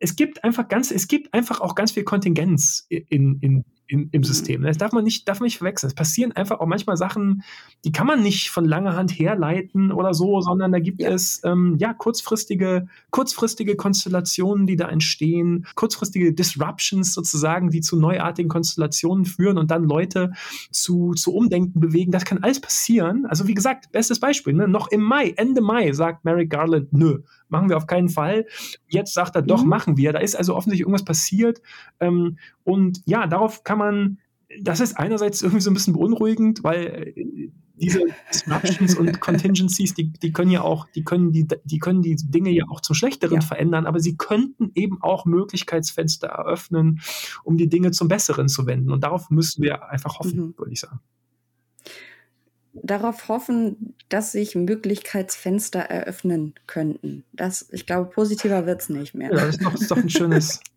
Es 0.05 0.15
gibt 0.15 0.43
einfach 0.43 0.67
ganz, 0.67 0.91
es 0.91 1.07
gibt 1.07 1.33
einfach 1.33 1.61
auch 1.61 1.73
ganz 1.73 1.93
viel 1.93 2.03
Kontingenz 2.03 2.85
in, 2.89 3.39
in, 3.41 3.65
im, 3.87 4.09
im 4.11 4.19
mhm. 4.19 4.23
System. 4.23 4.61
Das 4.61 4.77
darf 4.77 4.91
man 4.91 5.03
nicht, 5.03 5.27
darf 5.27 5.39
man 5.39 5.45
nicht 5.45 5.57
verwechseln. 5.57 5.87
Es 5.87 5.95
passieren 5.95 6.31
einfach 6.31 6.59
auch 6.59 6.67
manchmal 6.67 6.95
Sachen, 6.95 7.41
die 7.83 7.91
kann 7.91 8.05
man 8.05 8.21
nicht 8.21 8.51
von 8.51 8.65
langer 8.65 8.95
Hand 8.95 9.11
herleiten 9.11 9.91
oder 9.91 10.13
so, 10.13 10.41
sondern 10.41 10.71
da 10.71 10.77
gibt 10.77 11.01
ja. 11.01 11.09
es 11.09 11.41
ähm, 11.43 11.77
ja 11.79 11.91
kurzfristige, 11.95 12.87
kurzfristige 13.09 13.75
Konstellationen, 13.75 14.67
die 14.67 14.75
da 14.75 14.89
entstehen, 14.89 15.65
kurzfristige 15.73 16.33
Disruptions 16.33 17.11
sozusagen, 17.11 17.71
die 17.71 17.81
zu 17.81 17.97
neuartigen 17.97 18.47
Konstellationen 18.47 19.25
führen 19.25 19.57
und 19.57 19.71
dann 19.71 19.85
Leute 19.85 20.33
zu, 20.69 21.15
zu 21.15 21.33
Umdenken 21.33 21.79
bewegen. 21.79 22.11
Das 22.11 22.25
kann 22.25 22.43
alles 22.43 22.61
passieren. 22.61 23.25
Also 23.25 23.47
wie 23.47 23.55
gesagt, 23.55 23.91
bestes 23.91 24.19
Beispiel, 24.19 24.53
ne? 24.53 24.67
noch 24.67 24.89
im 24.89 25.01
Mai, 25.01 25.33
Ende 25.35 25.61
Mai 25.61 25.91
sagt 25.93 26.25
Mary 26.25 26.45
Garland, 26.45 26.93
nö, 26.93 27.23
machen 27.49 27.69
wir 27.69 27.77
auf 27.77 27.87
keinen 27.87 28.09
Fall. 28.09 28.45
Jetzt 28.87 29.13
sagt 29.13 29.35
er, 29.35 29.41
doch, 29.41 29.63
mhm. 29.63 29.69
machen 29.69 29.97
wir. 29.97 30.13
Da 30.13 30.19
ist 30.19 30.35
also 30.35 30.55
offensichtlich 30.55 30.81
irgendwas 30.81 31.05
passiert. 31.05 31.61
Ähm, 31.99 32.37
und 32.63 33.01
ja, 33.05 33.27
darauf 33.27 33.63
kann 33.63 33.77
man, 33.77 34.19
das 34.61 34.79
ist 34.79 34.97
einerseits 34.97 35.41
irgendwie 35.41 35.61
so 35.61 35.71
ein 35.71 35.73
bisschen 35.73 35.93
beunruhigend, 35.93 36.63
weil 36.63 37.13
äh, 37.15 37.49
diese 37.77 38.05
Disruptions 38.33 38.95
und 38.95 39.19
Contingencies, 39.19 39.93
die, 39.93 40.11
die 40.13 40.31
können 40.31 40.51
ja 40.51 40.61
auch, 40.61 40.87
die 40.95 41.03
können 41.03 41.31
die, 41.31 41.45
die 41.65 41.79
können 41.79 42.01
die 42.01 42.15
Dinge 42.15 42.51
ja 42.51 42.65
auch 42.69 42.79
zum 42.79 42.95
Schlechteren 42.95 43.35
ja. 43.35 43.41
verändern, 43.41 43.85
aber 43.85 43.99
sie 43.99 44.15
könnten 44.15 44.71
eben 44.75 45.01
auch 45.01 45.25
Möglichkeitsfenster 45.25 46.27
eröffnen, 46.27 47.01
um 47.43 47.57
die 47.57 47.67
Dinge 47.67 47.91
zum 47.91 48.07
Besseren 48.07 48.47
zu 48.47 48.65
wenden. 48.65 48.91
Und 48.91 49.03
darauf 49.03 49.29
müssen 49.29 49.61
wir 49.61 49.89
einfach 49.89 50.19
hoffen, 50.19 50.39
mhm. 50.39 50.57
würde 50.57 50.71
ich 50.71 50.79
sagen 50.79 50.99
darauf 52.83 53.27
hoffen, 53.27 53.95
dass 54.09 54.31
sich 54.31 54.55
Möglichkeitsfenster 54.55 55.79
eröffnen 55.79 56.53
könnten. 56.67 57.23
Das, 57.33 57.67
ich 57.71 57.85
glaube, 57.85 58.09
positiver 58.09 58.65
wird 58.65 58.81
es 58.81 58.89
nicht 58.89 59.15
mehr. 59.15 59.29
Ja, 59.31 59.45
das 59.45 59.55
ist 59.55 59.63
doch, 59.63 59.71
das 59.71 59.81
ist 59.81 59.91
doch 59.91 59.97
ein 59.97 60.09
schönes. 60.09 60.59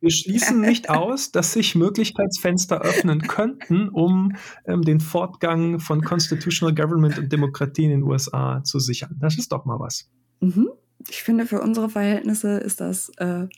Wir 0.00 0.12
schließen 0.12 0.60
nicht 0.60 0.90
aus, 0.90 1.32
dass 1.32 1.52
sich 1.52 1.74
Möglichkeitsfenster 1.74 2.80
öffnen 2.82 3.22
könnten, 3.22 3.88
um 3.88 4.36
ähm, 4.64 4.82
den 4.82 5.00
Fortgang 5.00 5.80
von 5.80 6.02
Constitutional 6.02 6.72
Government 6.72 7.18
und 7.18 7.32
Demokratie 7.32 7.86
in 7.86 7.90
den 7.90 8.02
USA 8.04 8.62
zu 8.62 8.78
sichern. 8.78 9.16
Das 9.18 9.38
ist 9.38 9.50
doch 9.50 9.64
mal 9.64 9.80
was. 9.80 10.08
Mhm. 10.38 10.68
Ich 11.08 11.24
finde, 11.24 11.46
für 11.46 11.60
unsere 11.60 11.90
Verhältnisse 11.90 12.58
ist 12.58 12.80
das 12.80 13.10
äh, 13.16 13.48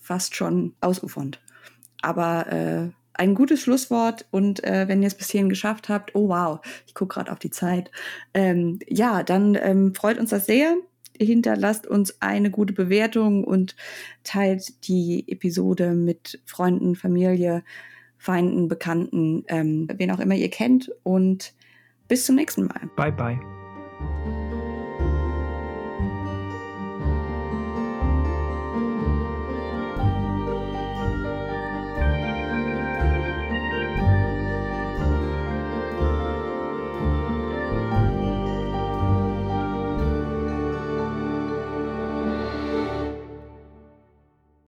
fast 0.00 0.34
schon 0.34 0.74
ausufernd. 0.80 1.40
Aber 2.02 2.52
äh, 2.52 2.90
ein 3.18 3.34
gutes 3.34 3.60
Schlusswort 3.60 4.26
und 4.30 4.62
äh, 4.64 4.88
wenn 4.88 5.02
ihr 5.02 5.08
es 5.08 5.14
bis 5.14 5.30
hierhin 5.30 5.48
geschafft 5.48 5.88
habt, 5.88 6.14
oh 6.14 6.28
wow, 6.28 6.60
ich 6.86 6.94
gucke 6.94 7.14
gerade 7.14 7.32
auf 7.32 7.38
die 7.38 7.50
Zeit. 7.50 7.90
Ähm, 8.34 8.78
ja, 8.86 9.22
dann 9.22 9.58
ähm, 9.60 9.94
freut 9.94 10.18
uns 10.18 10.30
das 10.30 10.46
sehr. 10.46 10.76
Hinterlasst 11.18 11.86
uns 11.86 12.20
eine 12.20 12.50
gute 12.50 12.74
Bewertung 12.74 13.44
und 13.44 13.74
teilt 14.22 14.86
die 14.86 15.24
Episode 15.28 15.92
mit 15.92 16.40
Freunden, 16.44 16.94
Familie, 16.94 17.64
Feinden, 18.18 18.68
Bekannten, 18.68 19.44
ähm, 19.48 19.88
wen 19.96 20.10
auch 20.10 20.20
immer 20.20 20.34
ihr 20.34 20.50
kennt. 20.50 20.92
Und 21.02 21.54
bis 22.08 22.26
zum 22.26 22.36
nächsten 22.36 22.66
Mal. 22.66 22.90
Bye, 22.96 23.12
bye. 23.12 24.35